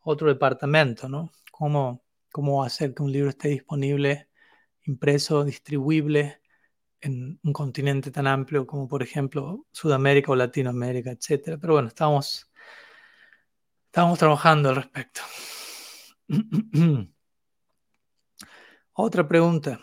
otro 0.02 0.28
departamento, 0.28 1.08
¿no? 1.08 1.32
Cómo 1.50 2.64
hacer 2.64 2.94
que 2.94 3.02
un 3.02 3.12
libro 3.12 3.30
esté 3.30 3.48
disponible, 3.48 4.28
impreso, 4.84 5.44
distribuible 5.44 6.39
en 7.00 7.38
un 7.42 7.52
continente 7.52 8.10
tan 8.10 8.26
amplio 8.26 8.66
como, 8.66 8.88
por 8.88 9.02
ejemplo, 9.02 9.66
Sudamérica 9.72 10.32
o 10.32 10.36
Latinoamérica, 10.36 11.10
etc. 11.10 11.58
Pero 11.60 11.74
bueno, 11.74 11.88
estamos, 11.88 12.50
estamos 13.86 14.18
trabajando 14.18 14.70
al 14.70 14.76
respecto. 14.76 15.20
Otra 18.92 19.26
pregunta. 19.26 19.80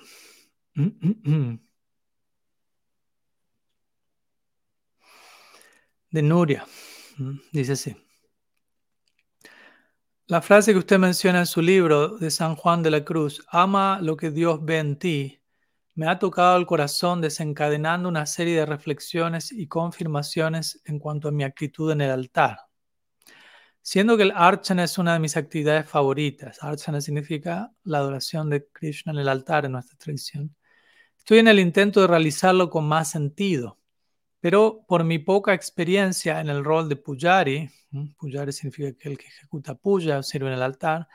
De 6.10 6.22
Nuria. 6.22 6.66
Dice 7.52 7.74
así. 7.74 7.96
La 10.28 10.42
frase 10.42 10.74
que 10.74 10.80
usted 10.80 11.00
menciona 11.00 11.40
en 11.40 11.46
su 11.46 11.62
libro 11.62 12.18
de 12.18 12.32
San 12.32 12.56
Juan 12.56 12.84
de 12.84 12.92
la 12.92 13.06
Cruz, 13.06 13.46
ama 13.48 14.00
lo 14.02 14.18
que 14.18 14.30
Dios 14.30 14.60
ve 14.64 14.78
en 14.80 15.00
ti, 15.00 15.40
me 15.98 16.08
ha 16.08 16.20
tocado 16.20 16.58
el 16.58 16.68
corazón 16.68 17.22
desencadenando 17.22 18.08
una 18.08 18.28
serie 18.28 18.56
de 18.56 18.68
reflexiones 18.68 19.52
y 19.52 19.66
confirmaciones 19.66 20.80
en 20.86 21.00
cuanto 21.00 21.28
a 21.28 21.32
mi 21.32 21.44
actitud 21.44 21.92
en 21.92 22.02
el 22.02 22.12
altar. 22.12 22.60
Siendo 23.82 24.16
que 24.16 24.22
el 24.22 24.32
archana 24.36 24.84
es 24.84 25.00
una 25.00 25.14
de 25.14 25.20
mis 25.20 25.36
actividades 25.36 25.90
favoritas, 25.90 26.62
archana 26.62 27.02
significa 27.02 27.72
la 27.84 27.98
adoración 27.98 28.48
de 28.48 28.68
Krishna 28.68 29.12
en 29.12 29.18
el 29.18 29.28
altar 29.28 29.66
en 29.66 29.72
nuestra 29.72 29.98
tradición. 29.98 30.56
Estoy 31.18 31.40
en 31.40 31.48
el 31.48 31.60
intento 31.60 32.02
de 32.02 32.08
realizarlo 32.08 32.70
con 32.70 32.88
más 32.88 33.10
sentido, 33.10 33.80
pero 34.40 34.86
por 34.88 35.04
mi 35.04 35.18
poca 35.18 35.56
experiencia 35.56 36.40
en 36.42 36.50
el 36.50 36.64
rol 36.64 36.90
de 36.90 36.98
pujari, 36.98 37.72
pujari 38.20 38.52
significa 38.52 38.96
que 38.96 39.10
el 39.10 39.18
que 39.18 39.26
ejecuta 39.26 39.74
puya 39.74 40.22
sirve 40.22 40.50
en 40.50 40.54
el 40.54 40.62
altar, 40.62 41.08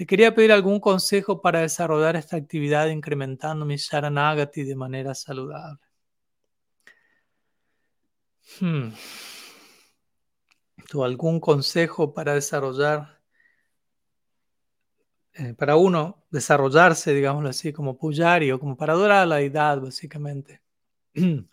le 0.00 0.06
quería 0.06 0.34
pedir 0.34 0.50
algún 0.50 0.80
consejo 0.80 1.42
para 1.42 1.60
desarrollar 1.60 2.16
esta 2.16 2.34
actividad 2.34 2.88
incrementando 2.88 3.66
mi 3.66 3.76
sharanagati 3.76 4.64
de 4.64 4.74
manera 4.74 5.14
saludable. 5.14 5.78
Hmm. 8.58 8.92
¿Tú 10.88 11.04
algún 11.04 11.38
consejo 11.38 12.14
para 12.14 12.32
desarrollar 12.32 13.20
eh, 15.34 15.52
para 15.52 15.76
uno 15.76 16.24
desarrollarse, 16.30 17.12
digámoslo 17.12 17.50
así, 17.50 17.70
como 17.70 17.98
pujari 17.98 18.50
o 18.52 18.58
como 18.58 18.78
para 18.78 18.94
adorar 18.94 19.18
a 19.24 19.26
la 19.26 19.36
deidad, 19.36 19.82
básicamente. 19.82 20.62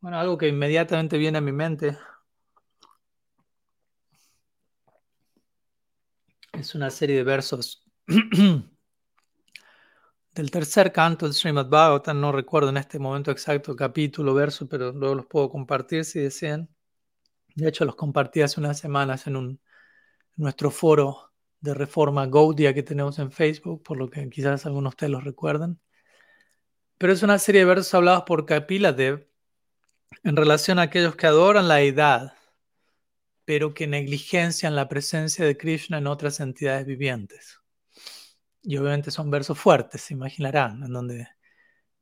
Bueno, 0.00 0.16
algo 0.20 0.38
que 0.38 0.46
inmediatamente 0.46 1.18
viene 1.18 1.38
a 1.38 1.40
mi 1.40 1.50
mente 1.50 1.98
Es 6.58 6.74
una 6.74 6.90
serie 6.90 7.14
de 7.14 7.22
versos 7.22 7.84
del 10.34 10.50
tercer 10.50 10.90
canto 10.90 11.24
del 11.24 11.32
Srimad 11.32 11.68
Bhagavatam. 11.68 12.20
No 12.20 12.32
recuerdo 12.32 12.70
en 12.70 12.78
este 12.78 12.98
momento 12.98 13.30
exacto 13.30 13.76
capítulo, 13.76 14.34
verso, 14.34 14.68
pero 14.68 14.90
luego 14.90 15.14
los 15.14 15.26
puedo 15.26 15.50
compartir 15.50 16.04
si 16.04 16.18
desean. 16.18 16.68
De 17.54 17.68
hecho, 17.68 17.84
los 17.84 17.94
compartí 17.94 18.42
hace 18.42 18.58
unas 18.58 18.76
semanas 18.76 19.28
en, 19.28 19.60
nuestro 20.34 20.72
foro 20.72 21.30
de 21.60 21.74
reforma 21.74 22.26
Gaudia 22.26 22.74
que 22.74 22.82
tenemos 22.82 23.20
en 23.20 23.30
Facebook, 23.30 23.84
por 23.84 23.96
lo 23.96 24.10
que 24.10 24.28
quizás 24.28 24.66
algunos 24.66 24.90
de 24.90 24.94
ustedes 24.94 25.12
los 25.12 25.22
recuerden. 25.22 25.80
Pero 26.98 27.12
es 27.12 27.22
una 27.22 27.38
serie 27.38 27.60
de 27.60 27.66
versos 27.66 27.94
hablados 27.94 28.24
por 28.24 28.46
Kapiladev 28.46 29.28
en 30.24 30.34
relación 30.34 30.80
a 30.80 30.82
aquellos 30.82 31.14
que 31.14 31.28
adoran 31.28 31.68
la 31.68 31.76
deidad, 31.76 32.37
pero 33.48 33.72
que 33.72 33.86
negligencian 33.86 34.76
la 34.76 34.90
presencia 34.90 35.42
de 35.46 35.56
Krishna 35.56 35.96
en 35.96 36.06
otras 36.06 36.38
entidades 36.38 36.84
vivientes. 36.84 37.58
Y 38.60 38.76
obviamente 38.76 39.10
son 39.10 39.30
versos 39.30 39.58
fuertes, 39.58 40.02
se 40.02 40.12
imaginarán, 40.12 40.82
en 40.84 40.92
donde 40.92 41.28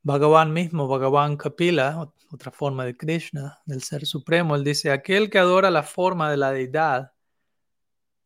Bhagavan 0.01 0.51
mismo, 0.51 0.89
Bhagavan 0.89 1.37
Kapila, 1.37 2.11
otra 2.33 2.51
forma 2.51 2.83
de 2.83 2.97
Krishna, 2.97 3.59
del 3.65 3.81
Ser 3.81 4.05
Supremo, 4.05 4.57
él 4.57 4.65
dice, 4.65 4.91
aquel 4.91 5.29
que 5.29 5.39
adora 5.39 5.71
la 5.71 5.83
forma 5.83 6.29
de 6.29 6.35
la 6.35 6.51
deidad, 6.51 7.13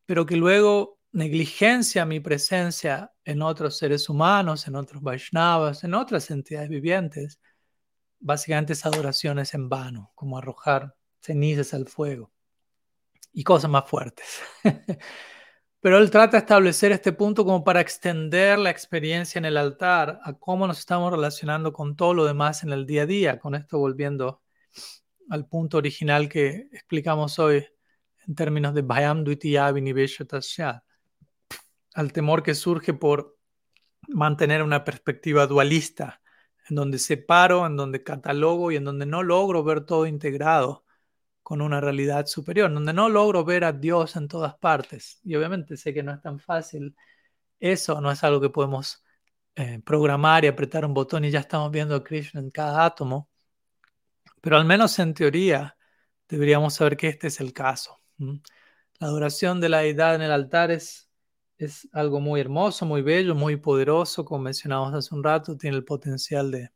pero 0.04 0.26
que 0.26 0.34
luego 0.34 0.98
negligencia 1.12 2.04
mi 2.04 2.18
presencia 2.18 3.12
en 3.24 3.40
otros 3.40 3.78
seres 3.78 4.08
humanos, 4.08 4.66
en 4.66 4.74
otros 4.74 5.00
Vaishnavas, 5.00 5.84
en 5.84 5.94
otras 5.94 6.28
entidades 6.32 6.70
vivientes, 6.70 7.38
básicamente 8.18 8.72
esa 8.72 8.88
adoración 8.88 9.38
es 9.38 9.54
en 9.54 9.68
vano, 9.68 10.10
como 10.16 10.38
arrojar 10.38 10.96
cenizas 11.20 11.72
al 11.72 11.86
fuego 11.86 12.31
y 13.32 13.44
cosas 13.44 13.70
más 13.70 13.88
fuertes. 13.88 14.40
Pero 15.80 15.98
él 15.98 16.10
trata 16.10 16.32
de 16.36 16.38
establecer 16.38 16.92
este 16.92 17.12
punto 17.12 17.44
como 17.44 17.64
para 17.64 17.80
extender 17.80 18.58
la 18.58 18.70
experiencia 18.70 19.38
en 19.40 19.46
el 19.46 19.56
altar 19.56 20.20
a 20.22 20.32
cómo 20.34 20.66
nos 20.68 20.78
estamos 20.78 21.10
relacionando 21.10 21.72
con 21.72 21.96
todo 21.96 22.14
lo 22.14 22.24
demás 22.24 22.62
en 22.62 22.70
el 22.70 22.86
día 22.86 23.02
a 23.02 23.06
día. 23.06 23.38
Con 23.40 23.56
esto 23.56 23.78
volviendo 23.78 24.42
al 25.28 25.46
punto 25.48 25.78
original 25.78 26.28
que 26.28 26.68
explicamos 26.72 27.38
hoy 27.40 27.66
en 28.28 28.34
términos 28.36 28.74
de 28.74 28.82
Bhayam 28.82 29.24
al 31.94 32.12
temor 32.12 32.42
que 32.42 32.54
surge 32.54 32.94
por 32.94 33.36
mantener 34.08 34.62
una 34.62 34.84
perspectiva 34.84 35.46
dualista, 35.46 36.22
en 36.68 36.76
donde 36.76 36.98
separo, 36.98 37.66
en 37.66 37.76
donde 37.76 38.04
catalogo 38.04 38.70
y 38.70 38.76
en 38.76 38.84
donde 38.84 39.04
no 39.04 39.24
logro 39.24 39.64
ver 39.64 39.84
todo 39.84 40.06
integrado 40.06 40.84
con 41.42 41.60
una 41.60 41.80
realidad 41.80 42.26
superior, 42.26 42.72
donde 42.72 42.92
no 42.92 43.08
logro 43.08 43.44
ver 43.44 43.64
a 43.64 43.72
Dios 43.72 44.16
en 44.16 44.28
todas 44.28 44.54
partes. 44.56 45.20
Y 45.24 45.34
obviamente 45.36 45.76
sé 45.76 45.92
que 45.94 46.02
no 46.02 46.12
es 46.12 46.20
tan 46.22 46.38
fácil. 46.38 46.96
Eso 47.60 48.00
no 48.00 48.10
es 48.10 48.24
algo 48.24 48.40
que 48.40 48.50
podemos 48.50 49.04
eh, 49.56 49.80
programar 49.84 50.44
y 50.44 50.48
apretar 50.48 50.84
un 50.84 50.94
botón 50.94 51.24
y 51.24 51.30
ya 51.30 51.40
estamos 51.40 51.70
viendo 51.70 51.94
a 51.96 52.04
Krishna 52.04 52.40
en 52.40 52.50
cada 52.50 52.84
átomo. 52.84 53.28
Pero 54.40 54.56
al 54.56 54.64
menos 54.64 54.98
en 54.98 55.14
teoría 55.14 55.76
deberíamos 56.28 56.74
saber 56.74 56.96
que 56.96 57.08
este 57.08 57.28
es 57.28 57.40
el 57.40 57.52
caso. 57.52 58.00
La 58.18 59.08
adoración 59.08 59.60
de 59.60 59.68
la 59.68 59.78
deidad 59.80 60.14
en 60.14 60.22
el 60.22 60.32
altar 60.32 60.70
es, 60.70 61.10
es 61.58 61.88
algo 61.92 62.20
muy 62.20 62.40
hermoso, 62.40 62.86
muy 62.86 63.02
bello, 63.02 63.34
muy 63.34 63.56
poderoso, 63.56 64.24
como 64.24 64.44
mencionamos 64.44 64.94
hace 64.94 65.14
un 65.14 65.24
rato, 65.24 65.56
tiene 65.56 65.76
el 65.76 65.84
potencial 65.84 66.50
de 66.50 66.70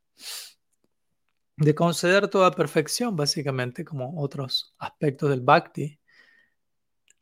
de 1.56 1.74
conceder 1.74 2.28
toda 2.28 2.50
perfección, 2.50 3.16
básicamente, 3.16 3.84
como 3.84 4.20
otros 4.20 4.74
aspectos 4.78 5.30
del 5.30 5.40
bhakti, 5.40 5.98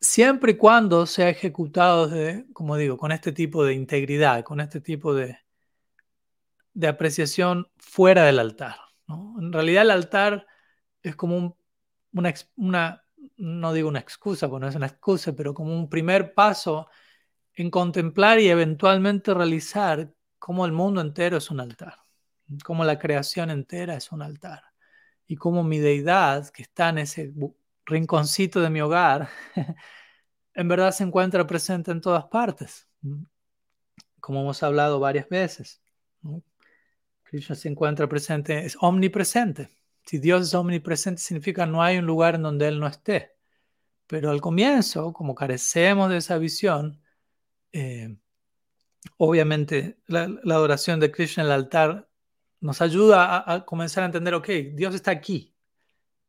siempre 0.00 0.52
y 0.52 0.56
cuando 0.56 1.06
sea 1.06 1.30
ejecutado, 1.30 2.10
como 2.52 2.76
digo, 2.76 2.96
con 2.98 3.12
este 3.12 3.32
tipo 3.32 3.64
de 3.64 3.74
integridad, 3.74 4.44
con 4.44 4.60
este 4.60 4.80
tipo 4.80 5.14
de, 5.14 5.38
de 6.74 6.88
apreciación 6.88 7.68
fuera 7.78 8.24
del 8.24 8.38
altar. 8.38 8.76
En 9.08 9.52
realidad 9.52 9.82
el 9.84 9.90
altar 9.92 10.46
es 11.02 11.16
como 11.16 11.58
una, 12.12 12.34
una, 12.56 13.04
no 13.36 13.72
digo 13.72 13.88
una 13.88 14.00
excusa, 14.00 14.48
porque 14.48 14.62
no 14.62 14.68
es 14.68 14.76
una 14.76 14.86
excusa, 14.86 15.34
pero 15.34 15.54
como 15.54 15.74
un 15.74 15.88
primer 15.88 16.34
paso 16.34 16.88
en 17.54 17.70
contemplar 17.70 18.40
y 18.40 18.48
eventualmente 18.48 19.34
realizar 19.34 20.12
cómo 20.38 20.66
el 20.66 20.72
mundo 20.72 21.00
entero 21.00 21.36
es 21.38 21.50
un 21.50 21.60
altar 21.60 22.03
como 22.64 22.84
la 22.84 22.98
creación 22.98 23.50
entera 23.50 23.94
es 23.94 24.12
un 24.12 24.22
altar 24.22 24.62
y 25.26 25.36
como 25.36 25.64
mi 25.64 25.78
deidad 25.78 26.48
que 26.50 26.62
está 26.62 26.90
en 26.90 26.98
ese 26.98 27.32
rinconcito 27.86 28.60
de 28.60 28.70
mi 28.70 28.80
hogar, 28.80 29.28
en 30.54 30.68
verdad 30.68 30.92
se 30.92 31.04
encuentra 31.04 31.46
presente 31.46 31.90
en 31.90 32.00
todas 32.00 32.24
partes, 32.26 32.88
como 34.20 34.40
hemos 34.40 34.62
hablado 34.62 35.00
varias 35.00 35.28
veces. 35.28 35.82
Krishna 37.22 37.54
se 37.54 37.68
encuentra 37.68 38.08
presente, 38.08 38.64
es 38.64 38.76
omnipresente. 38.80 39.68
Si 40.06 40.18
Dios 40.18 40.42
es 40.42 40.54
omnipresente, 40.54 41.20
significa 41.20 41.66
no 41.66 41.82
hay 41.82 41.98
un 41.98 42.06
lugar 42.06 42.34
en 42.34 42.42
donde 42.42 42.68
Él 42.68 42.78
no 42.78 42.86
esté. 42.86 43.32
Pero 44.06 44.30
al 44.30 44.40
comienzo, 44.40 45.12
como 45.12 45.34
carecemos 45.34 46.10
de 46.10 46.18
esa 46.18 46.36
visión, 46.38 47.00
eh, 47.72 48.16
obviamente 49.16 49.98
la, 50.06 50.28
la, 50.42 50.54
adoración 50.54 51.00
de 51.00 51.10
Krishna 51.10 51.42
en 51.42 51.46
el 51.48 51.52
altar 51.52 52.08
nos 52.64 52.80
ayuda 52.80 53.44
a, 53.46 53.64
comenzar 53.66 54.04
a 54.04 54.06
entender, 54.06 54.32
ok, 54.34 54.48
Dios 54.72 54.94
está 54.94 55.10
aquí, 55.10 55.54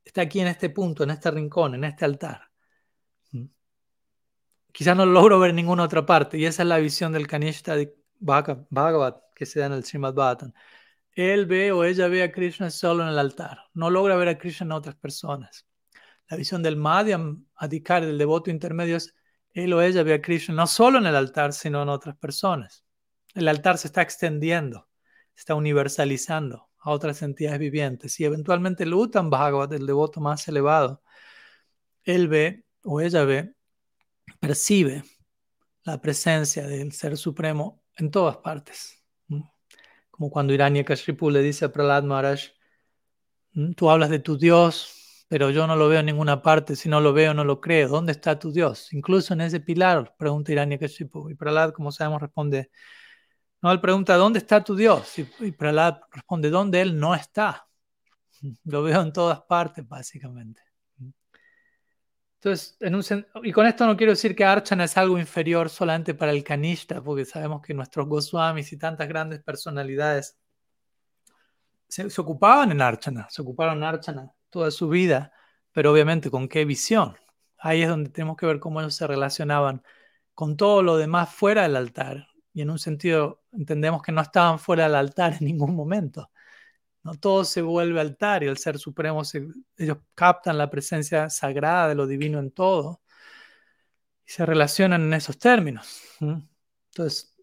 está 0.03 0.21
aquí 0.21 0.41
en 0.41 0.47
este 0.47 0.69
punto, 0.69 1.03
en 1.05 1.11
este 1.11 1.31
rincón, 1.31 1.75
en 1.75 1.85
este 1.85 2.03
altar. 2.03 2.51
¿Mm? 3.31 3.45
Quizás 4.73 4.97
no 4.97 5.05
lo 5.05 5.13
logro 5.13 5.39
ver 5.39 5.53
ninguna 5.53 5.83
otra 5.83 6.05
parte, 6.05 6.37
y 6.37 6.45
esa 6.45 6.63
es 6.63 6.67
la 6.67 6.77
visión 6.77 7.13
del 7.13 7.25
Kanishta 7.25 7.77
de 7.77 7.95
Bhagavat 8.19 9.17
que 9.33 9.45
se 9.45 9.61
da 9.61 9.67
en 9.67 9.73
el 9.73 9.85
Srimad 9.85 10.13
Bhattan. 10.13 10.53
Él 11.13 11.45
ve 11.45 11.71
o 11.71 11.85
ella 11.85 12.09
ve 12.09 12.23
a 12.23 12.31
Krishna 12.33 12.69
solo 12.69 13.03
en 13.03 13.09
el 13.09 13.19
altar, 13.19 13.69
no 13.73 13.89
logra 13.89 14.17
ver 14.17 14.27
a 14.27 14.37
Krishna 14.37 14.65
en 14.65 14.71
otras 14.73 14.95
personas. 14.95 15.65
La 16.27 16.35
visión 16.35 16.61
del 16.61 16.75
Madhyam 16.75 17.45
Adhikari, 17.55 18.07
del 18.07 18.17
devoto 18.17 18.51
intermedio, 18.51 18.97
es 18.97 19.15
él 19.53 19.71
o 19.71 19.81
ella 19.81 20.03
ve 20.03 20.15
a 20.15 20.21
Krishna 20.21 20.53
no 20.53 20.67
solo 20.67 20.97
en 20.97 21.05
el 21.05 21.15
altar, 21.15 21.53
sino 21.53 21.81
en 21.81 21.87
otras 21.87 22.17
personas. 22.17 22.83
El 23.33 23.47
altar 23.47 23.77
se 23.77 23.87
está 23.87 24.01
extendiendo 24.01 24.89
está 25.35 25.55
universalizando 25.55 26.69
a 26.79 26.91
otras 26.91 27.21
entidades 27.21 27.59
vivientes. 27.59 28.19
Y 28.19 28.25
eventualmente 28.25 28.83
el 28.83 28.93
Uttam 28.93 29.29
Bhagavat, 29.29 29.73
el 29.73 29.85
devoto 29.87 30.21
más 30.21 30.47
elevado, 30.47 31.01
él 32.03 32.27
ve 32.27 32.65
o 32.83 33.01
ella 33.01 33.25
ve, 33.25 33.55
percibe 34.39 35.03
la 35.83 35.99
presencia 36.01 36.67
del 36.67 36.91
Ser 36.91 37.17
Supremo 37.17 37.83
en 37.97 38.11
todas 38.11 38.37
partes. 38.37 39.03
Como 40.11 40.29
cuando 40.29 40.55
Kashipu 40.85 41.29
le 41.29 41.41
dice 41.41 41.65
a 41.65 41.71
Prahlad 41.71 42.03
Maharaj, 42.03 42.51
tú 43.75 43.89
hablas 43.89 44.09
de 44.09 44.19
tu 44.19 44.37
Dios, 44.37 45.25
pero 45.27 45.49
yo 45.49 45.67
no 45.67 45.75
lo 45.75 45.89
veo 45.89 45.99
en 45.99 46.05
ninguna 46.05 46.41
parte, 46.41 46.75
si 46.75 46.87
no 46.87 47.01
lo 47.01 47.13
veo 47.13 47.33
no 47.33 47.43
lo 47.43 47.59
creo. 47.59 47.89
¿Dónde 47.89 48.11
está 48.11 48.39
tu 48.39 48.51
Dios? 48.51 48.93
Incluso 48.93 49.33
en 49.33 49.41
ese 49.41 49.59
pilar, 49.59 50.15
pregunta 50.17 50.53
Kashipu. 50.79 51.29
Y 51.29 51.35
Prahlad, 51.35 51.71
como 51.71 51.91
sabemos, 51.91 52.21
responde, 52.21 52.69
no, 53.65 53.71
él 53.71 53.81
pregunta, 53.81 54.15
¿dónde 54.15 54.37
está 54.37 54.63
tu 54.63 54.75
Dios? 54.75 55.17
Y, 55.17 55.27
y 55.39 55.51
Prahlad 55.51 56.01
responde, 56.11 56.51
¿dónde 56.51 56.81
él 56.81 56.99
no 56.99 57.15
está? 57.15 57.67
Lo 58.63 58.83
veo 58.83 59.01
en 59.01 59.11
todas 59.11 59.41
partes, 59.41 59.87
básicamente. 59.87 60.61
Entonces, 62.35 62.77
y 63.41 63.51
con 63.51 63.65
esto 63.65 63.87
no 63.87 63.97
quiero 63.97 64.11
decir 64.11 64.35
que 64.35 64.45
Archana 64.45 64.83
es 64.83 64.95
algo 64.97 65.17
inferior 65.17 65.67
solamente 65.67 66.13
para 66.13 66.31
el 66.31 66.43
Kanishta, 66.43 67.01
porque 67.01 67.25
sabemos 67.25 67.63
que 67.63 67.73
nuestros 67.73 68.07
Goswamis 68.07 68.71
y 68.71 68.77
tantas 68.77 69.07
grandes 69.07 69.41
personalidades 69.41 70.37
se, 71.87 72.07
se, 72.11 72.21
ocupaban 72.21 72.71
en 72.71 72.83
Archana, 72.83 73.25
se 73.31 73.41
ocuparon 73.41 73.77
en 73.77 73.83
Archana 73.85 74.31
toda 74.51 74.69
su 74.69 74.89
vida, 74.89 75.33
pero 75.71 75.91
obviamente 75.91 76.29
con 76.29 76.47
qué 76.47 76.65
visión. 76.65 77.15
Ahí 77.57 77.81
es 77.81 77.89
donde 77.89 78.11
tenemos 78.11 78.37
que 78.37 78.45
ver 78.45 78.59
cómo 78.59 78.79
ellos 78.79 78.93
se 78.93 79.07
relacionaban 79.07 79.81
con 80.35 80.55
todo 80.55 80.83
lo 80.83 80.97
demás 80.97 81.33
fuera 81.33 81.63
del 81.63 81.77
altar 81.77 82.27
y 82.55 82.61
en 82.61 82.69
un 82.69 82.79
sentido 82.79 83.43
entendemos 83.51 84.01
que 84.01 84.13
no 84.13 84.21
estaban 84.21 84.59
fuera 84.59 84.85
del 84.85 84.95
altar 84.95 85.33
en 85.33 85.45
ningún 85.45 85.75
momento. 85.75 86.31
No 87.03 87.13
todo 87.15 87.43
se 87.43 87.61
vuelve 87.61 87.99
altar 87.99 88.43
y 88.43 88.47
el 88.47 88.57
Ser 88.57 88.79
Supremo, 88.79 89.23
ellos 89.77 89.97
captan 90.15 90.57
la 90.57 90.69
presencia 90.69 91.29
sagrada 91.29 91.89
de 91.89 91.95
lo 91.95 92.07
divino 92.07 92.39
en 92.39 92.51
todo 92.51 93.01
y 94.25 94.31
se 94.31 94.45
relacionan 94.45 95.01
en 95.03 95.13
esos 95.13 95.37
términos. 95.37 96.01
Entonces, 96.21 97.35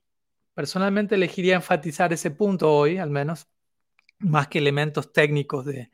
personalmente 0.54 1.14
elegiría 1.14 1.56
enfatizar 1.56 2.10
ese 2.14 2.30
punto 2.30 2.74
hoy, 2.74 2.96
al 2.96 3.10
menos, 3.10 3.46
más 4.18 4.48
que 4.48 4.60
elementos 4.60 5.12
técnicos 5.12 5.66
de 5.66 5.90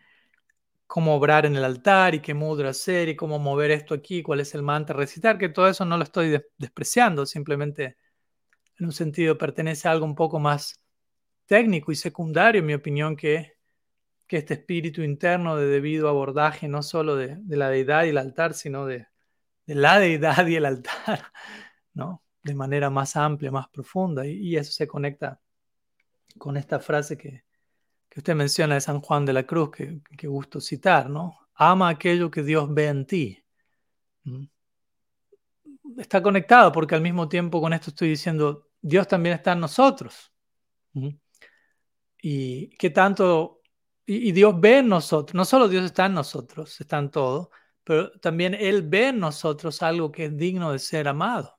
cómo 0.87 1.16
obrar 1.16 1.45
en 1.45 1.57
el 1.57 1.64
altar 1.64 2.14
y 2.14 2.21
qué 2.21 2.35
mudra 2.35 2.71
hacer 2.71 3.09
y 3.09 3.16
cómo 3.16 3.41
mover 3.41 3.73
esto 3.73 3.95
aquí, 3.95 4.23
cuál 4.23 4.39
es 4.39 4.55
el 4.55 4.62
mantra 4.62 4.97
recitar, 4.97 5.39
que 5.39 5.49
todo 5.49 5.66
eso 5.69 5.85
no 5.85 5.97
lo 5.97 6.05
estoy 6.05 6.41
despreciando, 6.57 7.27
simplemente 7.27 7.97
en 8.79 8.87
un 8.87 8.93
sentido 8.93 9.37
pertenece 9.39 9.89
a 9.89 9.91
algo 9.91 10.07
un 10.07 10.14
poco 10.14 10.39
más 10.39 10.81
técnico 11.47 11.91
y 11.91 11.97
secundario, 11.97 12.61
en 12.61 12.66
mi 12.66 12.74
opinión, 12.74 13.16
que, 13.16 13.57
que 14.26 14.37
este 14.37 14.55
espíritu 14.55 15.03
interno 15.03 15.57
de 15.57 15.66
debido 15.66 16.09
abordaje 16.09 16.68
no 16.68 16.83
solo 16.83 17.16
de, 17.16 17.39
la 17.49 17.70
deidad 17.70 18.05
y 18.05 18.11
el 18.11 18.18
altar, 18.18 18.55
sino 18.55 18.87
de, 18.87 19.09
la 19.66 19.99
deidad 19.99 20.47
y 20.47 20.57
el 20.57 20.66
altar, 20.66 21.33
¿no? 21.95 22.22
de 22.43 22.55
manera 22.55 22.91
más 22.91 23.16
amplia, 23.16 23.51
más 23.51 23.68
profunda. 23.68 24.26
Y, 24.26 24.57
eso 24.57 24.72
se 24.72 24.87
conecta 24.87 25.41
con 26.39 26.57
esta 26.57 26.79
frase 26.79 27.16
que, 27.16 27.45
que, 28.09 28.20
usted 28.20 28.35
menciona 28.35 28.74
de 28.74 28.81
San 28.81 29.01
Juan 29.01 29.24
de 29.24 29.33
la 29.33 29.45
Cruz, 29.45 29.70
que, 29.70 30.01
que 30.16 30.29
gusto 30.29 30.61
citar, 30.61 31.11
¿no? 31.11 31.39
Ama 31.55 31.89
aquello 31.89 32.31
que 32.31 32.43
Dios 32.43 32.72
ve 32.72 32.87
en 32.87 33.07
ti. 33.07 33.45
¿Mm? 34.24 34.45
Está 35.99 36.22
conectado 36.22 36.70
porque 36.70 36.95
al 36.95 37.01
mismo 37.01 37.29
tiempo 37.29 37.61
con 37.61 37.72
esto 37.72 37.91
estoy 37.91 38.11
diciendo, 38.11 38.68
Dios 38.81 39.09
también 39.09 39.35
está 39.37 39.53
en 39.53 39.61
nosotros. 39.61 40.33
Y 42.20 42.70
que 42.70 42.91
tanto, 42.91 43.61
y, 44.07 44.29
y 44.29 44.33
Dios 44.33 44.55
ve 44.61 44.79
en 44.79 44.89
nosotros, 44.89 45.35
no 45.35 45.45
solo 45.45 45.68
Dios 45.68 45.85
está 45.85 46.07
en 46.07 46.14
nosotros, 46.14 46.81
está 46.81 46.99
en 46.99 47.11
todo, 47.11 47.51
pero 47.85 48.11
también 48.20 48.55
Él 48.55 48.83
ve 48.83 49.09
en 49.09 49.18
nosotros 49.18 49.83
algo 49.83 50.12
que 50.12 50.26
es 50.26 50.37
digno 50.37 50.72
de 50.72 50.79
ser 50.79 51.09
amado. 51.09 51.59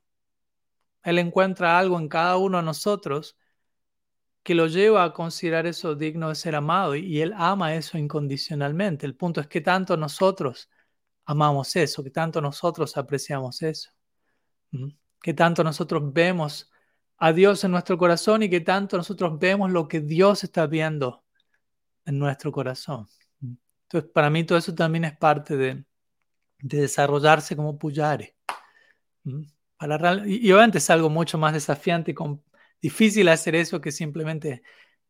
Él 1.02 1.18
encuentra 1.18 1.78
algo 1.78 1.98
en 1.98 2.08
cada 2.08 2.36
uno 2.36 2.58
de 2.58 2.64
nosotros 2.64 3.36
que 4.42 4.54
lo 4.54 4.66
lleva 4.66 5.04
a 5.04 5.12
considerar 5.12 5.66
eso 5.66 5.94
digno 5.94 6.28
de 6.28 6.34
ser 6.34 6.54
amado 6.54 6.94
y 6.94 7.20
Él 7.20 7.32
ama 7.36 7.74
eso 7.74 7.98
incondicionalmente. 7.98 9.06
El 9.06 9.16
punto 9.16 9.40
es 9.40 9.46
que 9.46 9.60
tanto 9.60 9.96
nosotros 9.96 10.70
amamos 11.24 11.76
eso, 11.76 12.02
que 12.02 12.10
tanto 12.10 12.40
nosotros 12.40 12.96
apreciamos 12.96 13.62
eso, 13.62 13.90
que 15.22 15.34
tanto 15.34 15.62
nosotros 15.62 16.12
vemos 16.12 16.69
a 17.20 17.32
Dios 17.32 17.62
en 17.64 17.70
nuestro 17.70 17.98
corazón 17.98 18.42
y 18.42 18.50
que 18.50 18.60
tanto 18.60 18.96
nosotros 18.96 19.38
vemos 19.38 19.70
lo 19.70 19.86
que 19.86 20.00
Dios 20.00 20.42
está 20.42 20.66
viendo 20.66 21.24
en 22.06 22.18
nuestro 22.18 22.50
corazón. 22.50 23.06
Entonces, 23.42 24.10
para 24.12 24.30
mí 24.30 24.44
todo 24.44 24.58
eso 24.58 24.74
también 24.74 25.04
es 25.04 25.16
parte 25.16 25.56
de, 25.56 25.84
de 26.58 26.80
desarrollarse 26.80 27.56
como 27.56 27.78
puyare. 27.78 28.36
Para, 29.76 30.26
y, 30.26 30.50
obviamente 30.52 30.78
es 30.78 30.90
algo 30.90 31.10
mucho 31.10 31.38
más 31.38 31.52
desafiante 31.52 32.12
y 32.12 32.14
difícil 32.80 33.28
hacer 33.28 33.54
eso 33.54 33.80
que 33.80 33.92
simplemente 33.92 34.62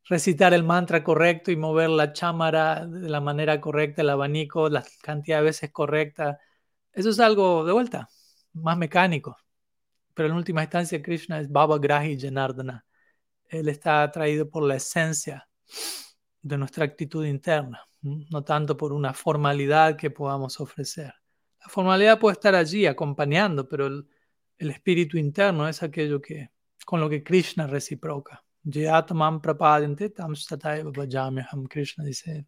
recitar 0.04 0.52
el 0.54 0.64
mantra 0.64 1.04
correcto 1.04 1.52
y 1.52 1.56
mover 1.56 1.90
la 1.90 2.12
chámara 2.12 2.86
de 2.86 3.08
la 3.08 3.20
manera 3.20 3.60
correcta, 3.60 4.02
el 4.02 4.10
abanico, 4.10 4.68
la 4.68 4.84
cantidad 5.02 5.38
de 5.38 5.44
veces 5.44 5.70
correcta. 5.70 6.40
Eso 6.92 7.10
es 7.10 7.20
algo 7.20 7.64
de 7.64 7.72
vuelta, 7.72 8.08
más 8.54 8.76
mecánico. 8.76 9.36
Pero 10.20 10.28
en 10.28 10.36
última 10.36 10.60
instancia 10.60 11.00
Krishna 11.00 11.40
es 11.40 11.50
Baba 11.50 11.78
Grahi 11.78 12.20
Janardana. 12.20 12.84
Él 13.48 13.70
está 13.70 14.02
atraído 14.02 14.50
por 14.50 14.62
la 14.62 14.76
esencia 14.76 15.48
de 16.42 16.58
nuestra 16.58 16.84
actitud 16.84 17.24
interna, 17.24 17.86
no 18.02 18.44
tanto 18.44 18.76
por 18.76 18.92
una 18.92 19.14
formalidad 19.14 19.96
que 19.96 20.10
podamos 20.10 20.60
ofrecer. 20.60 21.14
La 21.58 21.68
formalidad 21.70 22.18
puede 22.18 22.34
estar 22.34 22.54
allí 22.54 22.84
acompañando, 22.84 23.66
pero 23.66 23.86
el, 23.86 24.06
espíritu 24.58 25.16
interno 25.16 25.66
es 25.66 25.82
aquello 25.82 26.20
que 26.20 26.50
con 26.84 27.00
lo 27.00 27.08
que 27.08 27.22
Krishna 27.22 27.66
reciproca. 27.66 28.44
Krishna 31.66 32.04
dice 32.04 32.30
en 32.30 32.46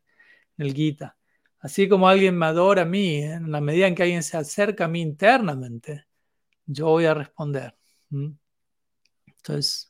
el 0.58 0.74
Gita. 0.74 1.16
Así 1.58 1.88
como 1.88 2.06
alguien 2.06 2.36
me 2.36 2.44
adora 2.44 2.82
a 2.82 2.84
mí, 2.84 3.22
en 3.22 3.50
la 3.50 3.62
medida 3.62 3.86
en 3.86 3.94
que 3.94 4.02
alguien 4.02 4.22
se 4.22 4.36
acerca 4.36 4.84
a 4.84 4.88
mí 4.88 5.00
internamente, 5.00 6.04
yo 6.72 6.86
voy 6.86 7.06
a 7.06 7.14
responder. 7.14 7.76
Entonces, 9.26 9.88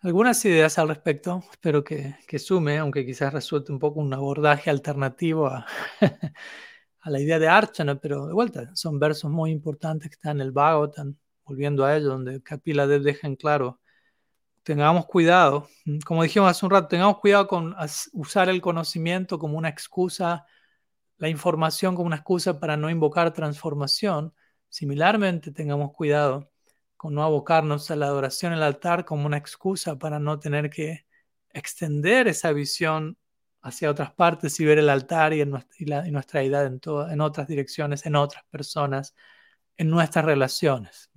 algunas 0.00 0.44
ideas 0.44 0.78
al 0.78 0.88
respecto, 0.88 1.42
espero 1.50 1.82
que, 1.82 2.16
que 2.26 2.38
sume, 2.38 2.78
aunque 2.78 3.06
quizás 3.06 3.32
resulte 3.32 3.72
un 3.72 3.78
poco 3.78 4.00
un 4.00 4.12
abordaje 4.12 4.70
alternativo 4.70 5.46
a, 5.46 5.66
la 7.04 7.20
idea 7.20 7.38
de 7.38 7.48
Archana, 7.48 7.96
pero 7.96 8.26
de 8.26 8.34
vuelta, 8.34 8.70
son 8.74 8.98
versos 8.98 9.30
muy 9.30 9.50
importantes 9.50 10.08
que 10.08 10.14
están 10.14 10.38
en 10.38 10.42
el 10.42 10.52
Bhagavatam, 10.52 11.16
volviendo 11.44 11.84
a 11.84 11.96
ello, 11.96 12.08
donde 12.08 12.42
Kapila 12.42 12.86
Dev 12.86 13.02
deja 13.02 13.26
en 13.26 13.36
claro, 13.36 13.80
tengamos 14.62 15.06
cuidado, 15.06 15.68
como 16.06 16.22
dijimos 16.22 16.50
hace 16.50 16.64
un 16.66 16.72
rato, 16.72 16.88
tengamos 16.88 17.18
cuidado 17.18 17.46
con 17.46 17.74
usar 18.12 18.48
el 18.48 18.60
conocimiento 18.60 19.38
como 19.38 19.58
una 19.58 19.68
excusa, 19.68 20.46
la 21.18 21.28
información 21.28 21.94
como 21.94 22.06
una 22.06 22.16
excusa 22.16 22.58
para 22.58 22.76
no 22.76 22.90
invocar 22.90 23.32
transformación. 23.32 24.34
Similarmente, 24.74 25.52
tengamos 25.52 25.92
cuidado 25.92 26.50
con 26.96 27.14
no 27.14 27.22
abocarnos 27.22 27.92
a 27.92 27.96
la 27.96 28.06
adoración 28.06 28.52
en 28.52 28.58
el 28.58 28.64
altar 28.64 29.04
como 29.04 29.24
una 29.24 29.36
excusa 29.36 29.96
para 30.00 30.18
no 30.18 30.40
tener 30.40 30.68
que 30.68 31.06
extender 31.50 32.26
esa 32.26 32.50
visión 32.50 33.16
hacia 33.62 33.88
otras 33.88 34.12
partes 34.14 34.58
y 34.58 34.64
ver 34.64 34.78
el 34.78 34.88
altar 34.88 35.32
y, 35.32 35.44
nuestra 35.46 36.42
edad 36.42 36.66
en, 36.66 36.80
en 37.08 37.20
otras 37.20 37.46
direcciones, 37.46 38.04
en 38.04 38.16
otras 38.16 38.42
personas, 38.50 39.14
en 39.76 39.90
nuestras 39.90 40.24
relaciones. 40.24 41.08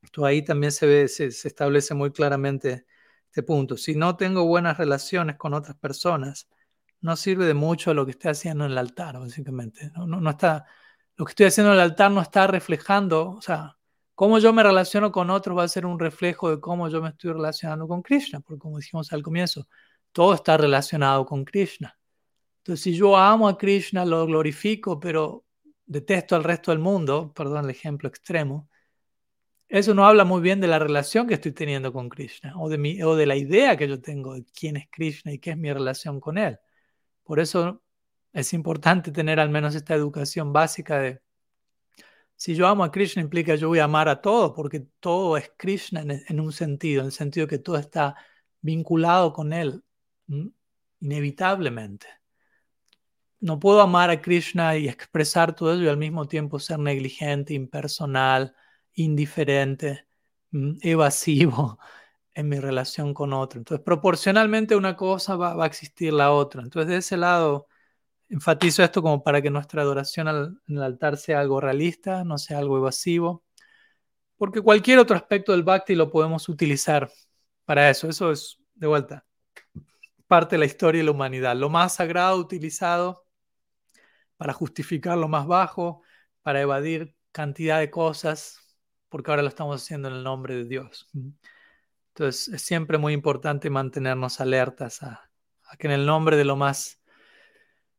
Esto 0.00 0.24
ahí 0.24 0.42
también 0.42 0.72
se, 0.72 0.86
ve, 0.86 1.08
se, 1.08 1.26
establece 1.26 1.92
muy 1.92 2.10
claramente 2.10 2.86
este 3.26 3.42
punto. 3.42 3.76
Si 3.76 3.94
no 3.94 4.16
tengo 4.16 4.46
buenas 4.46 4.78
relaciones 4.78 5.36
con 5.36 5.52
otras 5.52 5.76
personas, 5.76 6.48
no 7.02 7.16
sirve 7.16 7.44
de 7.44 7.52
mucho 7.52 7.92
lo 7.92 8.06
que 8.06 8.12
estoy 8.12 8.30
haciendo 8.30 8.64
en 8.64 8.72
el 8.72 8.78
altar, 8.78 9.18
básicamente. 9.20 9.90
No, 9.94 10.06
no, 10.06 10.30
está, 10.30 10.64
lo 11.16 11.24
que 11.24 11.30
estoy 11.30 11.46
haciendo 11.46 11.72
en 11.72 11.78
el 11.78 11.82
altar 11.82 12.10
no 12.10 12.20
está 12.20 12.46
reflejando, 12.46 13.30
o 13.30 13.40
sea, 13.40 13.76
cómo 14.14 14.38
yo 14.38 14.52
me 14.52 14.62
relaciono 14.62 15.12
con 15.12 15.30
otros 15.30 15.56
va 15.56 15.64
a 15.64 15.68
ser 15.68 15.86
un 15.86 15.98
reflejo 15.98 16.50
de 16.50 16.60
cómo 16.60 16.88
yo 16.88 17.02
me 17.02 17.10
estoy 17.10 17.32
relacionando 17.32 17.88
con 17.88 18.02
Krishna, 18.02 18.40
porque 18.40 18.58
como 18.58 18.78
dijimos 18.78 19.12
al 19.12 19.22
comienzo, 19.22 19.68
todo 20.12 20.34
está 20.34 20.56
relacionado 20.56 21.24
con 21.26 21.44
Krishna. 21.44 21.98
Entonces, 22.58 22.82
si 22.82 22.94
yo 22.94 23.16
amo 23.16 23.48
a 23.48 23.56
Krishna, 23.58 24.04
lo 24.04 24.26
glorifico, 24.26 24.98
pero 24.98 25.44
detesto 25.86 26.36
al 26.36 26.44
resto 26.44 26.70
del 26.72 26.80
mundo, 26.80 27.32
perdón 27.34 27.64
el 27.64 27.70
ejemplo 27.70 28.08
extremo, 28.08 28.68
eso 29.68 29.94
no 29.94 30.06
habla 30.06 30.24
muy 30.24 30.40
bien 30.40 30.60
de 30.60 30.68
la 30.68 30.78
relación 30.78 31.26
que 31.26 31.34
estoy 31.34 31.52
teniendo 31.52 31.92
con 31.92 32.08
Krishna 32.08 32.54
o 32.58 32.68
de, 32.68 32.78
mi, 32.78 33.02
o 33.02 33.16
de 33.16 33.26
la 33.26 33.36
idea 33.36 33.76
que 33.76 33.88
yo 33.88 34.00
tengo 34.00 34.34
de 34.34 34.44
quién 34.44 34.76
es 34.76 34.88
Krishna 34.90 35.32
y 35.32 35.38
qué 35.38 35.50
es 35.50 35.56
mi 35.56 35.72
relación 35.72 36.20
con 36.20 36.38
él. 36.38 36.58
Por 37.24 37.40
eso 37.40 37.82
es 38.36 38.52
importante 38.52 39.12
tener 39.12 39.40
al 39.40 39.48
menos 39.48 39.74
esta 39.74 39.94
educación 39.94 40.52
básica 40.52 40.98
de 41.00 41.22
si 42.36 42.54
yo 42.54 42.66
amo 42.66 42.84
a 42.84 42.90
Krishna 42.92 43.22
implica 43.22 43.54
yo 43.54 43.68
voy 43.68 43.78
a 43.78 43.84
amar 43.84 44.10
a 44.10 44.20
todo, 44.20 44.54
porque 44.54 44.80
todo 45.00 45.38
es 45.38 45.50
Krishna 45.56 46.02
en, 46.02 46.40
un 46.40 46.52
sentido, 46.52 47.00
en 47.00 47.06
el 47.06 47.12
sentido 47.12 47.46
que 47.46 47.58
todo 47.58 47.78
está 47.78 48.14
vinculado 48.60 49.32
con 49.32 49.54
él 49.54 49.82
inevitablemente. 51.00 52.06
No 53.40 53.58
puedo 53.58 53.80
amar 53.80 54.10
a 54.10 54.20
Krishna 54.20 54.76
y 54.76 54.86
expresar 54.88 55.54
todo 55.54 55.72
eso 55.72 55.82
y 55.82 55.88
al 55.88 55.96
mismo 55.96 56.28
tiempo 56.28 56.58
ser 56.58 56.78
negligente, 56.78 57.54
impersonal, 57.54 58.54
indiferente, 58.94 60.06
evasivo 60.82 61.78
en 62.34 62.48
mi 62.50 62.58
relación 62.60 63.14
con 63.14 63.32
otro. 63.32 63.60
Entonces, 63.60 63.82
proporcionalmente 63.82 64.76
una 64.76 64.94
cosa 64.94 65.36
va, 65.36 65.62
a 65.62 65.66
existir 65.66 66.12
la 66.12 66.32
otra. 66.32 66.62
Entonces, 66.62 66.88
de 66.90 66.96
ese 66.98 67.16
lado, 67.16 67.68
enfatizo 68.28 68.82
esto 68.82 69.02
como 69.02 69.22
para 69.22 69.40
que 69.42 69.50
nuestra 69.50 69.82
adoración 69.82 70.28
en 70.28 70.76
el 70.76 70.82
altar 70.82 71.16
sea 71.16 71.40
algo 71.40 71.60
realista, 71.60 72.24
no 72.24 72.38
sea 72.38 72.58
algo 72.58 72.78
evasivo, 72.78 73.44
porque 74.36 74.60
cualquier 74.60 74.98
otro 74.98 75.16
aspecto 75.16 75.52
del 75.52 75.62
bhakti 75.62 75.94
lo 75.94 76.10
podemos 76.10 76.48
utilizar 76.48 77.10
para 77.64 77.90
eso. 77.90 78.08
Eso 78.08 78.30
es, 78.32 78.58
de 78.74 78.86
vuelta, 78.86 79.24
parte 80.26 80.56
de 80.56 80.60
la 80.60 80.66
historia 80.66 81.00
de 81.00 81.04
la 81.04 81.12
humanidad. 81.12 81.56
Lo 81.56 81.70
más 81.70 81.94
sagrado 81.94 82.38
utilizado 82.38 83.26
para 84.36 84.52
justificar 84.52 85.16
lo 85.16 85.28
más 85.28 85.46
bajo, 85.46 86.02
para 86.42 86.60
evadir 86.60 87.16
cantidad 87.32 87.78
de 87.78 87.90
cosas, 87.90 88.60
porque 89.08 89.30
ahora 89.30 89.42
lo 89.42 89.48
estamos 89.48 89.82
haciendo 89.82 90.08
en 90.08 90.14
el 90.14 90.24
nombre 90.24 90.54
de 90.56 90.64
Dios. 90.64 91.08
Entonces 92.08 92.48
es 92.48 92.62
siempre 92.62 92.98
muy 92.98 93.12
importante 93.12 93.70
mantenernos 93.70 94.40
alertas 94.40 95.02
a, 95.02 95.30
que 95.78 95.86
en 95.86 95.92
el 95.92 96.06
nombre 96.06 96.36
de 96.36 96.44
lo 96.44 96.56
más 96.56 97.02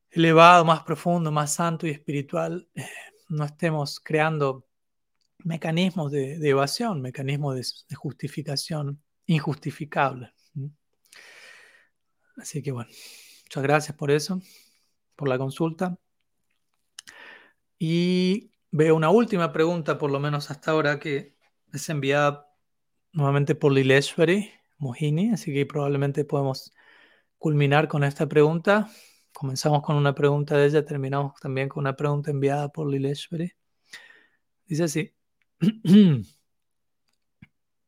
elevado, 0.09 0.65
más 0.65 0.83
profundo, 0.83 1.31
más 1.31 1.53
santo 1.53 1.87
y 1.87 1.91
espiritual, 1.91 2.67
eh, 2.75 2.85
no 3.29 3.45
estemos 3.45 3.99
creando 3.99 4.67
mecanismos 5.39 6.11
de, 6.11 6.35
evasión, 6.47 7.01
mecanismos 7.01 7.55
de, 7.87 7.95
justificación 7.95 9.01
injustificables. 9.25 10.31
Así 12.37 12.61
que 12.61 12.71
bueno, 12.71 12.89
muchas 13.43 13.63
gracias 13.63 13.97
por 13.97 14.11
eso, 14.11 14.41
por 15.15 15.27
la 15.27 15.37
consulta. 15.37 15.97
Y 17.79 18.51
veo 18.71 18.95
una 18.95 19.09
última 19.09 19.51
pregunta, 19.51 19.97
por 19.97 20.11
lo 20.11 20.19
menos 20.19 20.51
hasta 20.51 20.71
ahora, 20.71 20.99
que 20.99 21.35
es 21.73 21.89
enviada 21.89 22.47
nuevamente 23.11 23.55
por 23.55 23.71
Lileshwari 23.71 24.51
Mohini, 24.77 25.31
así 25.31 25.53
que 25.53 25.65
probablemente 25.65 26.25
podemos 26.25 26.73
culminar 27.37 27.87
con 27.87 28.03
esta 28.03 28.27
pregunta. 28.27 28.89
Comenzamos 29.37 29.83
con 29.83 29.95
una 29.95 30.15
pregunta 30.15 30.57
de 30.57 30.65
ella, 30.65 30.83
terminamos 30.83 31.39
también 31.39 31.69
con 31.69 31.81
una 31.81 31.95
pregunta 31.95 32.31
enviada 32.31 32.69
por 32.69 32.89
Lileshwari. 32.89 33.53
Dice 34.65 34.83
así. 34.83 35.13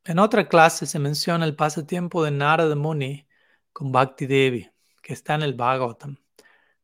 En 0.05 0.19
otra 0.19 0.47
clase 0.47 0.85
se 0.85 0.99
menciona 0.99 1.45
el 1.45 1.55
pasatiempo 1.55 2.23
de 2.23 2.29
Narada 2.29 2.75
Muni 2.75 3.27
con 3.73 3.91
Bhakti 3.91 4.27
Devi, 4.27 4.69
que 5.01 5.13
está 5.13 5.33
en 5.35 5.41
el 5.41 5.55
Bhagavatam. 5.55 6.17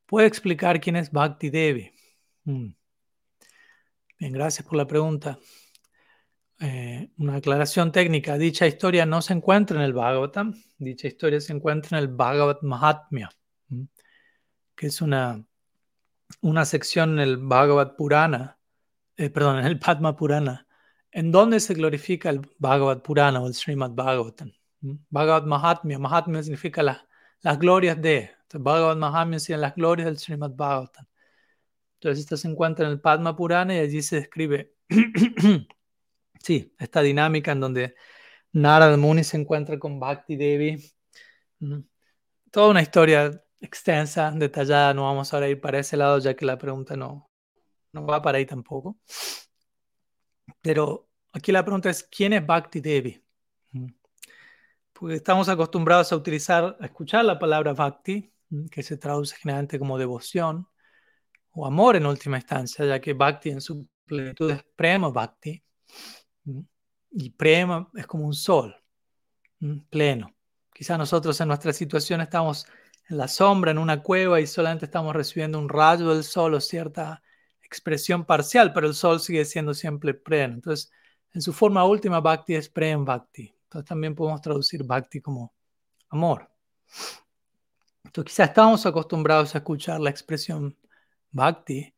¿Puede 0.07 0.25
explicar 0.25 0.79
quién 0.79 0.95
es 0.95 1.11
Bhakti 1.11 1.51
Devi? 1.51 1.91
Hmm. 2.43 2.73
Bien, 4.17 4.33
gracias 4.33 4.65
por 4.67 4.77
la 4.77 4.87
pregunta. 4.87 5.37
eh, 6.59 7.11
una 7.17 7.35
aclaración 7.35 7.91
técnica. 7.91 8.37
Dicha 8.39 8.65
historia 8.65 9.05
no 9.05 9.21
se 9.21 9.33
encuentra 9.33 9.77
en 9.77 9.83
el 9.83 9.93
Bhagavatam, 9.93 10.55
dicha 10.79 11.07
historia 11.07 11.39
se 11.39 11.53
encuentra 11.53 11.99
en 11.99 12.03
el 12.03 12.09
Bhagavad 12.09 12.61
Mahatmya, 12.63 13.29
que 14.75 14.87
es 14.87 15.01
una, 15.01 15.45
una 16.41 16.65
sección 16.65 17.13
en 17.13 17.19
el 17.19 17.37
Bhagavad 17.37 17.95
Purana, 17.95 18.59
eh, 19.17 19.29
perdón, 19.29 19.59
en 19.59 19.65
el 19.65 19.79
Padma 19.79 20.15
Purana, 20.15 20.67
en 21.11 21.31
donde 21.31 21.59
se 21.59 21.73
glorifica 21.73 22.29
el 22.29 22.41
Bhagavad 22.59 23.01
Purana 23.01 23.41
o 23.41 23.47
el 23.47 23.53
Srimad 23.53 23.91
Bhagavatam. 23.91 24.51
Bhagavad 25.09 25.45
Mahatmya, 25.45 25.97
Mahatmya 25.97 26.43
significa 26.43 26.83
las 26.83 27.59
glorias 27.59 28.01
de, 28.01 28.31
entonces, 28.43 28.61
Bhagavad 28.63 28.97
Mahatmya 28.97 29.39
significa 29.39 29.67
las 29.67 29.75
glorias 29.75 30.05
del 30.05 30.17
Srimad 30.17 30.51
Bhagavatam. 30.51 31.05
Entonces, 31.95 32.23
esto 32.25 32.37
se 32.37 32.47
encuentra 32.47 32.85
en 32.85 32.91
el 32.91 33.01
Padma 33.01 33.35
Purana 33.35 33.75
y 33.75 33.79
allí 33.79 34.01
se 34.01 34.17
describe, 34.17 34.73
sí, 36.43 36.75
esta 36.77 37.01
dinámica 37.01 37.51
en 37.53 37.59
donde 37.61 37.95
Narada 38.51 38.97
Muni 38.97 39.23
se 39.23 39.37
encuentra 39.37 39.79
con 39.79 39.99
Bhakti 39.99 40.35
Devi. 40.35 40.83
Toda 42.51 42.69
una 42.69 42.81
historia 42.81 43.44
extensa, 43.65 44.31
detallada, 44.31 44.93
no 44.93 45.03
vamos 45.03 45.33
ahora 45.33 45.47
a 45.47 45.49
ir 45.49 45.59
para 45.61 45.79
ese 45.79 45.97
lado 45.97 46.19
ya 46.19 46.35
que 46.35 46.45
la 46.45 46.57
pregunta 46.57 46.95
no, 46.95 47.29
no 47.91 48.05
va 48.05 48.21
para 48.21 48.37
ahí 48.37 48.45
tampoco. 48.45 48.97
Pero 50.61 51.09
aquí 51.33 51.51
la 51.51 51.63
pregunta 51.63 51.89
es, 51.89 52.03
¿quién 52.03 52.33
es 52.33 52.45
Bhakti 52.45 52.79
Devi? 52.79 53.21
Porque 54.93 55.15
estamos 55.15 55.49
acostumbrados 55.49 56.11
a 56.11 56.15
utilizar, 56.15 56.77
a 56.79 56.85
escuchar 56.85 57.25
la 57.25 57.37
palabra 57.37 57.73
Bhakti, 57.73 58.31
que 58.71 58.83
se 58.83 58.97
traduce 58.97 59.35
generalmente 59.35 59.77
como 59.77 59.97
devoción 59.97 60.67
o 61.51 61.65
amor 61.65 61.95
en 61.95 62.05
última 62.05 62.37
instancia, 62.37 62.85
ya 62.85 62.99
que 63.01 63.13
Bhakti 63.13 63.49
en 63.49 63.61
su 63.61 63.87
plenitud 64.05 64.51
es 64.51 64.63
Prema 64.75 65.09
Bhakti. 65.09 65.63
Y 67.11 67.29
Prema 67.31 67.89
es 67.95 68.07
como 68.07 68.25
un 68.25 68.33
sol, 68.33 68.75
pleno. 69.89 70.33
Quizás 70.73 70.97
nosotros 70.97 71.39
en 71.39 71.47
nuestra 71.47 71.71
situación 71.71 72.21
estamos 72.21 72.65
en 73.07 73.17
la 73.17 73.27
sombra, 73.27 73.71
en 73.71 73.77
una 73.77 74.01
cueva, 74.01 74.39
y 74.41 74.47
solamente 74.47 74.85
estamos 74.85 75.15
recibiendo 75.15 75.59
un 75.59 75.69
rayo 75.69 76.13
del 76.13 76.23
sol 76.23 76.53
o 76.55 76.61
cierta 76.61 77.21
expresión 77.61 78.25
parcial, 78.25 78.73
pero 78.73 78.87
el 78.87 78.93
sol 78.93 79.19
sigue 79.19 79.45
siendo 79.45 79.73
siempre 79.73 80.13
pleno. 80.13 80.55
Entonces, 80.55 80.91
en 81.33 81.41
su 81.41 81.51
forma 81.53 81.83
última, 81.83 82.21
Bhakti 82.21 82.55
es 82.55 82.69
Prem 82.69 83.03
Bhakti. 83.03 83.53
Entonces 83.63 83.89
también 83.89 84.15
podemos 84.15 84.41
traducir 84.41 84.83
Bhakti 84.83 85.19
como 85.19 85.53
amor. 86.09 86.49
Entonces 88.05 88.33
quizás 88.33 88.49
estamos 88.49 88.85
acostumbrados 88.85 89.53
a 89.53 89.57
escuchar 89.57 89.99
la 89.99 90.09
expresión 90.09 90.77
Bhakti, 91.31 91.93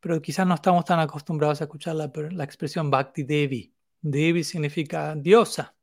pero 0.00 0.22
quizás 0.22 0.46
no 0.46 0.54
estamos 0.54 0.86
tan 0.86 1.00
acostumbrados 1.00 1.60
a 1.60 1.64
escuchar 1.64 1.96
la, 1.96 2.10
la 2.30 2.44
expresión 2.44 2.90
Bhakti 2.90 3.24
Devi. 3.24 3.74
Devi 4.00 4.42
significa 4.42 5.14
diosa. 5.14 5.74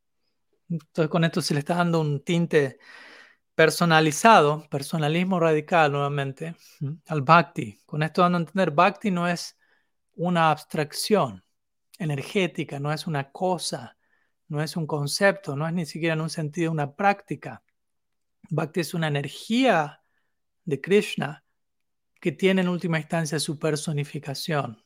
Entonces 0.68 1.10
con 1.10 1.24
esto 1.24 1.42
se 1.42 1.54
le 1.54 1.60
está 1.60 1.76
dando 1.76 2.02
un 2.02 2.24
tinte 2.24 2.80
personalizado, 3.56 4.68
personalismo 4.70 5.40
radical 5.40 5.92
nuevamente, 5.92 6.56
al 7.08 7.22
bhakti. 7.22 7.80
Con 7.86 8.04
esto 8.04 8.22
dando 8.22 8.38
a 8.38 8.42
entender, 8.42 8.72
bhakti 8.72 9.12
no 9.12 9.28
es 9.28 9.58
una 10.16 10.52
abstracción 10.52 11.44
energética, 11.98 12.80
no 12.80 12.92
es 12.92 13.08
una 13.08 13.32
cosa, 13.32 13.98
no 14.48 14.62
es 14.62 14.76
un 14.76 14.86
concepto, 14.86 15.56
no 15.56 15.68
es 15.68 15.74
ni 15.74 15.86
siquiera 15.86 16.14
en 16.14 16.22
un 16.22 16.30
sentido 16.30 16.72
una 16.72 16.96
práctica. 16.96 17.64
Bhakti 18.50 18.82
es 18.82 18.94
una 18.94 19.08
energía 19.08 20.02
de 20.66 20.82
Krishna 20.82 21.44
que 22.20 22.32
tiene 22.32 22.62
en 22.62 22.70
última 22.70 23.00
instancia 23.00 23.40
su 23.40 23.58
personificación. 23.58 24.84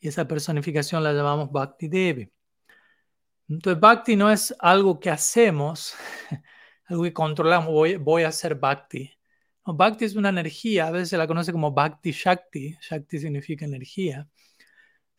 Y 0.00 0.08
esa 0.08 0.26
personificación 0.28 1.02
la 1.02 1.12
llamamos 1.12 1.50
Bhakti 1.50 1.88
Devi. 1.88 2.30
Entonces, 3.48 3.80
Bhakti 3.80 4.16
no 4.16 4.30
es 4.30 4.54
algo 4.58 4.98
que 5.00 5.10
hacemos, 5.10 5.94
algo 6.86 7.04
que 7.04 7.12
controlamos, 7.12 7.70
voy, 8.00 8.22
a 8.24 8.28
hacer 8.28 8.56
bhakti. 8.56 9.10
bhakti 9.64 10.04
es 10.04 10.16
una 10.16 10.28
energía, 10.30 10.88
a 10.88 10.90
veces 10.90 11.10
se 11.10 11.16
la 11.18 11.26
conoce 11.26 11.52
como 11.52 11.72
bhakti 11.72 12.12
shakti, 12.12 12.76
shakti 12.80 13.18
significa 13.18 13.64
energía. 13.64 14.28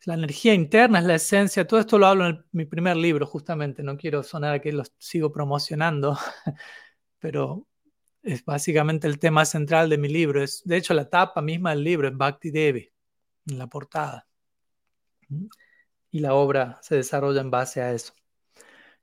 La 0.04 0.14
energía 0.14 0.54
interna 0.54 1.00
es 1.00 1.04
la 1.04 1.16
esencia, 1.16 1.66
todo 1.66 1.80
esto 1.80 1.98
lo 1.98 2.06
hablo 2.06 2.26
en 2.28 2.44
mi 2.52 2.64
primer 2.64 2.96
libro 2.96 3.26
justamente, 3.26 3.82
no 3.82 3.96
quiero 3.96 4.22
sonar 4.22 4.60
que 4.60 4.72
lo 4.72 4.84
sigo 4.98 5.32
promocionando, 5.32 6.16
pero 7.18 7.66
es 8.22 8.44
básicamente 8.44 9.08
el 9.08 9.18
tema 9.18 9.44
central 9.44 9.88
de 9.90 9.98
mi 9.98 10.08
libro. 10.08 10.42
Es, 10.42 10.62
de 10.64 10.76
hecho, 10.76 10.94
la 10.94 11.08
tapa 11.08 11.42
misma 11.42 11.70
del 11.70 11.84
libro 11.84 12.08
es 12.08 12.16
Bhakti 12.16 12.50
Devi, 12.50 12.90
en 13.46 13.58
la 13.58 13.66
portada. 13.68 14.28
Y 16.10 16.20
la 16.20 16.34
obra 16.34 16.78
se 16.82 16.96
desarrolla 16.96 17.40
en 17.40 17.50
base 17.50 17.80
a 17.80 17.92
eso 17.92 18.14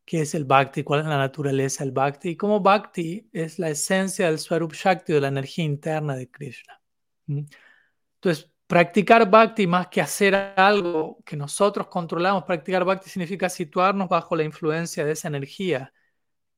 qué 0.05 0.21
es 0.21 0.35
el 0.35 0.45
bhakti, 0.45 0.83
cuál 0.83 1.01
es 1.01 1.05
la 1.05 1.17
naturaleza 1.17 1.83
del 1.83 1.93
bhakti 1.93 2.29
y 2.29 2.35
cómo 2.37 2.59
bhakti 2.59 3.29
es 3.31 3.59
la 3.59 3.69
esencia 3.69 4.27
del 4.27 4.39
swarup 4.39 4.73
shakti, 4.73 5.13
de 5.13 5.21
la 5.21 5.29
energía 5.29 5.65
interna 5.65 6.15
de 6.15 6.29
Krishna. 6.29 6.81
Entonces, 7.27 8.51
practicar 8.67 9.29
bhakti 9.29 9.67
más 9.67 9.87
que 9.87 10.01
hacer 10.01 10.35
algo 10.35 11.19
que 11.25 11.37
nosotros 11.37 11.87
controlamos, 11.87 12.43
practicar 12.43 12.83
bhakti 12.83 13.09
significa 13.09 13.49
situarnos 13.49 14.09
bajo 14.09 14.35
la 14.35 14.43
influencia 14.43 15.05
de 15.05 15.11
esa 15.13 15.27
energía 15.27 15.93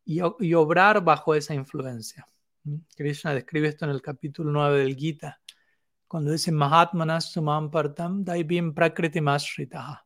y, 0.03 0.21
obrar 0.53 1.03
bajo 1.03 1.35
esa 1.35 1.53
influencia. 1.53 2.27
Krishna 2.95 3.33
describe 3.33 3.67
esto 3.67 3.85
en 3.85 3.91
el 3.91 4.01
capítulo 4.01 4.51
9 4.51 4.79
del 4.79 4.95
Gita, 4.95 5.39
cuando 6.07 6.31
dice 6.31 6.51
Mahatmanas 6.51 7.31
sumam 7.31 7.69
partam 7.69 8.23
daibim 8.23 8.73
prakriti 8.73 9.21
mashritaha 9.21 10.04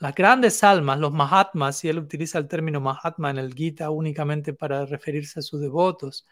las 0.00 0.14
grandes 0.14 0.64
almas, 0.64 0.98
los 0.98 1.12
Mahatmas, 1.12 1.84
y 1.84 1.88
él 1.90 1.98
utiliza 1.98 2.38
el 2.38 2.48
término 2.48 2.80
Mahatma 2.80 3.30
en 3.30 3.38
el 3.38 3.54
Gita 3.54 3.90
únicamente 3.90 4.54
para 4.54 4.86
referirse 4.86 5.40
a 5.40 5.42
sus 5.42 5.60
devotos. 5.60 6.26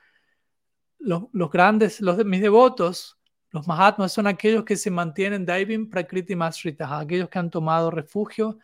Los, 0.99 1.29
grandes, 1.53 2.01
los 2.01 2.25
mis 2.25 2.41
devotos, 2.41 3.19
los 3.51 3.67
Mahatmas, 3.69 4.13
son 4.13 4.27
aquellos 4.27 4.65
que 4.65 4.77
se 4.77 4.91
mantienen 4.91 5.45
Daivim 5.45 5.91
Prakriti 5.91 6.35
Masritaha, 6.35 7.01
aquellos 7.01 7.29
que 7.29 7.39
han 7.39 7.51
tomado 7.51 7.91
refugio 7.91 8.59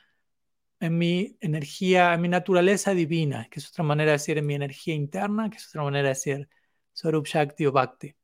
en 0.81 0.97
mi 0.97 1.37
energía, 1.41 2.15
en 2.15 2.23
mi 2.23 2.29
naturaleza 2.29 2.95
divina, 2.95 3.47
que 3.51 3.61
es 3.61 3.69
otra 3.69 3.85
manera 3.85 4.13
de 4.13 4.19
decir 4.19 4.39
en 4.39 4.47
mi 4.47 4.55
energía 4.55 4.95
interna, 4.95 5.51
que 5.51 5.59
es 5.59 5.69
otra 5.69 5.83
manera 5.85 6.05
de 6.05 6.15
decir 6.15 6.49
Swarup 6.95 7.27
Shakti 7.27 7.67
o 7.67 7.73
Bhakti. 7.73 8.15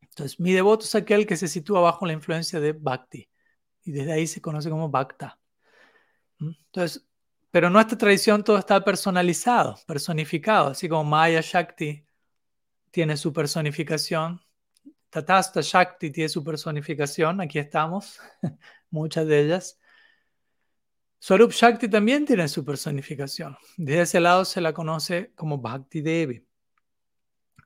Entonces, 0.00 0.40
mi 0.40 0.52
devoto 0.52 0.86
es 0.86 0.94
aquel 0.94 1.26
que 1.26 1.36
se 1.36 1.48
sitúa 1.48 1.82
bajo 1.82 2.06
la 2.06 2.14
influencia 2.14 2.60
de 2.60 2.72
Bhakti, 2.72 3.28
y 3.84 3.92
desde 3.92 4.12
ahí 4.12 4.26
se 4.26 4.40
conoce 4.40 4.70
como 4.70 4.88
Bhakta. 4.88 5.38
Entonces, 6.40 7.06
pero 7.50 7.68
en 7.68 7.72
nuestra 7.72 7.96
tradición 7.96 8.44
todo 8.44 8.58
está 8.58 8.84
personalizado, 8.84 9.78
personificado, 9.86 10.68
así 10.68 10.88
como 10.88 11.04
Maya 11.04 11.40
Shakti 11.42 12.04
tiene 12.90 13.16
su 13.16 13.32
personificación, 13.32 14.40
Tatasta 15.10 15.60
Shakti 15.62 16.10
tiene 16.10 16.28
su 16.28 16.44
personificación, 16.44 17.40
aquí 17.40 17.58
estamos, 17.58 18.20
muchas 18.90 19.26
de 19.26 19.40
ellas. 19.40 19.78
Swarup 21.18 21.50
Shakti 21.50 21.88
también 21.88 22.24
tiene 22.24 22.46
su 22.46 22.64
personificación. 22.64 23.56
De 23.76 24.02
ese 24.02 24.20
lado 24.20 24.44
se 24.44 24.60
la 24.60 24.72
conoce 24.72 25.32
como 25.34 25.58
Bhakti 25.58 26.00
Devi. 26.00 26.46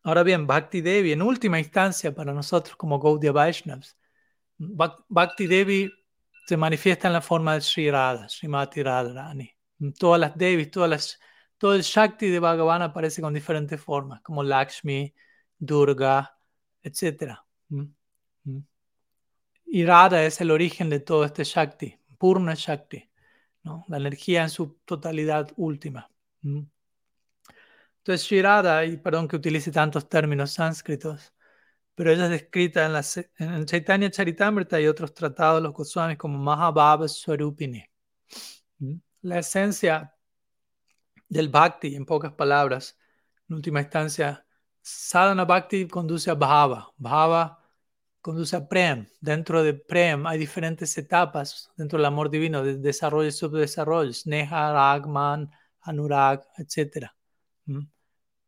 Ahora 0.04 0.22
bien, 0.22 0.46
Bhakti 0.46 0.80
Devi, 0.80 1.12
en 1.12 1.22
última 1.22 1.58
instancia 1.58 2.14
para 2.14 2.32
nosotros 2.32 2.76
como 2.76 2.98
Gaudiya 2.98 3.32
Vaishnavas, 3.32 3.96
Bhakti 4.58 5.46
Devi 5.46 5.92
se 6.47 6.57
manifiesta 6.57 7.09
en 7.09 7.14
la 7.14 7.20
forma 7.20 7.55
de 7.55 7.61
Sri 7.61 7.90
Radha, 7.90 8.28
Srimati 8.28 8.82
Radharani. 8.82 9.51
Todas 9.99 10.20
las 10.20 10.36
Devis, 10.36 10.70
todas 10.70 10.90
las, 10.90 11.20
todo 11.59 11.74
el 11.74 11.82
Shakti 11.82 12.28
de 12.28 12.38
Bhagavan 12.38 12.82
aparece 12.82 13.22
con 13.22 13.34
diferentes 13.34 13.80
formas, 13.80 14.20
como 14.22 14.43
Lakshmi, 14.43 15.12
Durga, 15.59 16.36
etc. 16.82 17.38
Y 19.66 19.84
Radha 19.84 20.24
es 20.24 20.40
el 20.40 20.51
origen 20.51 20.90
de 20.90 21.01
todo 21.01 21.24
este 21.24 21.45
Shakti, 21.45 21.99
Purna 22.18 22.55
Shakti, 22.55 23.09
la 23.88 23.97
energía 23.97 24.43
en 24.43 24.51
su 24.51 24.78
totalidad 24.84 25.51
última. 25.57 26.11
Entonces, 26.43 28.26
Sri 28.26 28.43
Radha, 28.43 28.84
y 28.84 28.97
perdón 28.97 29.28
que 29.28 29.36
utilice 29.36 29.70
tantos 29.70 30.09
términos 30.09 30.51
sánscritos, 30.53 31.32
pero 31.95 32.11
ella 32.11 32.24
es 32.24 32.30
descrita 32.30 32.86
en, 32.86 32.93
la, 32.93 33.03
en 33.38 33.66
Chaitanya 33.66 34.11
Charitamrita 34.11 34.80
y 34.80 34.86
otros 34.86 35.12
tratados 35.14 35.61
de 35.61 35.68
los 35.68 35.74
Goswamis 35.74 36.18
como 36.18 36.38
Mahabhava 36.38 37.09
Swarupini. 37.09 37.84
¿Mm? 38.78 38.95
La 39.22 39.38
esencia 39.38 40.14
del 41.28 41.49
Bhakti, 41.49 41.95
en 41.95 42.05
pocas 42.05 42.32
palabras, 42.32 42.99
en 43.49 43.57
última 43.57 43.80
instancia, 43.80 44.45
Sadhana 44.82 45.45
Bhakti 45.45 45.86
conduce 45.86 46.30
a 46.30 46.34
Bhava, 46.34 46.93
Bhava 46.97 47.59
conduce 48.20 48.57
a 48.57 48.66
Prem. 48.66 49.07
Dentro 49.20 49.62
de 49.62 49.74
Prem 49.74 50.26
hay 50.26 50.38
diferentes 50.38 50.97
etapas 50.99 51.70
dentro 51.76 51.99
del 51.99 52.07
amor 52.07 52.30
divino, 52.30 52.62
de 52.62 52.78
desarrollo 52.78 53.28
y 53.28 53.32
subdesarrollo, 53.32 54.12
Sneha, 54.12 54.72
Ragman, 54.72 55.51
Anurag, 55.80 56.43
etc. 56.57 57.12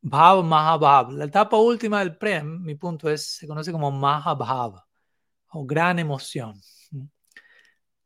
Bhav 0.04 0.44
Mahabhav. 0.44 1.12
La 1.12 1.24
etapa 1.24 1.56
última 1.56 2.00
del 2.00 2.16
Prem, 2.16 2.62
mi 2.62 2.74
punto 2.74 3.08
es, 3.08 3.36
se 3.36 3.46
conoce 3.46 3.72
como 3.72 3.90
Mahabhav 3.90 4.84
o 5.48 5.64
gran 5.64 5.98
emoción. 5.98 6.60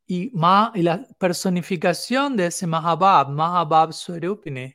Y, 0.07 0.33
y 0.75 0.83
la 0.83 1.07
personificación 1.19 2.37
de 2.37 2.47
ese 2.47 2.67
Mahabab, 2.67 3.31
Mahabab 3.31 3.93
Swarupini, 3.93 4.75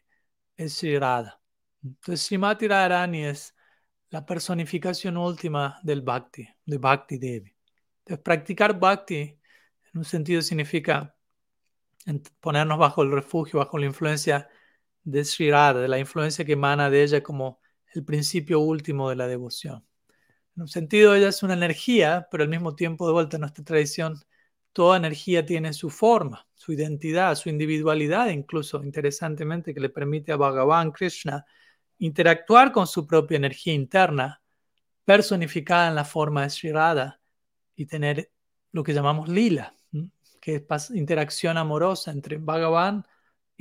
es 0.57 0.73
Sri. 0.73 0.95
Entonces, 0.95 2.21
Srimati 2.27 2.67
Radharani 2.67 3.23
es 3.23 3.55
la 4.09 4.25
personificación 4.25 5.17
última 5.17 5.79
del 5.81 6.01
Bhakti, 6.01 6.47
de 6.65 6.77
Bhakti 6.77 7.17
Devi. 7.17 7.55
Entonces, 7.99 8.23
practicar 8.23 8.77
Bhakti 8.77 9.21
en 9.21 9.97
un 9.97 10.05
sentido 10.05 10.41
significa 10.41 11.15
ponernos 12.41 12.77
bajo 12.77 13.01
el 13.01 13.11
refugio, 13.11 13.59
bajo 13.59 13.77
la 13.77 13.85
influencia 13.85 14.49
de 15.03 15.23
de 15.23 15.87
la 15.87 15.99
influencia 15.99 16.45
que 16.45 16.53
emana 16.53 16.89
de 16.89 17.03
ella 17.03 17.23
como 17.23 17.59
el 17.93 18.03
principio 18.03 18.59
último 18.59 19.09
de 19.09 19.15
la 19.15 19.27
devoción. 19.27 19.85
En 20.55 20.63
un 20.63 20.67
sentido, 20.67 21.15
ella 21.15 21.29
es 21.29 21.43
una 21.43 21.53
energía, 21.53 22.27
pero 22.29 22.43
al 22.43 22.49
mismo 22.49 22.75
tiempo, 22.75 23.07
de 23.07 23.13
vuelta 23.13 23.37
a 23.37 23.39
nuestra 23.39 23.63
tradición, 23.63 24.19
toda 24.71 24.97
energía 24.97 25.45
tiene 25.45 25.73
su 25.73 25.89
forma, 25.89 26.47
su 26.53 26.73
identidad, 26.73 27.35
su 27.35 27.49
individualidad, 27.49 28.29
incluso 28.29 28.83
interesantemente, 28.83 29.73
que 29.73 29.79
le 29.79 29.89
permite 29.89 30.31
a 30.31 30.37
Bhagavan 30.37 30.91
Krishna 30.91 31.45
interactuar 31.99 32.71
con 32.71 32.87
su 32.87 33.05
propia 33.07 33.37
energía 33.37 33.73
interna, 33.73 34.41
personificada 35.05 35.89
en 35.89 35.95
la 35.95 36.05
forma 36.05 36.43
de 36.43 36.49
y 37.75 37.85
tener 37.85 38.31
lo 38.71 38.83
que 38.83 38.93
llamamos 38.93 39.29
lila, 39.29 39.75
que 40.39 40.55
es 40.55 40.91
interacción 40.91 41.57
amorosa 41.57 42.11
entre 42.11 42.37
Bhagavan 42.37 43.05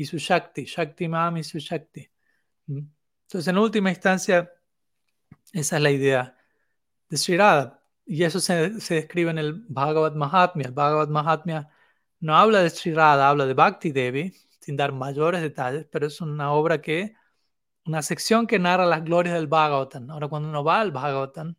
y 0.03 0.07
su 0.07 0.19
Shakti, 0.19 0.65
Shakti 0.65 1.09
Mam 1.09 1.37
y 1.39 1.45
su 1.45 1.59
Shakti. 1.59 2.11
Entonces, 2.67 3.47
en 3.49 3.57
última 3.57 3.91
instancia, 3.91 4.53
esa 5.53 5.77
es 5.77 5.83
la 5.83 5.91
idea 5.91 6.37
de 7.09 7.17
Sri 7.17 7.37
Radha. 7.37 7.81
Y 8.05 8.25
eso 8.25 8.41
se, 8.41 8.71
describe 8.71 9.31
en 9.31 9.39
el 9.39 9.53
Bhagavad 9.69 10.15
Mahatmya. 10.15 10.67
El 10.67 10.73
Bhagavad 10.73 11.09
Mahatmya 11.09 11.69
no 12.21 12.37
habla 12.37 12.63
de 12.63 12.71
Sri 12.71 12.93
Radha, 12.93 13.29
habla 13.29 13.47
de 13.47 13.55
Bhakti 13.55 13.93
Devi, 13.93 14.35
sin 14.61 14.77
dar 14.77 14.93
mayores 14.93 15.41
detalles, 15.41 15.87
pero 15.91 16.07
es 16.09 16.21
una 16.21 16.53
obra 16.53 16.81
que, 16.83 17.15
una 17.85 18.03
sección 18.03 18.47
que 18.47 18.59
narra 18.59 18.87
las 18.87 19.05
glorias 19.05 19.35
del 19.35 19.47
Bhagavatam. 19.47 20.11
Ahora, 20.11 20.29
cuando 20.29 20.49
uno 20.49 20.65
va 20.65 20.81
al 20.81 20.91
Bhagavatam, 20.91 21.55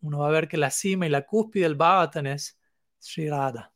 uno 0.00 0.18
va 0.20 0.28
a 0.28 0.30
ver 0.30 0.48
que 0.48 0.56
la 0.56 0.70
cima 0.70 1.06
y 1.06 1.10
la 1.10 1.26
cúspide 1.26 1.64
del 1.64 1.76
Bhagavatam 1.76 2.26
es 2.28 2.58
Sri 2.98 3.28
Radha. 3.28 3.72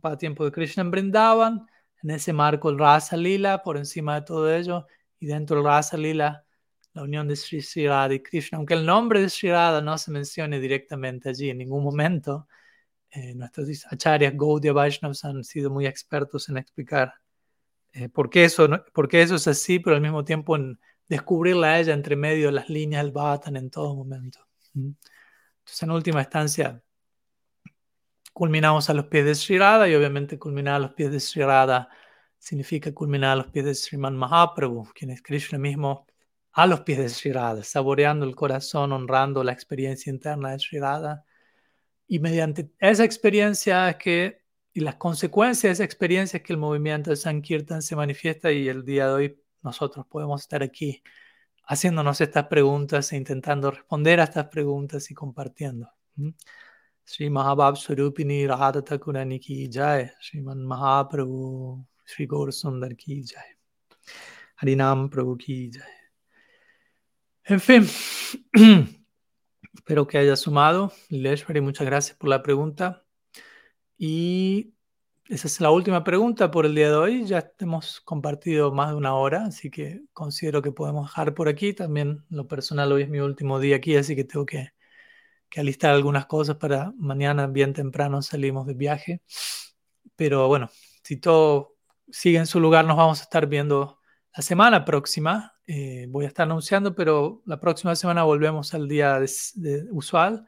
Pasatiempos 0.00 0.46
de 0.46 0.52
Krishna 0.52 0.82
en 0.82 0.90
en 2.04 2.10
ese 2.10 2.32
marco 2.32 2.68
el 2.68 2.78
Rasa 2.78 3.16
Lila, 3.16 3.62
por 3.62 3.78
encima 3.78 4.16
de 4.16 4.26
todo 4.26 4.54
ello, 4.54 4.86
y 5.18 5.26
dentro 5.26 5.56
del 5.56 5.64
Rasa 5.64 5.96
Lila, 5.96 6.44
la 6.92 7.02
unión 7.02 7.26
de 7.26 7.34
Sri, 7.34 7.88
Radha 7.88 8.14
y 8.14 8.22
Krishna. 8.22 8.58
Aunque 8.58 8.74
el 8.74 8.86
nombre 8.86 9.20
de 9.20 9.30
Sri 9.30 9.50
Radha 9.50 9.80
no 9.80 9.96
se 9.98 10.10
mencione 10.10 10.60
directamente 10.60 11.30
allí 11.30 11.50
en 11.50 11.58
ningún 11.58 11.82
momento, 11.82 12.46
eh, 13.10 13.34
nuestros 13.34 13.68
acharyas 13.90 14.34
Gaudiya 14.36 14.72
Vaishnavas 14.72 15.24
han 15.24 15.42
sido 15.44 15.70
muy 15.70 15.86
expertos 15.86 16.48
en 16.48 16.58
explicar 16.58 17.14
eh, 17.92 18.08
por, 18.08 18.28
qué 18.28 18.44
eso, 18.44 18.68
por 18.92 19.08
qué 19.08 19.22
eso 19.22 19.36
es 19.36 19.48
así, 19.48 19.78
pero 19.78 19.96
al 19.96 20.02
mismo 20.02 20.24
tiempo 20.24 20.56
en 20.56 20.78
descubrirla 21.08 21.68
a 21.68 21.80
ella 21.80 21.94
entre 21.94 22.16
medio 22.16 22.46
de 22.46 22.52
las 22.52 22.68
líneas 22.68 23.02
del 23.02 23.12
Bhattan 23.12 23.56
en 23.56 23.70
todo 23.70 23.94
momento. 23.94 24.40
Entonces, 24.74 25.82
en 25.82 25.90
última 25.90 26.20
instancia, 26.20 26.82
culminamos 28.34 28.90
a 28.90 28.94
los 28.94 29.06
pies 29.06 29.24
de 29.24 29.34
Sri 29.34 29.56
y 29.56 29.94
obviamente 29.94 30.38
culminar 30.38 30.74
a 30.74 30.78
los 30.80 30.92
pies 30.92 31.10
de 31.12 31.20
Sri 31.20 31.44
significa 32.36 32.92
culminar 32.92 33.30
a 33.30 33.36
los 33.36 33.46
pies 33.46 33.64
de 33.64 33.74
Sriman 33.74 34.16
Mahaprabhu, 34.16 34.92
quien 34.92 35.10
es 35.12 35.22
Krishna 35.22 35.56
mismo 35.56 36.06
a 36.52 36.66
los 36.66 36.80
pies 36.80 36.98
de 36.98 37.08
Sri 37.08 37.32
saboreando 37.62 38.26
el 38.26 38.34
corazón, 38.34 38.92
honrando 38.92 39.42
la 39.44 39.52
experiencia 39.52 40.10
interna 40.10 40.50
de 40.50 40.58
Sri. 40.58 40.78
Y 42.08 42.18
mediante 42.18 42.70
esa 42.80 43.04
experiencia 43.04 43.88
es 43.90 43.96
que, 43.96 44.42
y 44.72 44.80
las 44.80 44.96
consecuencias 44.96 45.62
de 45.70 45.72
esa 45.72 45.84
experiencia 45.84 46.38
es 46.38 46.42
que 46.42 46.52
el 46.52 46.58
movimiento 46.58 47.10
de 47.10 47.16
Sankirtan 47.16 47.82
se 47.82 47.94
manifiesta 47.96 48.50
y 48.50 48.68
el 48.68 48.84
día 48.84 49.06
de 49.06 49.12
hoy 49.12 49.42
nosotros 49.62 50.06
podemos 50.06 50.42
estar 50.42 50.62
aquí 50.62 51.02
haciéndonos 51.66 52.20
estas 52.20 52.48
preguntas 52.48 53.12
e 53.12 53.16
intentando 53.16 53.70
responder 53.70 54.20
a 54.20 54.24
estas 54.24 54.48
preguntas 54.48 55.10
y 55.10 55.14
compartiendo. 55.14 55.88
Swarupini 57.06 58.48
Radha 58.48 58.82
Thakurani 58.82 59.40
ki 59.40 59.68
jai, 59.68 60.10
Sriman 60.22 60.64
Mahaprabhu 60.64 61.84
Sri 62.04 62.26
Gaur 62.26 62.48
Sundar 62.48 62.96
ki 62.96 63.22
jai, 63.22 63.54
Harinam 64.62 65.10
Prabhu 65.10 65.38
ki 65.38 65.70
jai. 65.70 65.82
En 67.46 67.60
fin, 67.60 67.86
espero 69.74 70.06
que 70.06 70.16
haya 70.16 70.34
sumado. 70.34 70.92
Leshwari, 71.10 71.60
muchas 71.60 71.86
gracias 71.86 72.16
por 72.16 72.30
la 72.30 72.42
pregunta. 72.42 73.04
Y 73.98 74.72
esa 75.28 75.46
es 75.46 75.60
la 75.60 75.70
última 75.70 76.04
pregunta 76.04 76.50
por 76.50 76.64
el 76.64 76.74
día 76.74 76.88
de 76.88 76.96
hoy. 76.96 77.26
Ya 77.26 77.52
hemos 77.58 78.00
compartido 78.00 78.72
más 78.72 78.88
de 78.90 78.94
una 78.96 79.14
hora, 79.14 79.44
así 79.44 79.70
que 79.70 80.02
considero 80.14 80.62
que 80.62 80.72
podemos 80.72 81.08
dejar 81.10 81.34
por 81.34 81.48
aquí. 81.48 81.74
También 81.74 82.24
lo 82.30 82.48
personal 82.48 82.92
hoy 82.92 83.02
es 83.02 83.10
mi 83.10 83.20
último 83.20 83.60
día 83.60 83.76
aquí, 83.76 83.94
así 83.94 84.16
que 84.16 84.24
tengo 84.24 84.46
que, 84.46 84.70
que 85.54 85.60
alistar 85.60 85.94
algunas 85.94 86.26
cosas 86.26 86.56
para 86.56 86.92
mañana 86.98 87.46
bien 87.46 87.72
temprano 87.72 88.20
salimos 88.22 88.66
de 88.66 88.74
viaje. 88.74 89.22
Pero 90.16 90.48
bueno, 90.48 90.68
si 91.04 91.16
todo 91.16 91.76
sigue 92.10 92.38
en 92.38 92.48
su 92.48 92.58
lugar, 92.58 92.84
nos 92.84 92.96
vamos 92.96 93.20
a 93.20 93.22
estar 93.22 93.46
viendo 93.46 94.00
la 94.36 94.42
semana 94.42 94.84
próxima. 94.84 95.54
Eh, 95.68 96.06
voy 96.08 96.24
a 96.24 96.28
estar 96.28 96.42
anunciando, 96.42 96.96
pero 96.96 97.40
la 97.46 97.60
próxima 97.60 97.94
semana 97.94 98.24
volvemos 98.24 98.74
al 98.74 98.88
día 98.88 99.20
usual, 99.92 100.44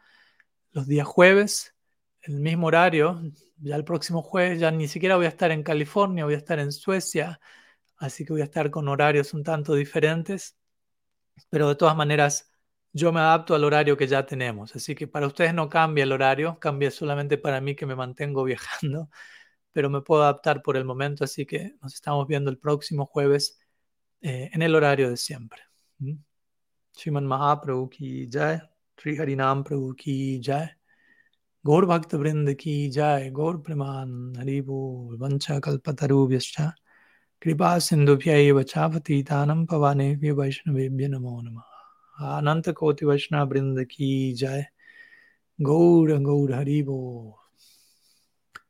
los 0.73 0.89
días 0.89 1.07
jueves, 1.07 1.77
el 2.23 2.41
mismo 2.41 2.67
horario, 2.67 3.23
ya 3.59 3.77
el 3.77 3.85
próximo 3.85 4.23
jueves 4.23 4.59
ya 4.59 4.73
ni 4.73 4.89
siquiera 4.89 5.15
voy 5.15 5.27
a 5.27 5.29
estar 5.29 5.53
en 5.53 5.63
California, 5.63 6.25
voy 6.25 6.35
a 6.35 6.39
estar 6.39 6.59
en 6.59 6.73
Suecia, 6.73 7.39
así 7.97 8.25
que 8.25 8.33
voy 8.33 8.43
a 8.43 8.47
estar 8.47 8.73
con 8.73 8.89
horarios 8.89 9.35
un 9.35 9.45
tanto 9.45 9.75
diferentes, 9.75 10.57
pero 11.49 11.69
de 11.69 11.77
todas 11.77 11.95
maneras 11.95 12.51
yo 12.97 13.13
me 13.13 13.21
adapto 13.21 13.55
al 13.55 13.65
horario 13.65 13.97
que 13.97 14.07
ya 14.07 14.25
tenemos. 14.25 14.75
Así 14.75 14.95
que 14.95 15.07
para 15.07 15.27
ustedes 15.27 15.53
no 15.55 15.69
cambia 15.69 16.05
el 16.05 16.13
horario, 16.13 16.59
cambia 16.59 16.91
solamente 16.91 17.37
para 17.39 17.61
mí 17.61 17.75
que 17.77 17.85
me 17.87 17.95
mantengo 17.95 18.45
viajando, 18.51 19.11
pero 19.73 19.91
me 19.91 20.01
puedo 20.03 20.23
adaptar 20.23 20.63
por 20.63 20.77
el 20.77 20.85
momento. 20.85 21.25
Así 21.25 21.47
que 21.47 21.75
nos 21.83 21.95
estamos 21.95 22.27
viendo 22.27 22.51
el 22.51 22.59
próximo 22.59 23.07
jueves 23.07 23.59
eh, 24.23 24.51
en 24.53 24.63
el 24.63 24.75
horario 24.75 25.11
de 25.11 25.17
siempre. 25.19 25.61
¿Mm? 25.99 26.15
Shriman 26.97 27.27
Mahaprabhu 27.27 27.91
ki 27.91 28.29
jai, 28.33 28.61
Sri 28.99 29.17
Prabhu 29.17 29.95
ki 29.97 30.41
jai, 30.43 30.71
Gaur 31.65 31.87
Bhakt 31.87 32.13
Vrind 32.15 32.57
ki 32.57 32.91
jai, 32.91 33.31
Gaur 33.31 33.63
Preman 33.63 34.35
Haribu 34.37 35.19
Vancha 35.19 35.61
Kalpatarubhyascha, 35.61 36.73
Kripa 37.41 37.79
Sindhubhyaya 37.79 38.55
Vachapati 38.55 39.23
Tanam 39.23 39.67
Pavane 39.67 40.19
Vaishnavibhya 40.19 41.11
Namo 41.11 41.43
Namah. 41.43 41.76
अनंत 42.21 42.69
कोटि 42.69 43.07
वैष्णव 43.07 43.49
वृंद 43.49 43.85
की 43.85 44.33
जय। 44.33 44.67
गौर 45.61 46.19
गौर 46.19 46.53
हरिबोल 46.53 47.46